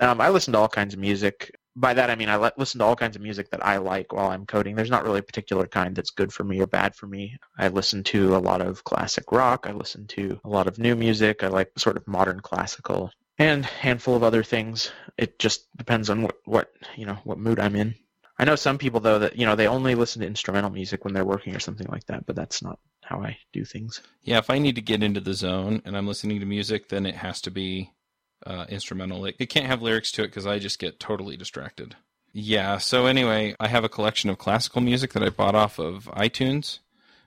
um, 0.00 0.20
I 0.20 0.28
listen 0.28 0.52
to 0.52 0.58
all 0.58 0.68
kinds 0.68 0.94
of 0.94 1.00
music. 1.00 1.56
By 1.76 1.94
that 1.94 2.10
I 2.10 2.14
mean 2.14 2.28
I 2.28 2.36
li- 2.36 2.50
listen 2.56 2.78
to 2.78 2.84
all 2.84 2.96
kinds 2.96 3.16
of 3.16 3.22
music 3.22 3.50
that 3.50 3.64
I 3.64 3.78
like 3.78 4.12
while 4.12 4.30
I'm 4.30 4.46
coding. 4.46 4.76
There's 4.76 4.90
not 4.90 5.04
really 5.04 5.18
a 5.18 5.24
particular 5.24 5.66
kind 5.66 5.94
that's 5.94 6.10
good 6.10 6.32
for 6.32 6.44
me 6.44 6.60
or 6.60 6.66
bad 6.66 6.94
for 6.94 7.06
me. 7.06 7.36
I 7.58 7.68
listen 7.68 8.04
to 8.04 8.36
a 8.36 8.38
lot 8.38 8.60
of 8.60 8.84
classic 8.84 9.32
rock. 9.32 9.66
I 9.68 9.72
listen 9.72 10.06
to 10.08 10.40
a 10.44 10.48
lot 10.48 10.66
of 10.68 10.78
new 10.78 10.94
music. 10.94 11.42
I 11.42 11.48
like 11.48 11.72
sort 11.76 11.96
of 11.96 12.06
modern 12.06 12.40
classical 12.40 13.10
and 13.38 13.64
handful 13.64 14.14
of 14.14 14.22
other 14.22 14.42
things. 14.42 14.92
It 15.18 15.38
just 15.38 15.66
depends 15.76 16.10
on 16.10 16.22
what, 16.22 16.36
what 16.44 16.72
you 16.96 17.06
know 17.06 17.18
what 17.24 17.38
mood 17.38 17.58
I'm 17.58 17.76
in. 17.76 17.94
I 18.38 18.44
know 18.44 18.56
some 18.56 18.78
people 18.78 19.00
though 19.00 19.20
that 19.20 19.36
you 19.36 19.46
know 19.46 19.56
they 19.56 19.68
only 19.68 19.94
listen 19.94 20.20
to 20.20 20.26
instrumental 20.26 20.70
music 20.70 21.04
when 21.04 21.14
they're 21.14 21.24
working 21.24 21.54
or 21.54 21.60
something 21.60 21.86
like 21.88 22.06
that, 22.06 22.26
but 22.26 22.36
that's 22.36 22.62
not 22.62 22.78
how 23.02 23.22
I 23.22 23.36
do 23.52 23.64
things. 23.64 24.00
Yeah, 24.22 24.38
if 24.38 24.50
I 24.50 24.58
need 24.58 24.76
to 24.76 24.80
get 24.80 25.02
into 25.02 25.20
the 25.20 25.34
zone 25.34 25.82
and 25.84 25.96
I'm 25.96 26.06
listening 26.06 26.40
to 26.40 26.46
music, 26.46 26.88
then 26.88 27.06
it 27.06 27.16
has 27.16 27.40
to 27.42 27.50
be 27.50 27.92
uh, 28.46 28.66
instrumental. 28.68 29.24
It, 29.24 29.36
it 29.38 29.46
can't 29.46 29.66
have 29.66 29.82
lyrics 29.82 30.12
to 30.12 30.22
it 30.22 30.28
because 30.28 30.46
I 30.46 30.58
just 30.58 30.78
get 30.78 31.00
totally 31.00 31.36
distracted. 31.36 31.96
Yeah, 32.32 32.78
so 32.78 33.06
anyway, 33.06 33.54
I 33.60 33.68
have 33.68 33.84
a 33.84 33.88
collection 33.88 34.28
of 34.28 34.38
classical 34.38 34.80
music 34.80 35.12
that 35.12 35.22
I 35.22 35.30
bought 35.30 35.54
off 35.54 35.78
of 35.78 36.06
iTunes. 36.16 36.80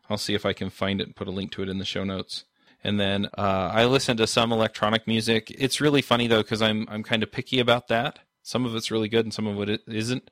I'll 0.10 0.18
see 0.18 0.34
if 0.34 0.46
I 0.46 0.54
can 0.54 0.70
find 0.70 1.00
it 1.00 1.08
and 1.08 1.16
put 1.16 1.28
a 1.28 1.32
link 1.32 1.52
to 1.54 1.64
it 1.64 1.70
in 1.70 1.78
the 1.78 1.86
show 1.86 2.04
notes. 2.04 2.44
And 2.84 3.00
then 3.00 3.26
uh, 3.38 3.72
I 3.74 3.86
listen 3.86 4.18
to 4.18 4.28
some 4.28 4.52
electronic 4.52 5.08
music. 5.08 5.50
It's 5.52 5.82
really 5.82 6.02
funny 6.02 6.28
though 6.28 6.42
because 6.42 6.62
I'm 6.62 6.88
I'm 6.90 7.04
kind 7.04 7.24
of 7.24 7.32
picky 7.32 7.60
about 7.60 7.88
that. 7.88 8.20
Some 8.44 8.66
of 8.66 8.76
it's 8.76 8.92
really 8.92 9.10
good 9.10 9.26
and 9.26 9.34
some 9.34 9.48
of 9.48 9.70
it 9.70 9.82
isn't. 9.88 10.30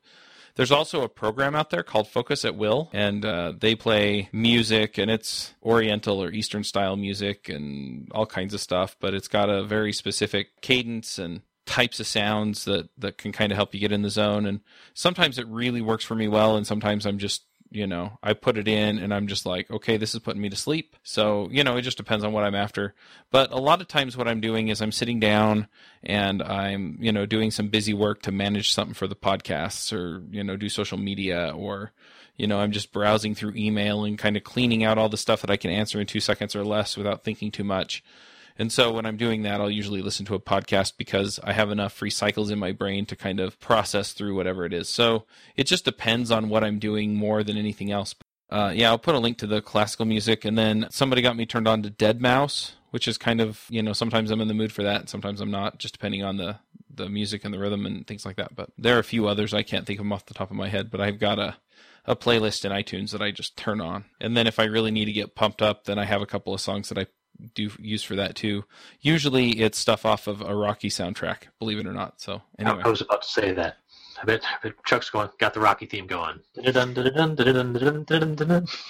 There's 0.56 0.72
also 0.72 1.02
a 1.02 1.10
program 1.10 1.54
out 1.54 1.70
there 1.70 1.84
called 1.84 2.08
Focus 2.08 2.46
at 2.46 2.56
Will, 2.56 2.90
and 2.94 3.26
uh, 3.26 3.54
they 3.58 3.76
play 3.76 4.30
music, 4.32 4.98
and 4.98 5.12
it's 5.12 5.54
Oriental 5.62 6.24
or 6.24 6.32
Eastern 6.32 6.64
style 6.64 6.96
music 6.96 7.50
and 7.50 8.10
all 8.12 8.26
kinds 8.26 8.54
of 8.54 8.62
stuff, 8.62 8.96
but 9.02 9.14
it's 9.14 9.28
got 9.28 9.50
a 9.50 9.64
very 9.64 9.92
specific 9.92 10.62
cadence 10.62 11.20
and 11.20 11.42
types 11.66 12.00
of 12.00 12.08
sounds 12.08 12.64
that, 12.66 12.90
that 12.98 13.18
can 13.18 13.34
kind 13.34 13.52
of 13.52 13.58
help 13.58 13.74
you 13.74 13.80
get 13.82 13.92
in 13.92 14.02
the 14.02 14.10
zone. 14.10 14.46
And 14.46 14.62
sometimes 14.94 15.38
it 15.38 15.48
really 15.48 15.82
works 15.82 16.06
for 16.06 16.16
me 16.16 16.30
well, 16.30 16.56
and 16.56 16.66
sometimes 16.66 17.06
I'm 17.06 17.18
just 17.18 17.44
you 17.76 17.86
know 17.86 18.18
i 18.24 18.34
put 18.34 18.58
it 18.58 18.68
in 18.68 18.98
and 18.98 19.14
i'm 19.14 19.28
just 19.28 19.46
like 19.46 19.70
okay 19.70 19.98
this 19.98 20.16
is 20.16 20.22
putting 20.22 20.42
me 20.42 20.50
to 20.50 20.56
sleep. 20.56 20.96
So 21.04 21.50
you 21.52 21.64
know 21.64 21.78
it 21.78 21.82
just 21.82 21.98
depends 21.98 22.24
on 22.24 22.34
what 22.34 22.44
i'm 22.44 22.56
after. 22.56 22.94
But 23.32 23.52
a 23.52 23.60
lot 23.60 23.82
of 23.82 23.88
times 23.88 24.16
what 24.16 24.28
i'm 24.28 24.42
doing 24.42 24.70
is 24.70 24.82
i'm 24.82 24.92
sitting 24.92 25.20
down 25.20 25.68
and 26.04 26.42
i'm 26.42 26.98
you 27.00 27.12
know 27.12 27.26
doing 27.26 27.52
some 27.52 27.68
busy 27.68 27.94
work 27.94 28.22
to 28.24 28.32
manage 28.32 28.74
something 28.74 28.94
for 28.94 29.08
the 29.08 29.16
podcasts 29.16 29.92
or 29.92 30.24
you 30.32 30.44
know 30.44 30.56
do 30.56 30.70
social 30.70 30.98
media 30.98 31.52
or 31.56 31.92
you 32.38 32.48
know 32.48 32.60
i'm 32.60 32.72
just 32.72 32.92
browsing 32.92 33.36
through 33.36 33.54
email 33.56 34.06
and 34.06 34.18
kind 34.18 34.38
of 34.38 34.44
cleaning 34.44 34.84
out 34.84 34.98
all 34.98 35.10
the 35.10 35.18
stuff 35.18 35.42
that 35.42 35.52
i 35.52 35.58
can 35.58 35.72
answer 35.72 36.00
in 36.00 36.08
two 36.08 36.20
seconds 36.20 36.56
or 36.56 36.64
less 36.64 36.98
without 36.98 37.24
thinking 37.24 37.52
too 37.52 37.64
much 37.64 38.04
and 38.58 38.72
so 38.72 38.92
when 38.92 39.06
I'm 39.06 39.18
doing 39.18 39.42
that, 39.44 39.60
I'll 39.60 39.70
usually 39.70 40.02
listen 40.02 40.26
to 40.28 40.36
a 40.36 40.40
podcast 40.40 40.94
because 40.98 41.40
I 41.44 41.54
have 41.54 41.72
enough 41.72 41.92
free 41.92 42.10
cycles 42.10 42.50
in 42.50 42.60
my 42.60 42.72
brain 42.72 43.06
to 43.08 43.16
kind 43.16 43.40
of 43.40 43.60
process 43.60 44.14
through 44.14 44.36
whatever 44.36 44.66
it 44.66 44.74
is. 44.74 44.88
So 44.88 45.26
it 45.56 45.66
just 45.66 45.84
depends 45.84 46.32
on 46.32 46.48
what 46.48 46.64
I'm 46.64 46.80
doing 46.80 47.16
more 47.16 47.44
than 47.44 47.58
anything 47.58 47.92
else. 47.92 48.16
Uh, 48.50 48.72
yeah, 48.74 48.90
I'll 48.90 49.00
put 49.00 49.16
a 49.16 49.20
link 49.20 49.38
to 49.40 49.48
the 49.48 49.62
classical 49.62 50.06
music. 50.06 50.46
And 50.46 50.58
then 50.58 50.88
somebody 50.90 51.22
got 51.22 51.36
me 51.36 51.46
turned 51.46 51.68
on 51.68 51.84
to 51.84 51.90
deadmau5, 51.90 52.72
which 52.92 53.08
is 53.08 53.18
kind 53.18 53.42
of, 53.42 53.66
you 53.70 53.84
know, 53.84 53.92
sometimes 53.92 54.32
I'm 54.32 54.40
in 54.40 54.48
the 54.48 54.54
mood 54.54 54.72
for 54.72 54.84
that. 54.84 55.10
Sometimes 55.10 55.42
I'm 55.42 55.52
not, 55.52 55.80
just 55.80 55.94
depending 55.94 56.24
on 56.24 56.38
the, 56.38 56.60
the 56.94 57.10
music 57.10 57.44
and 57.44 57.54
the 57.54 57.60
rhythm 57.60 57.86
and 57.86 58.08
things 58.08 58.26
like 58.26 58.38
that. 58.38 58.56
But 58.56 58.70
there 58.78 58.96
are 58.96 59.00
a 59.00 59.04
few 59.04 59.28
others. 59.28 59.54
I 59.54 59.64
can't 59.64 59.86
think 59.86 60.00
of 60.00 60.06
them 60.06 60.14
off 60.14 60.28
the 60.28 60.34
top 60.34 60.50
of 60.50 60.56
my 60.56 60.70
head, 60.70 60.90
but 60.90 61.02
I've 61.02 61.20
got 61.20 61.40
a, 61.40 61.58
a 62.06 62.16
playlist 62.16 62.64
in 62.64 62.72
iTunes 62.72 63.12
that 63.12 63.22
I 63.22 63.32
just 63.32 63.58
turn 63.58 63.82
on. 63.82 64.06
And 64.22 64.38
then 64.38 64.48
if 64.48 64.60
I 64.60 64.66
really 64.66 64.92
need 64.92 65.06
to 65.06 65.12
get 65.12 65.36
pumped 65.36 65.62
up, 65.62 65.84
then 65.84 66.00
I 66.00 66.06
have 66.06 66.22
a 66.22 66.28
couple 66.28 66.54
of 66.54 66.62
songs 66.62 66.88
that 66.88 66.98
I 66.98 67.08
do 67.54 67.70
use 67.80 68.04
for 68.04 68.16
that 68.16 68.36
too. 68.36 68.66
Usually 69.02 69.62
it's 69.62 69.78
stuff 69.78 70.06
off 70.06 70.28
of 70.28 70.42
a 70.42 70.56
Rocky 70.56 70.90
soundtrack, 70.90 71.44
believe 71.60 71.80
it 71.80 71.88
or 71.88 71.94
not. 71.94 72.22
So 72.22 72.42
anyway, 72.60 72.82
I 72.84 72.90
was 72.90 73.02
about 73.02 73.22
to 73.24 73.28
say 73.28 73.54
that. 73.54 73.78
I 74.22 74.26
bet, 74.26 74.44
I 74.46 74.56
bet 74.64 74.74
Chuck's 74.86 75.10
going, 75.10 75.30
got 75.40 75.54
the 75.54 75.60
Rocky 75.60 75.86
theme 75.86 76.08
going. 76.08 76.40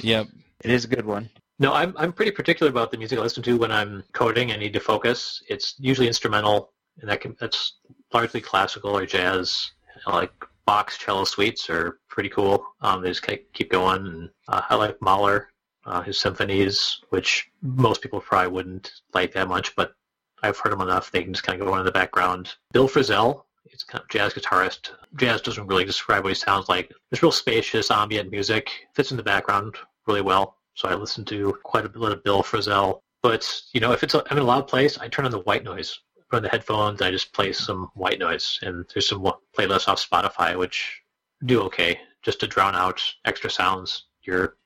Yep. 0.02 0.28
It 0.64 0.72
is 0.72 0.86
a 0.86 0.88
good 0.88 1.06
one. 1.06 1.30
No, 1.58 1.74
I'm 1.74 1.94
I'm 1.98 2.12
pretty 2.12 2.32
particular 2.32 2.70
about 2.70 2.92
the 2.92 2.98
music 2.98 3.18
I 3.18 3.22
listen 3.22 3.44
to 3.44 3.58
when 3.58 3.72
I'm 3.72 4.04
coding. 4.12 4.52
I 4.52 4.58
need 4.58 4.74
to 4.74 4.80
focus. 4.80 5.42
It's 5.48 5.76
usually 5.80 6.08
instrumental, 6.08 6.74
and 7.00 7.10
that 7.10 7.22
can 7.22 7.36
that's 7.40 7.78
largely 8.14 8.42
classical 8.42 8.98
or 8.98 9.06
jazz. 9.06 9.72
Like 10.06 10.34
Bach's 10.66 10.98
cello 10.98 11.24
suites 11.24 11.70
are 11.70 12.00
pretty 12.10 12.30
cool. 12.30 12.66
Um, 12.82 13.02
they 13.02 13.10
just 13.10 13.22
kind 13.22 13.40
of 13.40 13.54
keep 13.54 13.72
going. 13.72 14.06
And 14.06 14.30
uh, 14.48 14.62
I 14.70 14.76
like 14.76 15.02
Mahler, 15.02 15.50
uh, 15.86 16.02
his 16.02 16.20
symphonies, 16.20 17.02
which 17.10 17.50
most 17.62 18.02
people 18.02 18.20
probably 18.20 18.52
wouldn't 18.52 18.92
like 19.14 19.34
that 19.34 19.48
much, 19.48 19.76
but 19.76 19.96
I've 20.44 20.58
heard 20.58 20.72
them 20.72 20.82
enough. 20.82 21.12
They 21.12 21.24
can 21.24 21.34
just 21.34 21.46
kind 21.46 21.60
of 21.62 21.68
go 21.68 21.74
on 21.74 21.80
in 21.80 21.86
the 21.86 21.92
background. 21.92 22.56
Bill 22.74 22.88
Frisell, 22.88 23.44
he's 23.64 23.84
kind 23.84 24.02
of 24.02 24.10
jazz 24.10 24.34
guitarist. 24.34 24.92
Jazz 25.16 25.42
doesn't 25.42 25.68
really 25.68 25.86
describe 25.86 26.24
what 26.24 26.30
he 26.32 26.36
sounds 26.36 26.70
like. 26.70 26.92
It's 27.12 27.24
real 27.24 27.32
spacious, 27.32 27.92
ambient 27.92 28.32
music. 28.32 28.70
Fits 28.94 29.12
in 29.12 29.18
the 29.18 29.24
background 29.24 29.76
really 30.08 30.22
well. 30.22 30.58
So 30.76 30.90
I 30.90 30.96
listen 30.96 31.24
to 31.26 31.58
quite 31.64 31.86
a 31.86 31.90
bit 31.90 32.02
of 32.02 32.24
Bill 32.24 32.44
Frisell. 32.44 33.00
But 33.22 33.62
you 33.74 33.80
know, 33.80 33.92
if 33.92 34.04
it's 34.04 34.14
a, 34.14 34.24
I'm 34.30 34.38
in 34.38 34.44
a 34.44 34.46
loud 34.46 34.68
place, 34.68 34.98
I 34.98 35.08
turn 35.08 35.26
on 35.26 35.32
the 35.32 35.40
white 35.40 35.64
noise. 35.64 36.00
Put 36.30 36.38
on 36.38 36.44
the 36.44 36.50
headphones. 36.50 37.02
I 37.02 37.12
just 37.12 37.34
play 37.34 37.54
some 37.54 37.90
white 37.94 38.20
noise, 38.20 38.60
and 38.62 38.86
there's 38.94 39.10
some 39.10 39.24
playlists 39.58 39.88
off 39.88 40.08
Spotify 40.08 40.58
which 40.58 41.02
do 41.46 41.62
okay 41.64 42.00
just 42.24 42.40
to 42.40 42.48
drown 42.48 42.76
out 42.76 43.02
extra 43.26 43.50
sounds. 43.50 44.06
You're, 44.24 44.58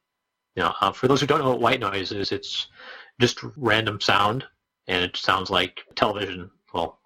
you 0.55 0.63
know, 0.63 0.73
uh, 0.81 0.91
for 0.91 1.07
those 1.07 1.21
who 1.21 1.27
don't 1.27 1.39
know 1.39 1.49
what 1.49 1.61
white 1.61 1.79
noise 1.79 2.11
is, 2.11 2.31
it's 2.31 2.67
just 3.19 3.39
random 3.55 3.99
sound, 4.01 4.45
and 4.87 5.03
it 5.03 5.15
sounds 5.17 5.49
like 5.49 5.81
television. 5.95 6.49
Well, 6.73 6.99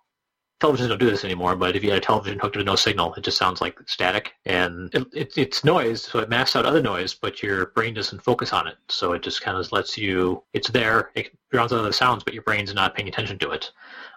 televisions 0.64 0.88
don't 0.88 1.00
do 1.00 1.10
this 1.10 1.26
anymore, 1.26 1.56
but 1.56 1.76
if 1.76 1.84
you 1.84 1.90
had 1.90 1.98
a 1.98 2.06
television 2.06 2.40
hooked 2.40 2.56
to 2.56 2.64
no 2.64 2.76
signal, 2.76 3.14
it 3.16 3.24
just 3.24 3.38
sounds 3.38 3.60
like 3.60 3.78
static. 3.86 4.32
And 4.46 4.94
it, 4.96 5.08
it, 5.14 5.38
it's 5.38 5.64
noise, 5.66 6.04
so 6.04 6.20
it 6.20 6.30
masks 6.30 6.56
out 6.56 6.66
other 6.66 6.82
noise, 6.82 7.14
but 7.14 7.44
your 7.44 7.68
brain 7.68 7.94
doesn't 7.94 8.22
focus 8.24 8.54
on 8.54 8.68
it. 8.68 8.78
So 8.88 9.12
it 9.12 9.24
just 9.24 9.42
kind 9.42 9.58
of 9.58 9.72
lets 9.74 9.98
you, 9.98 10.42
it's 10.54 10.70
there, 10.70 11.12
it 11.16 11.38
drowns 11.52 11.74
out 11.74 11.80
other 11.80 11.92
sounds, 11.92 12.24
but 12.24 12.34
your 12.34 12.44
brain's 12.44 12.74
not 12.74 12.96
paying 12.96 13.10
attention 13.10 13.38
to 13.40 13.52
it. 13.52 13.72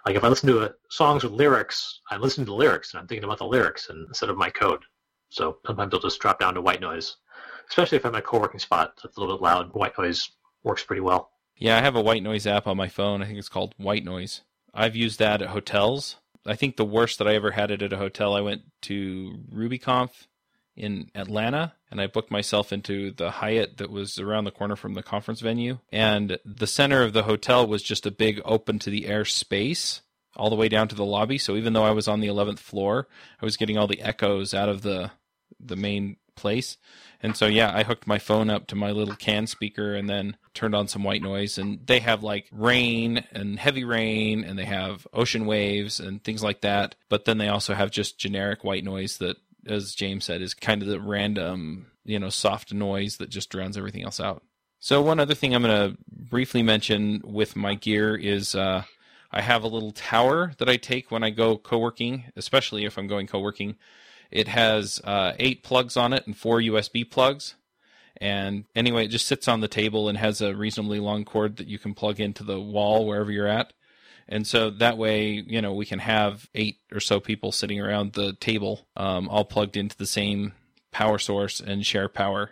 Like 0.05 0.15
if 0.15 0.23
I 0.23 0.29
listen 0.29 0.47
to 0.49 0.63
a, 0.63 0.71
songs 0.89 1.23
with 1.23 1.33
lyrics, 1.33 1.99
I'm 2.09 2.21
listening 2.21 2.45
to 2.45 2.51
the 2.51 2.57
lyrics 2.57 2.93
and 2.93 3.01
I'm 3.01 3.07
thinking 3.07 3.25
about 3.25 3.39
the 3.39 3.45
lyrics 3.45 3.89
instead 3.89 4.29
of 4.29 4.37
my 4.37 4.49
code. 4.49 4.83
So 5.29 5.57
sometimes 5.65 5.93
I'll 5.93 5.99
just 5.99 6.21
drop 6.21 6.39
down 6.39 6.53
to 6.53 6.61
white 6.61 6.79
noise, 6.79 7.17
especially 7.69 7.97
if 7.97 8.05
I'm 8.05 8.15
at 8.15 8.19
a 8.19 8.21
co-working 8.21 8.59
spot 8.59 8.93
that's 9.01 9.17
a 9.17 9.19
little 9.19 9.37
bit 9.37 9.43
loud. 9.43 9.73
White 9.73 9.97
noise 9.97 10.29
works 10.63 10.83
pretty 10.83 11.01
well. 11.01 11.31
Yeah, 11.55 11.77
I 11.77 11.81
have 11.81 11.95
a 11.95 12.01
white 12.01 12.23
noise 12.23 12.45
app 12.45 12.67
on 12.67 12.77
my 12.77 12.87
phone. 12.87 13.21
I 13.21 13.25
think 13.25 13.39
it's 13.39 13.49
called 13.49 13.73
White 13.77 14.05
Noise. 14.05 14.41
I've 14.73 14.95
used 14.95 15.19
that 15.19 15.41
at 15.41 15.49
hotels. 15.49 16.17
I 16.45 16.55
think 16.55 16.77
the 16.77 16.85
worst 16.85 17.17
that 17.17 17.27
I 17.27 17.35
ever 17.35 17.51
had 17.51 17.71
it 17.71 17.81
at 17.81 17.93
a 17.93 17.97
hotel, 17.97 18.35
I 18.35 18.41
went 18.41 18.61
to 18.83 19.39
RubyConf 19.51 20.11
in 20.75 21.09
Atlanta, 21.15 21.73
and 21.89 21.99
I 21.99 22.05
booked 22.05 22.29
myself 22.29 22.71
into 22.71 23.11
the 23.11 23.31
Hyatt 23.31 23.77
that 23.77 23.89
was 23.89 24.19
around 24.19 24.43
the 24.43 24.51
corner 24.51 24.75
from 24.75 24.93
the 24.93 25.01
conference 25.01 25.41
venue. 25.41 25.79
And 25.91 26.37
the 26.45 26.67
center 26.67 27.01
of 27.01 27.13
the 27.13 27.23
hotel 27.23 27.65
was 27.65 27.81
just 27.81 28.05
a 28.05 28.11
big 28.11 28.39
open 28.45 28.77
to 28.79 28.91
the 28.91 29.07
air 29.07 29.25
space 29.25 30.01
all 30.35 30.51
the 30.51 30.55
way 30.55 30.69
down 30.69 30.87
to 30.89 30.95
the 30.95 31.03
lobby. 31.03 31.39
So 31.39 31.55
even 31.55 31.73
though 31.73 31.83
I 31.83 31.91
was 31.91 32.07
on 32.07 32.19
the 32.19 32.27
11th 32.27 32.59
floor, 32.59 33.07
I 33.41 33.45
was 33.45 33.57
getting 33.57 33.77
all 33.77 33.87
the 33.87 34.01
echoes 34.01 34.53
out 34.53 34.69
of 34.69 34.83
the 34.83 35.11
the 35.59 35.75
main 35.75 36.17
place. 36.37 36.77
And 37.21 37.35
so 37.35 37.47
yeah, 37.47 37.71
I 37.73 37.83
hooked 37.83 38.07
my 38.07 38.19
phone 38.19 38.49
up 38.49 38.67
to 38.67 38.75
my 38.75 38.91
little 38.91 39.15
can 39.15 39.47
speaker 39.47 39.95
and 39.95 40.09
then 40.09 40.37
turned 40.53 40.75
on 40.75 40.87
some 40.87 41.03
white 41.03 41.21
noise 41.21 41.57
and 41.57 41.85
they 41.85 41.99
have 41.99 42.23
like 42.23 42.47
rain 42.51 43.23
and 43.31 43.59
heavy 43.59 43.83
rain 43.83 44.43
and 44.43 44.57
they 44.57 44.65
have 44.65 45.07
ocean 45.13 45.45
waves 45.45 45.99
and 45.99 46.23
things 46.23 46.43
like 46.43 46.61
that. 46.61 46.95
But 47.09 47.25
then 47.25 47.37
they 47.37 47.49
also 47.49 47.73
have 47.73 47.91
just 47.91 48.17
generic 48.17 48.63
white 48.63 48.83
noise 48.83 49.17
that 49.17 49.37
as 49.65 49.95
James 49.95 50.25
said 50.25 50.41
is 50.41 50.53
kind 50.53 50.81
of 50.81 50.87
the 50.87 50.99
random, 50.99 51.87
you 52.05 52.19
know, 52.19 52.29
soft 52.29 52.73
noise 52.73 53.17
that 53.17 53.29
just 53.29 53.49
drowns 53.49 53.77
everything 53.77 54.03
else 54.03 54.19
out. 54.19 54.43
So 54.79 55.01
one 55.01 55.19
other 55.19 55.33
thing 55.33 55.55
I'm 55.55 55.63
going 55.63 55.91
to 55.91 55.97
briefly 56.07 56.61
mention 56.61 57.21
with 57.25 57.55
my 57.55 57.73
gear 57.73 58.15
is 58.15 58.53
uh, 58.53 58.83
I 59.31 59.41
have 59.41 59.63
a 59.63 59.67
little 59.67 59.91
tower 59.91 60.53
that 60.59 60.69
I 60.69 60.77
take 60.77 61.11
when 61.11 61.23
I 61.23 61.31
go 61.31 61.57
co-working, 61.57 62.25
especially 62.35 62.85
if 62.85 62.97
I'm 62.97 63.07
going 63.07 63.27
co-working. 63.27 63.75
It 64.31 64.47
has 64.47 65.01
uh, 65.03 65.33
eight 65.39 65.63
plugs 65.63 65.97
on 65.97 66.13
it 66.13 66.25
and 66.25 66.35
four 66.35 66.59
USB 66.59 67.09
plugs. 67.09 67.55
And 68.19 68.65
anyway, 68.75 69.05
it 69.05 69.09
just 69.09 69.27
sits 69.27 69.47
on 69.47 69.61
the 69.61 69.67
table 69.67 70.09
and 70.09 70.17
has 70.17 70.41
a 70.41 70.55
reasonably 70.55 70.99
long 70.99 71.23
cord 71.23 71.57
that 71.57 71.67
you 71.67 71.77
can 71.77 71.93
plug 71.93 72.19
into 72.19 72.43
the 72.43 72.59
wall 72.59 73.05
wherever 73.05 73.31
you're 73.31 73.47
at. 73.47 73.73
And 74.27 74.45
so 74.45 74.69
that 74.69 74.97
way, 74.97 75.43
you 75.47 75.61
know, 75.61 75.73
we 75.73 75.85
can 75.85 75.99
have 75.99 76.49
eight 76.53 76.79
or 76.91 76.99
so 76.99 77.19
people 77.19 77.51
sitting 77.51 77.79
around 77.79 78.13
the 78.13 78.33
table, 78.33 78.87
um, 78.97 79.29
all 79.29 79.45
plugged 79.45 79.77
into 79.77 79.95
the 79.95 80.05
same 80.05 80.53
power 80.91 81.17
source 81.17 81.59
and 81.59 81.85
share 81.85 82.09
power. 82.09 82.51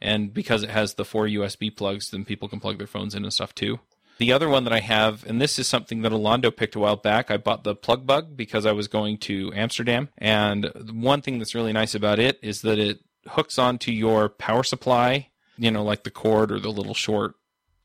And 0.00 0.34
because 0.34 0.62
it 0.62 0.70
has 0.70 0.94
the 0.94 1.04
four 1.04 1.26
USB 1.26 1.74
plugs, 1.74 2.10
then 2.10 2.24
people 2.24 2.48
can 2.48 2.60
plug 2.60 2.76
their 2.78 2.86
phones 2.86 3.14
in 3.14 3.22
and 3.24 3.32
stuff 3.32 3.54
too. 3.54 3.80
The 4.18 4.32
other 4.32 4.48
one 4.48 4.64
that 4.64 4.72
I 4.72 4.80
have, 4.80 5.24
and 5.26 5.40
this 5.40 5.58
is 5.58 5.66
something 5.66 6.02
that 6.02 6.12
Alondo 6.12 6.54
picked 6.54 6.76
a 6.76 6.78
while 6.78 6.96
back, 6.96 7.30
I 7.30 7.36
bought 7.36 7.64
the 7.64 7.74
PlugBug 7.74 8.36
because 8.36 8.64
I 8.64 8.72
was 8.72 8.88
going 8.88 9.18
to 9.18 9.52
Amsterdam. 9.54 10.08
And 10.18 10.70
one 10.92 11.20
thing 11.20 11.38
that's 11.38 11.54
really 11.54 11.72
nice 11.72 11.94
about 11.94 12.18
it 12.18 12.38
is 12.42 12.62
that 12.62 12.78
it 12.78 13.00
hooks 13.28 13.58
onto 13.58 13.90
your 13.90 14.28
power 14.28 14.62
supply, 14.62 15.30
you 15.58 15.70
know, 15.70 15.82
like 15.82 16.04
the 16.04 16.10
cord 16.10 16.52
or 16.52 16.60
the 16.60 16.70
little 16.70 16.94
short 16.94 17.34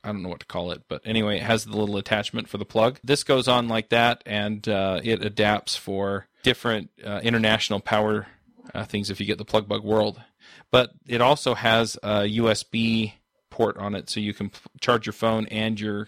I 0.03 0.11
don't 0.11 0.23
know 0.23 0.29
what 0.29 0.39
to 0.39 0.45
call 0.45 0.71
it, 0.71 0.83
but 0.87 1.01
anyway, 1.03 1.37
it 1.37 1.43
has 1.43 1.65
the 1.65 1.75
little 1.75 1.97
attachment 1.97 2.47
for 2.47 2.57
the 2.57 2.65
plug. 2.65 2.99
This 3.03 3.23
goes 3.23 3.47
on 3.47 3.67
like 3.67 3.89
that, 3.89 4.23
and 4.25 4.67
uh, 4.67 5.01
it 5.03 5.23
adapts 5.23 5.75
for 5.75 6.27
different 6.43 6.89
uh, 7.05 7.19
international 7.21 7.81
power 7.81 8.27
uh, 8.73 8.85
things 8.85 9.09
if 9.09 9.19
you 9.19 9.25
get 9.25 9.37
the 9.37 9.45
PlugBug 9.45 9.83
world. 9.83 10.21
But 10.71 10.91
it 11.05 11.21
also 11.21 11.53
has 11.53 11.97
a 12.01 12.21
USB 12.21 13.13
port 13.49 13.77
on 13.77 13.93
it, 13.93 14.09
so 14.09 14.19
you 14.19 14.33
can 14.33 14.49
p- 14.49 14.59
charge 14.79 15.05
your 15.05 15.13
phone 15.13 15.47
and 15.47 15.79
your 15.79 16.07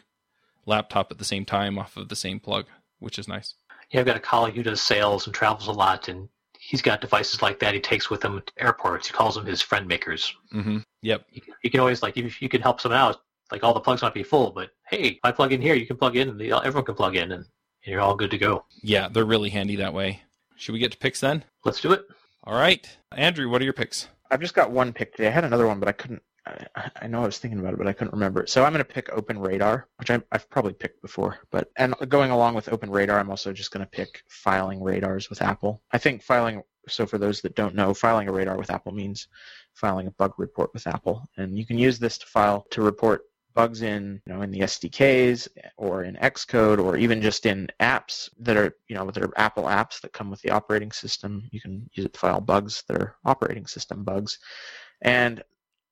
laptop 0.65 1.11
at 1.11 1.17
the 1.17 1.25
same 1.25 1.45
time 1.45 1.77
off 1.77 1.97
of 1.97 2.09
the 2.09 2.15
same 2.15 2.39
plug, 2.39 2.65
which 2.99 3.19
is 3.19 3.27
nice. 3.27 3.55
Yeah, 3.91 4.01
I've 4.01 4.05
got 4.05 4.15
a 4.17 4.21
colleague 4.21 4.55
who 4.55 4.63
does 4.63 4.81
sales 4.81 5.25
and 5.25 5.33
travels 5.33 5.67
a 5.67 5.71
lot, 5.71 6.07
and 6.07 6.29
he's 6.57 6.81
got 6.81 7.01
devices 7.01 7.41
like 7.41 7.59
that 7.59 7.73
he 7.73 7.79
takes 7.79 8.09
with 8.09 8.23
him 8.23 8.41
to 8.45 8.63
airports. 8.63 9.07
He 9.07 9.13
calls 9.13 9.35
them 9.35 9.45
his 9.45 9.61
friend 9.61 9.87
makers. 9.87 10.33
Mm-hmm. 10.53 10.79
Yep. 11.01 11.25
You, 11.31 11.41
you 11.63 11.69
can 11.69 11.79
always 11.79 12.01
like 12.01 12.17
if 12.17 12.41
you 12.41 12.49
can 12.49 12.61
help 12.61 12.79
someone 12.79 12.99
out, 12.99 13.21
like 13.51 13.63
all 13.63 13.73
the 13.73 13.79
plugs 13.81 14.01
might 14.01 14.13
be 14.13 14.23
full, 14.23 14.51
but 14.51 14.69
hey, 14.87 15.03
if 15.03 15.19
I 15.23 15.31
plug 15.31 15.51
in 15.51 15.61
here, 15.61 15.75
you 15.75 15.85
can 15.85 15.97
plug 15.97 16.15
in, 16.15 16.29
and 16.29 16.39
the, 16.39 16.53
everyone 16.53 16.85
can 16.85 16.95
plug 16.95 17.17
in, 17.17 17.33
and 17.33 17.45
you're 17.83 17.99
all 17.99 18.15
good 18.15 18.31
to 18.31 18.37
go. 18.37 18.63
Yeah, 18.81 19.09
they're 19.09 19.25
really 19.25 19.49
handy 19.49 19.75
that 19.77 19.93
way. 19.93 20.21
Should 20.55 20.73
we 20.73 20.79
get 20.79 20.91
to 20.93 20.97
picks 20.97 21.19
then? 21.19 21.43
Let's 21.65 21.81
do 21.81 21.91
it. 21.91 22.05
All 22.43 22.53
right, 22.53 22.87
Andrew, 23.11 23.49
what 23.49 23.61
are 23.61 23.65
your 23.65 23.73
picks? 23.73 24.07
I've 24.29 24.39
just 24.39 24.53
got 24.53 24.71
one 24.71 24.93
pick 24.93 25.15
today. 25.15 25.27
I 25.27 25.31
had 25.31 25.43
another 25.43 25.67
one, 25.67 25.79
but 25.79 25.89
I 25.89 25.91
couldn't. 25.91 26.21
I, 26.45 27.07
know 27.07 27.21
I 27.21 27.25
was 27.25 27.37
thinking 27.37 27.59
about 27.59 27.73
it, 27.73 27.77
but 27.77 27.87
I 27.87 27.93
couldn't 27.93 28.13
remember. 28.13 28.45
So 28.47 28.63
I'm 28.63 28.73
going 28.73 28.83
to 28.83 28.93
pick 28.93 29.09
Open 29.11 29.37
Radar, 29.37 29.87
which 29.97 30.09
I, 30.09 30.21
I've 30.31 30.49
probably 30.49 30.73
picked 30.73 31.01
before. 31.01 31.37
But 31.51 31.69
and 31.77 31.93
going 32.09 32.31
along 32.31 32.55
with 32.55 32.71
Open 32.71 32.89
Radar, 32.89 33.19
I'm 33.19 33.29
also 33.29 33.53
just 33.53 33.71
going 33.71 33.85
to 33.85 33.89
pick 33.89 34.23
filing 34.27 34.81
radars 34.81 35.29
with 35.29 35.41
Apple. 35.41 35.83
I 35.91 35.97
think 35.97 36.23
filing. 36.23 36.63
So 36.87 37.05
for 37.05 37.19
those 37.19 37.41
that 37.41 37.55
don't 37.55 37.75
know, 37.75 37.93
filing 37.93 38.27
a 38.27 38.31
radar 38.31 38.57
with 38.57 38.71
Apple 38.71 38.91
means 38.91 39.27
filing 39.73 40.07
a 40.07 40.11
bug 40.11 40.33
report 40.37 40.73
with 40.73 40.87
Apple, 40.87 41.23
and 41.37 41.57
you 41.57 41.65
can 41.65 41.77
use 41.77 41.99
this 41.99 42.17
to 42.17 42.25
file 42.25 42.65
to 42.71 42.81
report 42.81 43.21
bugs 43.53 43.81
in 43.81 44.21
you 44.25 44.33
know 44.33 44.41
in 44.41 44.49
the 44.49 44.61
SDKs 44.61 45.47
or 45.77 46.03
in 46.03 46.15
Xcode 46.15 46.83
or 46.83 46.95
even 46.95 47.21
just 47.21 47.45
in 47.45 47.67
apps 47.79 48.29
that 48.39 48.57
are 48.57 48.75
you 48.87 48.95
know 48.95 49.11
that 49.11 49.23
are 49.23 49.31
Apple 49.37 49.65
apps 49.65 50.01
that 50.01 50.13
come 50.13 50.31
with 50.31 50.41
the 50.41 50.49
operating 50.49 50.91
system. 50.91 51.47
You 51.51 51.61
can 51.61 51.87
use 51.93 52.05
it 52.07 52.13
to 52.13 52.19
file 52.19 52.41
bugs 52.41 52.83
that 52.87 52.97
are 52.97 53.15
operating 53.25 53.67
system 53.67 54.03
bugs, 54.03 54.39
and 55.03 55.43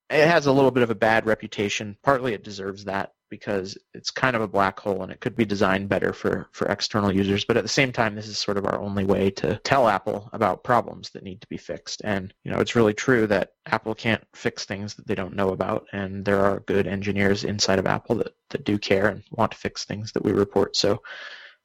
it 0.10 0.28
has 0.28 0.46
a 0.46 0.52
little 0.52 0.72
bit 0.72 0.84
of 0.84 0.90
a 0.90 0.96
bad 0.96 1.26
reputation. 1.26 1.98
Partly 2.04 2.34
it 2.34 2.44
deserves 2.44 2.86
that 2.86 3.14
because 3.30 3.78
it's 3.94 4.10
kind 4.10 4.36
of 4.36 4.42
a 4.42 4.48
black 4.48 4.80
hole 4.80 5.04
and 5.04 5.12
it 5.12 5.20
could 5.20 5.36
be 5.36 5.46
designed 5.46 5.88
better 5.88 6.14
for, 6.14 6.50
for 6.52 6.68
external 6.68 7.14
users. 7.14 7.46
But 7.46 7.58
at 7.58 7.64
the 7.64 7.70
same 7.70 7.92
time, 7.92 8.16
this 8.16 8.28
is 8.28 8.38
sort 8.38 8.58
of 8.58 8.66
our 8.66 8.80
only 8.80 9.06
way 9.06 9.30
to 9.32 9.58
tell 9.64 9.88
Apple 9.88 10.30
about 10.34 10.64
problems 10.64 11.12
that 11.12 11.24
need 11.24 11.42
to 11.42 11.48
be 11.48 11.58
fixed. 11.58 12.02
And, 12.04 12.34
you 12.44 12.52
know, 12.52 12.60
it's 12.60 12.76
really 12.76 12.94
true 12.94 13.28
that 13.28 13.54
Apple 13.68 13.94
can't 13.94 14.24
fix 14.34 14.66
things 14.66 14.96
that 14.96 15.08
they 15.08 15.16
don't 15.16 15.36
know 15.36 15.50
about. 15.50 15.86
And 15.94 16.26
there 16.26 16.44
are 16.44 16.62
good 16.62 16.88
engineers 16.88 17.44
inside 17.44 17.80
of 17.80 17.88
Apple 17.88 18.16
that, 18.16 18.34
that 18.50 18.66
do 18.66 18.80
care 18.80 19.08
and 19.08 19.24
want 19.32 19.52
to 19.52 19.58
fix 19.58 19.86
things 19.86 20.12
that 20.14 20.24
we 20.24 20.32
report. 20.32 20.76
So 20.76 21.04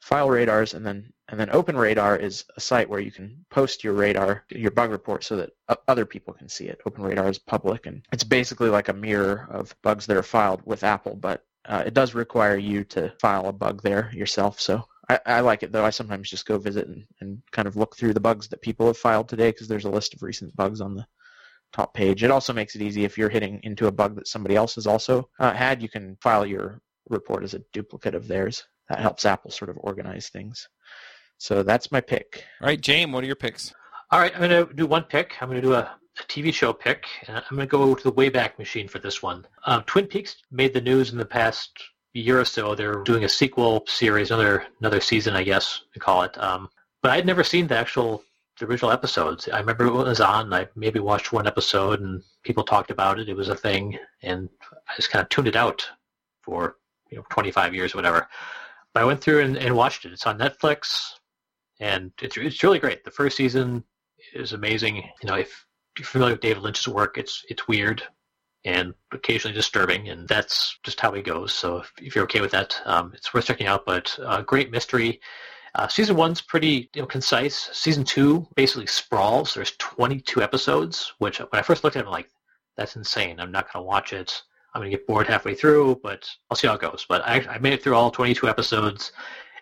file 0.05 0.29
radars 0.29 0.75
and 0.75 0.85
then 0.85 1.11
and 1.29 1.41
then 1.41 1.49
open 1.51 1.79
radar 1.79 2.15
is 2.15 2.45
a 2.59 2.61
site 2.61 2.91
where 2.91 3.01
you 3.01 3.11
can 3.11 3.43
post 3.49 3.83
your 3.83 3.95
radar 3.95 4.45
your 4.51 4.71
bug 4.71 4.91
report 4.91 5.25
so 5.25 5.35
that 5.35 5.51
other 5.89 6.05
people 6.05 6.35
can 6.35 6.47
see 6.47 6.67
it. 6.67 6.79
Open 6.85 7.03
radar 7.03 7.31
is 7.31 7.39
public 7.39 7.87
and 7.87 8.03
it's 8.13 8.23
basically 8.23 8.69
like 8.69 8.91
a 8.91 8.93
mirror 8.93 9.49
of 9.51 9.75
bugs 9.81 10.05
that 10.05 10.19
are 10.19 10.23
filed 10.23 10.61
with 10.67 10.85
apple 10.85 11.17
but 11.17 11.47
uh, 11.65 11.83
it 11.87 11.95
does 11.95 12.13
require 12.13 12.59
you 12.59 12.85
to 12.85 13.11
file 13.19 13.47
a 13.47 13.53
bug 13.53 13.81
there 13.81 14.11
yourself. 14.13 14.61
So 14.61 14.85
I, 15.09 15.19
I 15.25 15.41
like 15.41 15.63
it 15.63 15.73
though. 15.73 15.87
I 15.87 15.89
sometimes 15.89 16.29
just 16.29 16.45
go 16.45 16.59
visit 16.59 16.87
and, 16.87 17.07
and 17.23 17.41
kind 17.53 17.67
of 17.67 17.77
look 17.77 17.97
through 17.97 18.13
the 18.13 18.21
bugs 18.21 18.47
that 18.49 18.61
people 18.61 18.87
have 18.87 18.99
filed 18.99 19.31
today 19.31 19.53
because 19.53 19.69
there's 19.69 19.87
a 19.87 19.91
list 19.91 20.13
of 20.13 20.23
recent 20.23 20.55
bugs 20.55 20.83
on 20.83 20.95
the 20.95 21.07
top 21.73 21.95
page. 21.95 22.23
It 22.23 22.31
also 22.31 22.53
makes 22.53 22.77
it 22.77 22.83
easy 22.83 23.05
if 23.05 23.17
you're 23.17 23.31
hitting 23.31 23.59
into 23.63 23.87
a 23.87 23.93
bug 23.93 24.17
that 24.17 24.29
somebody 24.29 24.55
else 24.55 24.75
has 24.75 24.87
also 24.87 25.31
uh, 25.39 25.55
had 25.55 25.81
you 25.81 25.89
can 25.89 26.19
file 26.21 26.45
your 26.45 26.83
report 27.09 27.43
as 27.43 27.55
a 27.55 27.63
duplicate 27.73 28.15
of 28.15 28.29
theirs 28.29 28.65
that 28.89 29.01
helps 29.01 29.25
Apple 29.25 29.51
sort 29.51 29.71
of 29.71 29.77
organize 29.81 30.29
things. 30.29 30.69
So 31.39 31.63
that's 31.63 31.93
my 31.93 32.01
pick. 32.01 32.45
All 32.61 32.69
right, 32.69 32.81
James, 32.81 33.13
what 33.13 33.25
are 33.25 33.27
your 33.27 33.37
picks? 33.37 33.73
All 34.11 34.21
right, 34.21 34.33
I'm 34.35 34.49
going 34.49 34.67
to 34.67 34.73
do 34.75 34.87
one 34.87 35.05
pick. 35.05 35.35
I'm 35.41 35.49
going 35.49 35.61
to 35.61 35.67
do 35.67 35.75
a, 35.75 35.79
a 35.81 36.23
TV 36.25 36.53
show 36.53 36.73
pick, 36.73 37.07
and 37.27 37.37
I'm 37.37 37.57
going 37.57 37.67
to 37.67 37.71
go 37.71 37.95
to 37.95 38.05
the 38.05 38.13
Wayback 38.13 38.59
Machine 38.59 38.89
for 38.89 38.99
this 38.99 39.23
one. 39.23 39.47
Um, 39.67 39.83
Twin 39.85 40.07
Peaks 40.07 40.37
made 40.51 40.73
the 40.73 40.81
news 40.81 41.13
in 41.13 41.19
the 41.19 41.25
past 41.25 41.71
year 42.13 42.41
or 42.41 42.45
so. 42.45 42.75
They're 42.75 43.03
doing 43.03 43.25
a 43.25 43.29
sequel 43.29 43.85
series, 43.87 44.31
another 44.31 44.67
another 44.81 45.01
season, 45.01 45.35
I 45.35 45.43
guess 45.43 45.81
we 45.95 46.01
call 46.01 46.23
it. 46.23 46.39
Um, 46.39 46.69
but 47.03 47.11
I'd 47.11 47.27
never 47.27 47.45
seen 47.45 47.67
the 47.67 47.77
actual 47.77 48.23
the 48.59 48.67
original 48.67 48.93
episodes. 48.93 49.49
I 49.53 49.59
remember 49.59 49.87
it 49.87 49.93
was 49.93 50.21
on. 50.21 50.53
I 50.53 50.69
maybe 50.77 51.01
watched 51.01 51.33
one 51.33 51.47
episode, 51.47 52.01
and 52.01 52.23
people 52.45 52.63
talked 52.63 52.91
about 52.91 53.19
it. 53.19 53.29
It 53.29 53.37
was 53.37 53.49
a 53.49 53.57
thing, 53.57 53.99
and 54.23 54.49
I 54.89 54.95
just 54.97 55.11
kind 55.11 55.23
of 55.23 55.29
tuned 55.29 55.49
it 55.49 55.57
out 55.57 55.87
for 56.43 56.77
you 57.11 57.19
know 57.19 57.25
25 57.31 57.75
years 57.75 57.95
or 57.95 57.99
whatever. 57.99 58.29
I 58.97 59.05
went 59.05 59.21
through 59.21 59.41
and, 59.41 59.57
and 59.57 59.77
watched 59.77 60.05
it. 60.05 60.13
It's 60.13 60.27
on 60.27 60.39
Netflix, 60.39 61.13
and 61.81 62.13
it's 62.23 62.37
it's 62.37 62.63
really 62.63 62.79
great. 62.79 63.05
The 63.05 63.11
first 63.11 63.37
season 63.37 63.85
is 64.35 64.53
amazing. 64.53 64.97
You 64.97 65.29
know, 65.29 65.35
if 65.35 65.67
you're 65.99 66.07
familiar 66.07 66.35
with 66.35 66.41
David 66.41 66.63
Lynch's 66.63 66.89
work, 66.89 67.19
it's 67.19 67.45
it's 67.49 67.69
weird 67.69 68.03
and 68.65 68.95
occasionally 69.13 69.55
disturbing, 69.55 70.09
and 70.09 70.27
that's 70.27 70.79
just 70.83 71.01
how 71.01 71.13
he 71.13 71.23
goes. 71.23 71.53
So 71.53 71.79
if, 71.79 71.93
if 72.01 72.15
you're 72.15 72.25
okay 72.25 72.41
with 72.41 72.53
that, 72.53 72.81
um, 72.87 73.13
it's 73.15 73.35
worth 73.35 73.47
checking 73.47 73.67
out. 73.67 73.85
But 73.85 74.19
uh, 74.25 74.43
great 74.43 74.71
mystery. 74.71 75.21
Uh, 75.75 75.89
season 75.89 76.17
one's 76.17 76.41
pretty 76.41 76.89
you 76.95 77.03
know, 77.03 77.07
concise. 77.07 77.69
Season 77.73 78.05
two 78.05 78.47
basically 78.55 78.87
sprawls. 78.87 79.55
There's 79.55 79.77
22 79.79 80.41
episodes, 80.41 81.13
which 81.19 81.41
when 81.41 81.49
I 81.53 81.63
first 81.63 81.83
looked 81.83 81.97
at 81.97 82.05
it, 82.05 82.07
I'm 82.07 82.13
like, 82.13 82.31
that's 82.77 82.97
insane. 82.97 83.41
I'm 83.41 83.51
not 83.51 83.73
going 83.73 83.83
to 83.83 83.87
watch 83.87 84.13
it. 84.13 84.43
I'm 84.75 84.81
going 84.81 84.91
to 84.91 84.97
get 84.97 85.07
bored 85.07 85.29
halfway 85.29 85.55
through, 85.55 86.01
but 86.03 86.29
I'll 86.51 86.57
see 86.57 86.67
how 86.67 86.75
it 86.75 86.81
goes. 86.81 87.07
But 87.09 87.23
I, 87.25 87.47
I 87.49 87.59
made 87.59 87.73
it 87.73 87.83
through 87.83 87.95
all 87.95 88.11
22 88.11 88.49
episodes, 88.49 89.13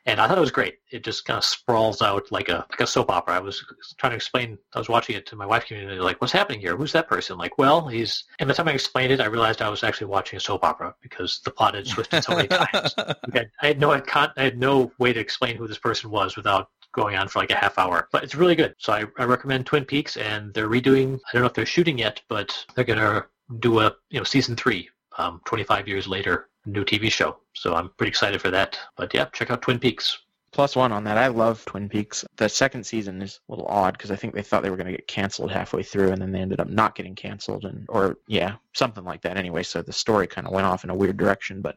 and 0.07 0.19
I 0.21 0.27
thought 0.27 0.39
it 0.39 0.41
was 0.41 0.51
great. 0.51 0.79
It 0.91 1.05
just 1.05 1.27
kind 1.27 1.37
of 1.37 1.45
sprawls 1.45 2.03
out 2.03 2.33
like 2.33 2.49
a 2.49 2.67
like 2.71 2.81
a 2.81 2.87
soap 2.87 3.11
opera. 3.11 3.37
I 3.37 3.39
was 3.39 3.65
trying 3.99 4.11
to 4.11 4.17
explain. 4.17 4.59
I 4.75 4.79
was 4.79 4.89
watching 4.89 5.15
it 5.17 5.27
to 5.27 5.37
my 5.37 5.47
wife 5.47 5.67
community, 5.67 6.01
like, 6.01 6.21
"What's 6.21 6.33
happening 6.33 6.61
here? 6.61 6.77
Who's 6.77 6.93
that 6.93 7.09
person?" 7.09 7.39
Like, 7.39 7.57
well, 7.59 7.87
he's. 7.87 8.25
And 8.39 8.49
by 8.49 8.53
the 8.53 8.57
time 8.57 8.69
I 8.69 8.73
explained 8.73 9.13
it, 9.13 9.21
I 9.21 9.27
realized 9.27 9.63
I 9.63 9.69
was 9.69 9.85
actually 9.85 10.09
watching 10.09 10.39
a 10.39 10.41
soap 10.41 10.65
opera 10.65 10.95
because 11.03 11.41
the 11.45 11.51
plot 11.51 11.75
had 11.75 11.87
twisted 11.87 12.25
so 12.25 12.35
many 12.35 12.49
times. 12.49 12.95
I 12.99 13.47
had 13.61 13.79
no 13.79 13.93
I 13.93 14.03
had 14.37 14.59
no 14.59 14.91
way 14.99 15.13
to 15.13 15.21
explain 15.21 15.57
who 15.57 15.69
this 15.69 15.79
person 15.79 16.11
was 16.11 16.37
without 16.37 16.71
going 16.93 17.17
on 17.17 17.29
for 17.29 17.39
like 17.39 17.51
a 17.51 17.57
half 17.57 17.79
hour. 17.79 18.09
But 18.13 18.25
it's 18.25 18.35
really 18.35 18.57
good. 18.57 18.75
So 18.79 18.93
I, 18.93 19.05
I 19.19 19.25
recommend 19.25 19.67
Twin 19.67 19.85
Peaks, 19.85 20.17
and 20.17 20.53
they're 20.53 20.69
redoing. 20.69 21.17
I 21.17 21.33
don't 21.33 21.43
know 21.43 21.47
if 21.49 21.55
they're 21.55 21.67
shooting 21.67 21.99
yet, 21.99 22.21
but 22.29 22.67
they're 22.75 22.85
gonna 22.85 23.27
do 23.61 23.79
a 23.81 23.95
you 24.11 24.19
know 24.19 24.25
season 24.25 24.57
three 24.57 24.89
um, 25.19 25.41
25 25.45 25.89
years 25.89 26.07
later, 26.07 26.49
new 26.67 26.85
TV 26.85 27.11
show. 27.11 27.39
So 27.55 27.75
I'm 27.75 27.91
pretty 27.97 28.09
excited 28.09 28.41
for 28.41 28.51
that. 28.51 28.79
But 28.97 29.13
yeah, 29.15 29.27
check 29.33 29.51
out 29.51 29.63
Twin 29.63 29.79
Peaks. 29.79 30.19
Plus 30.53 30.77
one 30.77 30.93
on 30.93 31.05
that. 31.05 31.17
I 31.17 31.29
love 31.29 31.65
Twin 31.65 31.89
Peaks. 31.89 32.27
The 32.37 32.47
second 32.47 32.85
season 32.85 33.23
is 33.23 33.41
a 33.49 33.53
little 33.53 33.67
odd 33.69 33.95
because 33.95 34.11
I 34.11 34.17
think 34.17 34.35
they 34.35 34.43
thought 34.43 34.63
they 34.63 34.69
were 34.69 34.77
going 34.77 34.91
to 34.91 34.93
get 34.93 35.09
canceled 35.09 35.51
halfway 35.51 35.83
through, 35.83 36.13
and 36.13 36.21
then 36.21 36.31
they 36.31 36.41
ended 36.41 36.61
up 36.61 36.69
not 36.69 36.95
getting 36.95 37.15
canceled, 37.15 37.65
and 37.65 37.87
or 37.89 38.19
yeah, 38.29 38.57
something 38.75 39.03
like 39.03 39.23
that. 39.23 39.39
Anyway, 39.39 39.63
so 39.63 39.81
the 39.81 39.95
story 39.95 40.27
kind 40.27 40.47
of 40.47 40.53
went 40.53 40.67
off 40.67 40.85
in 40.85 40.91
a 40.91 40.95
weird 40.95 41.17
direction. 41.17 41.63
But 41.63 41.77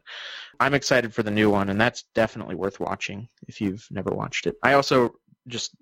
I'm 0.60 0.74
excited 0.74 1.14
for 1.14 1.22
the 1.22 1.30
new 1.30 1.50
one, 1.50 1.70
and 1.70 1.80
that's 1.80 2.04
definitely 2.14 2.54
worth 2.54 2.78
watching 2.78 3.28
if 3.48 3.62
you've 3.62 3.86
never 3.90 4.10
watched 4.10 4.46
it. 4.46 4.56
I 4.62 4.74
also 4.74 5.14
just 5.48 5.74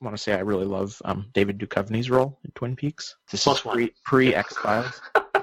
want 0.00 0.16
to 0.16 0.22
say 0.22 0.32
I 0.32 0.40
really 0.40 0.66
love 0.66 1.00
um, 1.04 1.26
David 1.32 1.58
Duchovny's 1.58 2.10
role 2.10 2.38
in 2.44 2.50
Twin 2.52 2.74
Peaks. 2.74 3.16
This 3.30 3.44
Plus 3.44 3.64
is 3.64 3.90
pre 4.04 4.34
X 4.34 4.56
Files, 4.56 5.00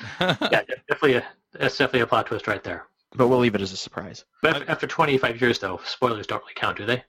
yeah, 0.20 0.62
definitely 0.88 1.14
a, 1.14 1.26
that's 1.52 1.76
definitely 1.76 2.00
a 2.00 2.06
plot 2.06 2.26
twist 2.26 2.46
right 2.46 2.62
there. 2.62 2.86
but 3.14 3.28
we'll 3.28 3.38
leave 3.38 3.54
it 3.54 3.60
as 3.60 3.72
a 3.72 3.76
surprise. 3.76 4.24
But 4.42 4.56
after, 4.56 4.70
after 4.70 4.86
25 4.86 5.40
years, 5.40 5.58
though, 5.58 5.80
spoilers 5.84 6.26
don't 6.26 6.40
really 6.42 6.54
count, 6.54 6.76
do 6.78 6.86
they? 6.86 7.02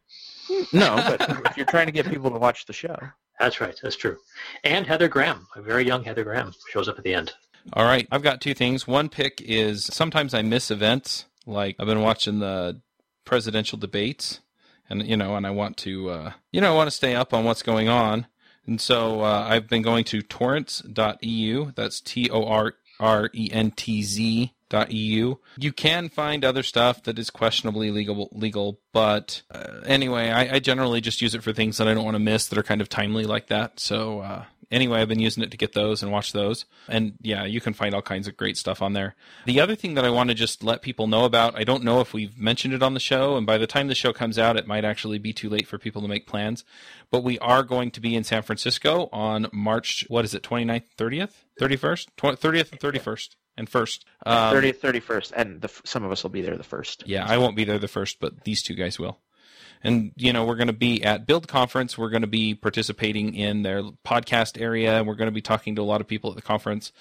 No, 0.74 0.96
but 0.96 1.22
if 1.46 1.58
you're 1.58 1.66
trying 1.66 1.86
to 1.86 1.92
get 1.92 2.10
people 2.10 2.32
to 2.32 2.38
watch 2.40 2.66
the 2.66 2.74
show, 2.74 2.98
That's 3.40 3.62
right. 3.62 3.78
That's 3.82 3.96
true. 3.96 4.18
And 4.64 4.88
Heather 4.88 5.08
Graham, 5.08 5.48
a 5.56 5.62
very 5.62 5.86
young 5.86 6.04
Heather 6.04 6.24
Graham, 6.24 6.54
shows 6.70 6.88
up 6.88 6.98
at 6.98 7.04
the 7.04 7.14
end. 7.14 7.34
All 7.74 7.86
right, 7.86 8.08
I've 8.12 8.24
got 8.24 8.42
two 8.42 8.54
things. 8.54 8.88
One 8.88 9.10
pick 9.10 9.42
is 9.42 9.86
sometimes 9.86 10.34
I 10.34 10.42
miss 10.42 10.72
events, 10.72 11.26
like 11.46 11.76
I've 11.80 11.86
been 11.86 12.02
watching 12.02 12.40
the 12.40 12.82
presidential 13.26 13.78
debates, 13.78 14.40
and 14.90 15.06
you 15.06 15.16
know, 15.16 15.36
and 15.36 15.46
I 15.46 15.52
want 15.52 15.78
to, 15.78 16.10
uh, 16.10 16.32
you 16.52 16.62
know, 16.62 16.74
I 16.74 16.76
want 16.76 16.88
to 16.88 16.96
stay 16.96 17.14
up 17.16 17.34
on 17.34 17.44
what's 17.46 17.62
going 17.62 17.88
on, 17.90 18.26
and 18.66 18.80
so 18.80 19.22
uh, 19.22 19.46
I've 19.50 19.68
been 19.68 19.82
going 19.82 20.04
to 20.06 20.22
torrentz.eu. 20.22 21.72
That's 21.76 22.02
T 22.02 22.30
O 22.30 22.46
R 22.46 22.74
R 23.00 23.30
E 23.34 23.50
N 23.52 23.72
T 23.72 24.04
Z 24.04 24.54
EU. 24.90 25.36
You 25.58 25.74
can 25.74 26.10
find 26.10 26.46
other 26.46 26.64
stuff 26.64 27.04
that 27.04 27.18
is 27.18 27.30
questionably 27.30 27.92
legal, 27.92 28.30
legal, 28.32 28.80
but 28.94 29.42
uh, 29.52 29.82
anyway, 29.86 30.30
I, 30.30 30.56
I 30.56 30.60
generally 30.60 31.02
just 31.02 31.22
use 31.22 31.34
it 31.34 31.44
for 31.44 31.54
things 31.54 31.78
that 31.78 31.88
I 31.88 31.94
don't 31.94 32.06
want 32.06 32.16
to 32.16 32.20
miss 32.20 32.48
that 32.48 32.58
are 32.58 32.64
kind 32.64 32.82
of 32.82 32.90
timely 32.90 33.24
like 33.24 33.48
that. 33.48 33.80
So 33.80 34.20
uh, 34.20 34.46
anyway, 34.72 35.00
I've 35.02 35.08
been 35.08 35.20
using 35.20 35.44
it 35.44 35.52
to 35.52 35.58
get 35.58 35.74
those 35.74 36.04
and 36.04 36.12
watch 36.12 36.32
those. 36.32 36.66
And 36.88 37.14
yeah, 37.22 37.46
you 37.46 37.62
can 37.62 37.74
find 37.74 37.94
all 37.94 38.02
kinds 38.02 38.28
of 38.28 38.38
great 38.38 38.58
stuff 38.58 38.82
on 38.82 38.94
there. 38.94 39.16
The 39.46 39.60
other 39.60 39.76
thing 39.76 39.96
that 39.96 40.06
I 40.06 40.10
want 40.10 40.30
to 40.30 40.36
just 40.36 40.64
let 40.64 40.82
people 40.82 41.08
know 41.08 41.26
about, 41.26 41.58
I 41.58 41.64
don't 41.64 41.84
know 41.84 42.02
if 42.02 42.14
we've 42.14 42.38
mentioned 42.38 42.74
it 42.74 42.84
on 42.84 42.94
the 42.94 43.00
show, 43.00 43.38
and 43.38 43.46
by 43.46 43.58
the 43.58 43.68
time 43.68 43.88
the 43.88 43.96
show 43.96 44.14
comes 44.14 44.38
out, 44.38 44.58
it 44.58 44.68
might 44.68 44.86
actually 44.86 45.20
be 45.20 45.34
too 45.34 45.50
late 45.50 45.68
for 45.68 45.78
people 45.78 46.02
to 46.02 46.08
make 46.08 46.28
plans. 46.28 46.64
But 47.12 47.24
we 47.24 47.40
are 47.40 47.64
going 47.64 47.92
to 47.92 48.02
be 48.02 48.16
in 48.16 48.24
San 48.24 48.42
Francisco 48.42 49.10
on 49.12 49.48
March, 49.52 50.06
what 50.10 50.26
is 50.26 50.34
it, 50.34 50.44
29th, 50.44 50.84
30th, 50.98 51.32
31st, 51.60 52.08
30th 52.18 52.72
and 52.72 52.80
31st, 52.80 53.30
and 53.58 53.70
1st. 53.70 54.04
Um, 54.26 54.56
30th, 54.56 54.78
31st, 54.78 55.32
and 55.36 55.62
the, 55.62 55.70
some 55.84 56.04
of 56.04 56.12
us 56.12 56.24
will 56.24 56.30
be 56.30 56.42
there 56.42 56.58
the 56.58 56.64
first. 56.64 57.04
yeah, 57.06 57.26
I 57.28 57.38
won't 57.38 57.56
be 57.56 57.64
there 57.64 57.80
the 57.80 57.88
first, 57.88 58.20
but 58.20 58.44
these 58.44 58.62
two 58.62 58.76
guys 58.76 59.00
will. 59.00 59.20
And 59.84 60.12
you 60.16 60.34
know, 60.34 60.46
we're 60.46 60.56
going 60.56 60.68
to 60.68 60.74
be 60.74 61.04
at 61.04 61.26
Build 61.26 61.48
Conference. 61.48 61.98
We're 61.98 62.10
going 62.10 62.22
to 62.22 62.28
be 62.28 62.54
participating 62.56 63.34
in 63.34 63.64
their 63.64 63.84
podcast 64.06 64.60
area. 64.60 64.98
and 64.98 65.08
We're 65.08 65.16
going 65.16 65.28
to 65.28 65.34
be 65.34 65.42
talking 65.42 65.76
to 65.76 65.82
a 65.82 65.84
lot 65.84 66.02
of 66.02 66.08
people 66.08 66.30
at 66.30 66.36
the 66.36 66.42
conference, 66.42 66.92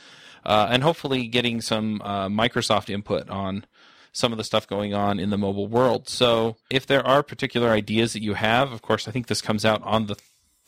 uh, 0.44 0.68
and 0.70 0.82
hopefully 0.82 1.26
getting 1.26 1.60
some 1.60 2.00
uh, 2.02 2.28
Microsoft 2.28 2.90
input 2.90 3.28
on 3.28 3.64
some 4.12 4.32
of 4.32 4.38
the 4.38 4.44
stuff 4.44 4.66
going 4.66 4.94
on 4.94 5.20
in 5.20 5.30
the 5.30 5.38
mobile 5.38 5.66
world. 5.66 6.08
So, 6.08 6.56
if 6.70 6.86
there 6.86 7.06
are 7.06 7.22
particular 7.22 7.70
ideas 7.70 8.12
that 8.12 8.22
you 8.22 8.34
have, 8.34 8.72
of 8.72 8.82
course, 8.82 9.06
I 9.08 9.10
think 9.10 9.26
this 9.26 9.42
comes 9.42 9.64
out 9.64 9.82
on 9.82 10.06
the 10.06 10.16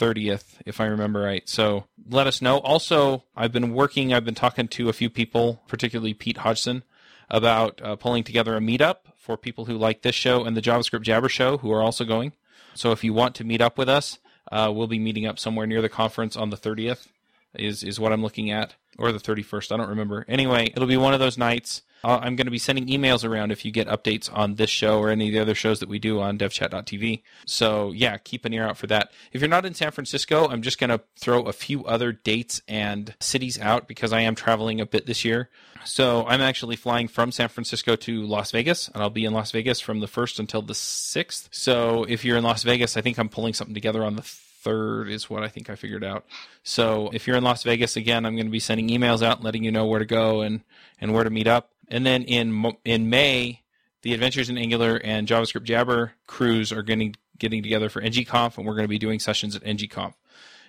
30th, 0.01 0.55
if 0.65 0.81
I 0.81 0.87
remember 0.87 1.21
right. 1.21 1.47
So 1.49 1.85
let 2.09 2.27
us 2.27 2.41
know. 2.41 2.59
Also, 2.59 3.25
I've 3.37 3.53
been 3.53 3.75
working, 3.75 4.13
I've 4.13 4.25
been 4.25 4.35
talking 4.35 4.67
to 4.69 4.89
a 4.89 4.95
few 4.95 5.11
people, 5.11 5.63
particularly 5.69 6.15
Pete 6.15 6.39
Hodgson, 6.39 6.83
about 7.31 7.81
uh, 7.83 7.97
pulling 7.97 8.25
together 8.25 8.57
a 8.57 8.61
meetup 8.61 8.97
for 9.17 9.37
people 9.37 9.67
who 9.67 9.77
like 9.77 10.03
this 10.03 10.15
show 10.15 10.45
and 10.45 10.57
the 10.57 10.63
JavaScript 10.63 11.03
Jabber 11.03 11.29
show 11.29 11.59
who 11.59 11.71
are 11.71 11.83
also 11.83 12.05
going. 12.05 12.33
So 12.75 12.93
if 12.93 13.05
you 13.05 13.13
want 13.13 13.35
to 13.37 13.45
meet 13.45 13.61
up 13.61 13.79
with 13.79 13.89
us, 13.89 14.19
uh, 14.51 14.73
we'll 14.75 14.87
be 14.87 14.99
meeting 14.99 15.27
up 15.27 15.39
somewhere 15.39 15.67
near 15.67 15.83
the 15.83 15.89
conference 15.89 16.37
on 16.37 16.51
the 16.51 16.57
30th, 16.57 17.09
is, 17.55 17.83
is 17.85 18.01
what 18.01 18.13
I'm 18.13 18.23
looking 18.23 18.51
at, 18.51 18.75
or 18.99 19.13
the 19.13 19.19
31st. 19.19 19.73
I 19.73 19.77
don't 19.77 19.89
remember. 19.89 20.25
Anyway, 20.29 20.73
it'll 20.75 20.89
be 20.89 20.97
one 20.97 21.15
of 21.15 21.21
those 21.21 21.39
nights. 21.39 21.83
Uh, 22.03 22.19
I'm 22.23 22.37
going 22.37 22.47
to 22.47 22.51
be 22.51 22.59
sending 22.59 22.87
emails 22.87 23.29
around 23.29 23.51
if 23.51 23.65
you 23.65 23.71
get 23.71 23.89
updates 23.89 24.33
on 24.33 24.55
this 24.55 24.71
show 24.71 24.99
or 24.99 25.11
any 25.11 25.29
of 25.29 25.35
the 25.35 25.41
other 25.41 25.55
shows 25.55 25.81
that 25.81 25.89
we 25.89 25.99
do 25.99 26.21
on 26.21 26.39
devchat.tv. 26.39 27.23
So, 27.47 27.93
yeah, 27.93 28.17
keep 28.19 28.45
an 28.45 28.53
ear 28.53 28.65
out 28.67 28.77
for 28.77 28.87
that. 28.87 29.13
If 29.33 29.41
you're 29.41 29.49
not 29.49 29.67
in 29.67 29.75
San 29.75 29.91
Francisco, 29.91 30.49
I'm 30.49 30.63
just 30.63 30.79
going 30.79 30.91
to 30.91 31.01
throw 31.17 31.43
a 31.43 31.53
few 31.53 31.85
other 31.85 32.13
dates 32.13 32.63
and 32.67 33.15
cities 33.21 33.59
out 33.61 33.87
because 33.87 34.13
I 34.13 34.21
am 34.21 34.35
traveling 34.35 34.81
a 34.81 34.87
bit 34.87 35.07
this 35.07 35.25
year. 35.25 35.51
So, 35.85 36.27
I'm 36.27 36.41
actually 36.41 36.77
flying 36.77 37.09
from 37.09 37.33
San 37.33 37.49
Francisco 37.49 37.97
to 37.97 38.23
Las 38.23 38.51
Vegas, 38.51 38.89
and 38.89 39.03
I'll 39.03 39.11
be 39.11 39.25
in 39.25 39.33
Las 39.33 39.51
Vegas 39.51 39.81
from 39.81 40.01
the 40.01 40.07
1st 40.07 40.39
until 40.39 40.63
the 40.63 40.75
6th. 40.75 41.49
So, 41.51 42.05
if 42.05 42.25
you're 42.25 42.37
in 42.37 42.45
Las 42.45 42.63
Vegas, 42.63 42.97
I 42.97 43.01
think 43.01 43.19
I'm 43.19 43.29
pulling 43.29 43.55
something 43.55 43.75
together 43.75 44.05
on 44.05 44.17
the 44.17 44.25
third 44.61 45.09
is 45.09 45.31
what 45.31 45.43
I 45.43 45.49
think 45.49 45.71
I 45.71 45.75
figured 45.75 46.05
out. 46.05 46.27
So 46.63 47.11
if 47.13 47.27
you're 47.27 47.37
in 47.37 47.45
Las 47.45 47.63
Vegas 47.63 47.97
again, 47.97 48.27
I'm 48.27 48.37
going 48.37 48.47
to 48.47 48.53
be 48.53 48.61
sending 48.61 48.89
emails 48.89 49.23
out 49.23 49.43
letting 49.43 49.65
you 49.65 49.73
know 49.73 49.87
where 49.87 49.99
to 49.99 50.05
go 50.05 50.43
and, 50.43 50.61
and 51.01 51.15
where 51.15 51.25
to 51.25 51.31
meet 51.31 51.47
up. 51.47 51.71
And 51.91 52.07
then 52.07 52.23
in 52.23 52.73
in 52.85 53.11
May, 53.11 53.63
the 54.03 54.15
Adventures 54.15 54.49
in 54.49 54.57
Angular 54.57 55.01
and 55.03 55.27
JavaScript 55.27 55.65
Jabber 55.65 56.13
crews 56.27 56.73
are 56.73 56.83
getting 56.83 57.17
getting 57.39 57.63
together 57.63 57.89
for 57.89 58.01
NGConf, 58.01 58.57
and 58.57 58.67
we're 58.67 58.75
going 58.75 58.85
to 58.85 58.89
be 58.89 58.99
doing 58.99 59.19
sessions 59.19 59.57
at 59.57 59.65
NGConf, 59.65 60.15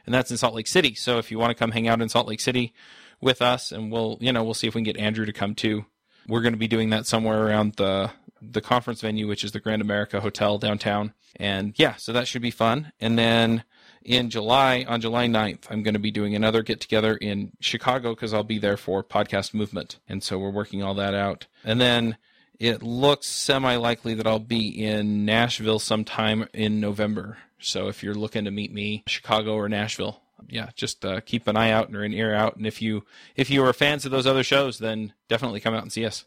and 0.05 0.13
that's 0.13 0.31
in 0.31 0.37
Salt 0.37 0.55
Lake 0.55 0.67
City. 0.67 0.95
So 0.95 1.19
if 1.19 1.31
you 1.31 1.37
want 1.37 1.51
to 1.51 1.55
come 1.55 1.71
hang 1.71 1.87
out 1.87 2.01
in 2.01 2.09
Salt 2.09 2.27
Lake 2.27 2.39
City 2.39 2.73
with 3.21 3.41
us, 3.41 3.71
and 3.71 3.91
we'll 3.91 4.17
you 4.19 4.33
know 4.33 4.43
we'll 4.43 4.53
see 4.53 4.67
if 4.67 4.75
we 4.75 4.79
can 4.79 4.91
get 4.91 4.97
Andrew 4.97 5.25
to 5.25 5.33
come 5.33 5.55
too. 5.55 5.85
We're 6.27 6.41
going 6.41 6.53
to 6.53 6.59
be 6.59 6.67
doing 6.67 6.89
that 6.89 7.05
somewhere 7.05 7.45
around 7.45 7.75
the 7.75 8.11
the 8.41 8.61
conference 8.61 9.01
venue, 9.01 9.27
which 9.27 9.43
is 9.43 9.51
the 9.51 9.59
Grand 9.59 9.81
America 9.81 10.19
Hotel 10.19 10.57
downtown. 10.57 11.13
And 11.35 11.77
yeah, 11.77 11.95
so 11.95 12.11
that 12.13 12.27
should 12.27 12.41
be 12.41 12.51
fun. 12.51 12.91
And 12.99 13.17
then 13.17 13.63
in 14.03 14.29
July, 14.29 14.85
on 14.87 15.01
July 15.01 15.27
9th, 15.27 15.65
I'm 15.69 15.83
going 15.83 15.93
to 15.93 15.99
be 15.99 16.11
doing 16.11 16.35
another 16.35 16.63
get 16.63 16.79
together 16.79 17.15
in 17.15 17.51
Chicago 17.59 18.15
because 18.15 18.33
I'll 18.33 18.43
be 18.43 18.59
there 18.59 18.77
for 18.77 19.03
Podcast 19.03 19.53
Movement. 19.53 19.99
And 20.07 20.23
so 20.23 20.37
we're 20.37 20.49
working 20.49 20.81
all 20.83 20.95
that 20.95 21.13
out. 21.13 21.47
And 21.63 21.79
then 21.79 22.17
it 22.59 22.83
looks 22.83 23.27
semi 23.27 23.75
likely 23.75 24.13
that 24.15 24.27
I'll 24.27 24.39
be 24.39 24.67
in 24.67 25.25
Nashville 25.25 25.79
sometime 25.79 26.47
in 26.53 26.79
November. 26.79 27.37
So 27.59 27.87
if 27.87 28.03
you're 28.03 28.15
looking 28.15 28.45
to 28.45 28.51
meet 28.51 28.73
me, 28.73 29.03
Chicago 29.07 29.53
or 29.53 29.69
Nashville, 29.69 30.21
yeah, 30.47 30.69
just 30.75 31.05
uh, 31.05 31.21
keep 31.21 31.47
an 31.47 31.55
eye 31.55 31.71
out 31.71 31.93
or 31.95 32.03
an 32.03 32.13
ear 32.13 32.33
out. 32.33 32.57
And 32.57 32.65
if 32.65 32.81
you 32.81 33.03
if 33.35 33.49
you 33.49 33.63
are 33.63 33.73
fans 33.73 34.05
of 34.05 34.11
those 34.11 34.27
other 34.27 34.43
shows, 34.43 34.79
then 34.79 35.13
definitely 35.27 35.59
come 35.59 35.73
out 35.73 35.83
and 35.83 35.91
see 35.91 36.05
us. 36.05 36.25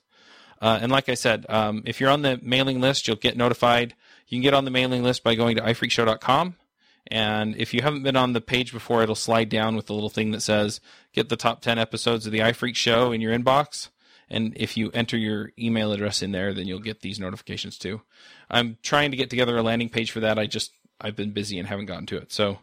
Uh, 0.60 0.78
and 0.80 0.90
like 0.90 1.08
I 1.08 1.14
said, 1.14 1.46
um, 1.48 1.82
if 1.84 2.00
you're 2.00 2.10
on 2.10 2.22
the 2.22 2.38
mailing 2.42 2.80
list, 2.80 3.06
you'll 3.06 3.16
get 3.16 3.36
notified. 3.36 3.94
You 4.28 4.36
can 4.36 4.42
get 4.42 4.54
on 4.54 4.64
the 4.64 4.70
mailing 4.70 5.02
list 5.02 5.22
by 5.22 5.34
going 5.34 5.56
to 5.56 5.62
iphreaksshow.com. 5.62 6.54
And 7.08 7.56
if 7.56 7.74
you 7.74 7.82
haven't 7.82 8.02
been 8.02 8.16
on 8.16 8.32
the 8.32 8.40
page 8.40 8.72
before, 8.72 9.02
it'll 9.02 9.14
slide 9.14 9.48
down 9.48 9.76
with 9.76 9.86
the 9.86 9.94
little 9.94 10.08
thing 10.08 10.30
that 10.30 10.40
says 10.40 10.80
get 11.12 11.28
the 11.28 11.36
top 11.36 11.60
10 11.60 11.78
episodes 11.78 12.26
of 12.26 12.32
the 12.32 12.38
iPhreaks 12.38 12.76
Show 12.76 13.12
in 13.12 13.20
your 13.20 13.36
inbox. 13.36 13.88
And 14.30 14.54
if 14.56 14.76
you 14.76 14.90
enter 14.92 15.16
your 15.16 15.52
email 15.58 15.92
address 15.92 16.22
in 16.22 16.32
there, 16.32 16.54
then 16.54 16.66
you'll 16.66 16.78
get 16.78 17.02
these 17.02 17.20
notifications 17.20 17.78
too. 17.78 18.00
I'm 18.50 18.78
trying 18.82 19.10
to 19.10 19.16
get 19.16 19.30
together 19.30 19.56
a 19.56 19.62
landing 19.62 19.90
page 19.90 20.10
for 20.10 20.20
that. 20.20 20.38
I 20.38 20.46
just, 20.46 20.72
I've 21.00 21.16
been 21.16 21.32
busy 21.32 21.58
and 21.58 21.68
haven't 21.68 21.86
gotten 21.86 22.06
to 22.06 22.16
it. 22.16 22.32
So 22.32 22.58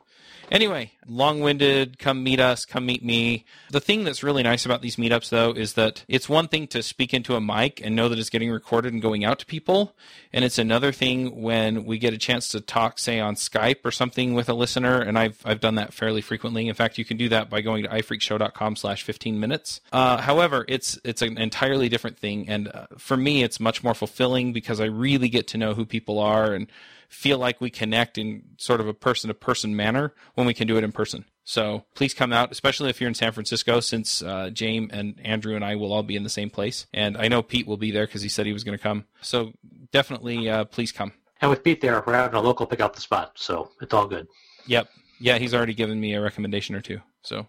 Anyway, 0.52 0.91
long 1.08 1.39
winded, 1.39 1.97
come 1.97 2.22
meet 2.22 2.39
us, 2.39 2.66
come 2.66 2.86
meet 2.86 3.06
me. 3.06 3.45
The 3.70 3.80
thing 3.80 4.04
that's 4.04 4.22
really 4.22 4.43
nice 4.43 4.66
about 4.66 4.82
these 4.82 4.97
meetups, 4.97 5.30
though, 5.30 5.54
is 5.54 5.74
that 5.74 6.04
it's 6.10 6.28
one 6.28 6.49
thing 6.49 6.68
to 6.68 6.84
speak 6.84 7.14
into 7.14 7.36
a 7.36 7.41
mic 7.41 7.80
and 7.82 7.95
know 7.95 8.10
that 8.10 8.20
it's 8.20 8.30
getting 8.30 8.52
recorded 8.52 8.91
and 8.91 9.02
going 9.02 9.24
out 9.24 9.39
to 9.39 9.45
people. 9.45 9.95
And 10.34 10.43
it's 10.43 10.58
another 10.58 10.91
thing 10.91 11.41
when 11.41 11.86
we 11.86 11.97
get 11.97 12.14
a 12.14 12.18
chance 12.18 12.49
to 12.49 12.60
talk, 12.60 12.99
say, 12.99 13.22
on 13.22 13.36
Skype 13.36 13.86
or 13.86 13.91
something 13.91 14.34
with 14.34 14.49
a 14.49 14.54
listener. 14.54 14.99
And 14.99 15.18
I've, 15.18 15.39
I've 15.45 15.62
done 15.62 15.76
that 15.76 15.93
fairly 15.93 16.20
frequently. 16.20 16.68
In 16.68 16.76
fact, 16.76 16.97
you 16.97 17.06
can 17.06 17.16
do 17.16 17.30
that 17.30 17.49
by 17.49 17.62
going 17.62 17.84
to 17.84 17.89
iphreaksshow.com 17.89 18.76
slash 18.76 19.04
15 19.04 19.39
minutes. 19.39 19.80
Uh, 19.93 20.18
however, 20.18 20.66
it's, 20.68 20.99
it's 21.06 21.22
an 21.22 21.38
entirely 21.38 21.88
different 21.88 22.20
thing. 22.20 22.49
And 22.49 22.68
uh, 22.68 22.88
for 22.97 23.16
me, 23.16 23.41
it's 23.41 23.62
much 23.62 23.86
more 23.86 23.93
fulfilling 23.93 24.52
because 24.52 24.82
I 24.82 24.86
really 24.86 25.30
get 25.30 25.47
to 25.49 25.58
know 25.58 25.74
who 25.76 25.86
people 25.86 26.20
are 26.20 26.54
and 26.54 26.68
feel 27.12 27.38
like 27.38 27.59
we 27.59 27.70
connect 27.70 28.18
in 28.18 28.41
sort 28.57 28.80
of 28.80 28.88
a 28.88 28.93
person 28.93 29.28
to 29.28 29.34
person 29.34 29.76
manner 29.76 30.14
when 30.36 30.47
we 30.47 30.53
can 30.53 30.66
do 30.66 30.78
it 30.78 30.84
in 30.84 30.91
person. 30.91 31.26
So 31.43 31.84
please 31.93 32.14
come 32.14 32.32
out, 32.32 32.51
especially 32.51 32.89
if 32.89 33.01
you're 33.01 33.09
in 33.09 33.14
San 33.14 33.34
Francisco, 33.34 33.82
since 33.82 34.22
uh, 34.22 34.49
James 34.51 34.91
and 34.93 35.20
Andrew 35.24 35.55
and 35.55 35.66
I 35.66 35.76
will 35.76 35.91
all 35.91 36.03
be 36.03 36.16
in 36.16 36.24
the 36.24 36.30
same 36.30 36.49
place. 36.49 36.88
And 36.93 37.18
I 37.18 37.28
know 37.28 37.41
Pete 37.41 37.68
will 37.68 37.78
be 37.78 37.91
there 37.91 38.05
because 38.05 38.22
he 38.22 38.30
said 38.30 38.45
he 38.45 38.53
was 38.53 38.64
going 38.64 38.78
to 38.78 38.82
come. 38.82 39.05
So 39.22 39.51
definitely, 39.91 40.49
uh, 40.49 40.66
please 40.66 40.91
come. 40.91 41.12
And 41.41 41.49
with 41.49 41.64
Pete 41.64 41.82
there, 41.82 42.01
we're 42.05 42.14
having 42.14 42.39
a 42.39 42.41
local 42.41 42.66
pick 42.66 42.80
out 42.80 42.93
the 42.93 43.01
spot, 43.01 43.34
so 43.36 43.72
it's 43.82 43.93
all 43.93 44.07
good. 44.07 44.28
Yep. 44.68 44.88
Yeah, 45.20 45.38
he's 45.38 45.53
already 45.53 45.74
given 45.74 45.99
me 45.99 46.14
a 46.14 46.22
recommendation 46.22 46.76
or 46.76 46.82
two. 46.82 47.01
So 47.24 47.45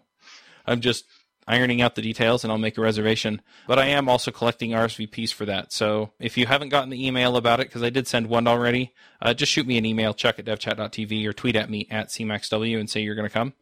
I'm 0.65 0.81
just 0.81 1.05
ironing 1.47 1.81
out 1.81 1.95
the 1.95 2.01
details 2.01 2.43
and 2.43 2.51
I'll 2.51 2.57
make 2.57 2.77
a 2.77 2.81
reservation. 2.81 3.41
But 3.67 3.79
I 3.79 3.87
am 3.87 4.09
also 4.09 4.31
collecting 4.31 4.71
RSVPs 4.71 5.33
for 5.33 5.45
that. 5.45 5.71
So 5.73 6.11
if 6.19 6.37
you 6.37 6.45
haven't 6.45 6.69
gotten 6.69 6.89
the 6.89 7.05
email 7.05 7.37
about 7.37 7.59
it, 7.59 7.67
because 7.67 7.83
I 7.83 7.89
did 7.89 8.07
send 8.07 8.27
one 8.27 8.47
already, 8.47 8.93
uh, 9.21 9.33
just 9.33 9.51
shoot 9.51 9.67
me 9.67 9.77
an 9.77 9.85
email, 9.85 10.13
chuck 10.13 10.39
at 10.39 10.45
devchat.tv 10.45 11.25
or 11.25 11.33
tweet 11.33 11.55
at 11.55 11.69
me 11.69 11.87
at 11.89 12.09
cmaxw 12.09 12.79
and 12.79 12.89
say 12.89 13.01
you're 13.01 13.15
going 13.15 13.27
to 13.27 13.33
come. 13.33 13.53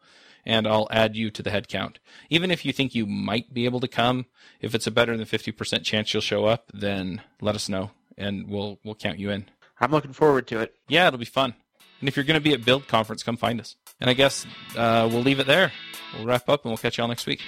And 0.46 0.68
I'll 0.68 0.88
add 0.90 1.16
you 1.16 1.30
to 1.30 1.44
the 1.44 1.52
headcount. 1.52 1.98
Even 2.30 2.50
if 2.50 2.66
you 2.66 2.74
think 2.74 2.96
you 2.96 3.06
might 3.06 3.54
be 3.54 3.66
able 3.66 3.80
to 3.80 3.88
come, 3.88 4.26
if 4.60 4.74
it's 4.74 4.88
a 4.88 4.92
better 4.92 5.16
than 5.16 5.28
50% 5.28 5.84
chance 5.84 6.14
you'll 6.14 6.22
show 6.22 6.46
up, 6.46 6.72
then 6.74 7.22
let 7.42 7.54
us 7.56 7.70
know 7.70 7.92
and 8.18 8.48
we'll, 8.50 8.80
we'll 8.84 8.96
count 8.96 9.20
you 9.20 9.30
in. 9.30 9.46
I'm 9.80 9.92
looking 9.92 10.14
forward 10.14 10.48
to 10.48 10.60
it. 10.60 10.76
Yeah, 10.88 11.08
it'll 11.08 11.20
be 11.20 11.26
fun. 11.26 11.56
And 12.00 12.10
if 12.10 12.16
you're 12.16 12.26
going 12.26 12.40
to 12.40 12.44
be 12.44 12.54
at 12.54 12.66
Build 12.66 12.88
Conference, 12.88 13.22
come 13.22 13.38
find 13.38 13.62
us. 13.62 13.76
And 14.02 14.10
I 14.10 14.14
guess 14.14 14.46
uh, 14.76 15.08
we'll 15.12 15.22
leave 15.22 15.40
it 15.40 15.48
there. 15.48 15.72
We'll 16.18 16.26
wrap 16.26 16.50
up 16.50 16.66
and 16.66 16.72
we'll 16.72 16.78
catch 16.78 16.98
you 16.98 17.04
all 17.04 17.08
next 17.08 17.26
week. 17.28 17.42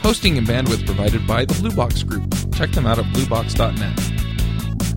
Hosting 0.00 0.36
and 0.36 0.46
bandwidth 0.46 0.84
provided 0.84 1.26
by 1.26 1.44
the 1.44 1.54
Blue 1.54 1.74
Box 1.74 2.02
Group. 2.02 2.34
Check 2.54 2.70
them 2.72 2.86
out 2.86 2.98
at 2.98 3.04
bluebox.net. 3.06 3.96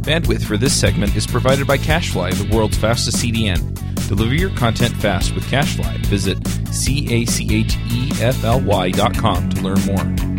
Bandwidth 0.02 0.46
for 0.46 0.58
this 0.58 0.78
segment 0.78 1.16
is 1.16 1.28
provided 1.28 1.68
by 1.68 1.78
CacheFly, 1.78 2.34
the 2.34 2.56
world's 2.56 2.78
fastest 2.78 3.18
CDN. 3.18 3.74
Deliver 4.08 4.34
your 4.34 4.52
content 4.52 4.96
fast 4.96 5.36
with 5.36 5.44
CacheFly. 5.46 6.06
Visit 6.06 6.46
C 6.74 7.14
A 7.14 7.26
C 7.26 7.48
H 7.54 7.76
E 7.92 8.12
F 8.22 8.44
L 8.46 8.62
Y 8.62 8.92
dot 8.92 9.18
com 9.18 9.50
to 9.50 9.62
learn 9.62 9.80
more. 9.86 10.37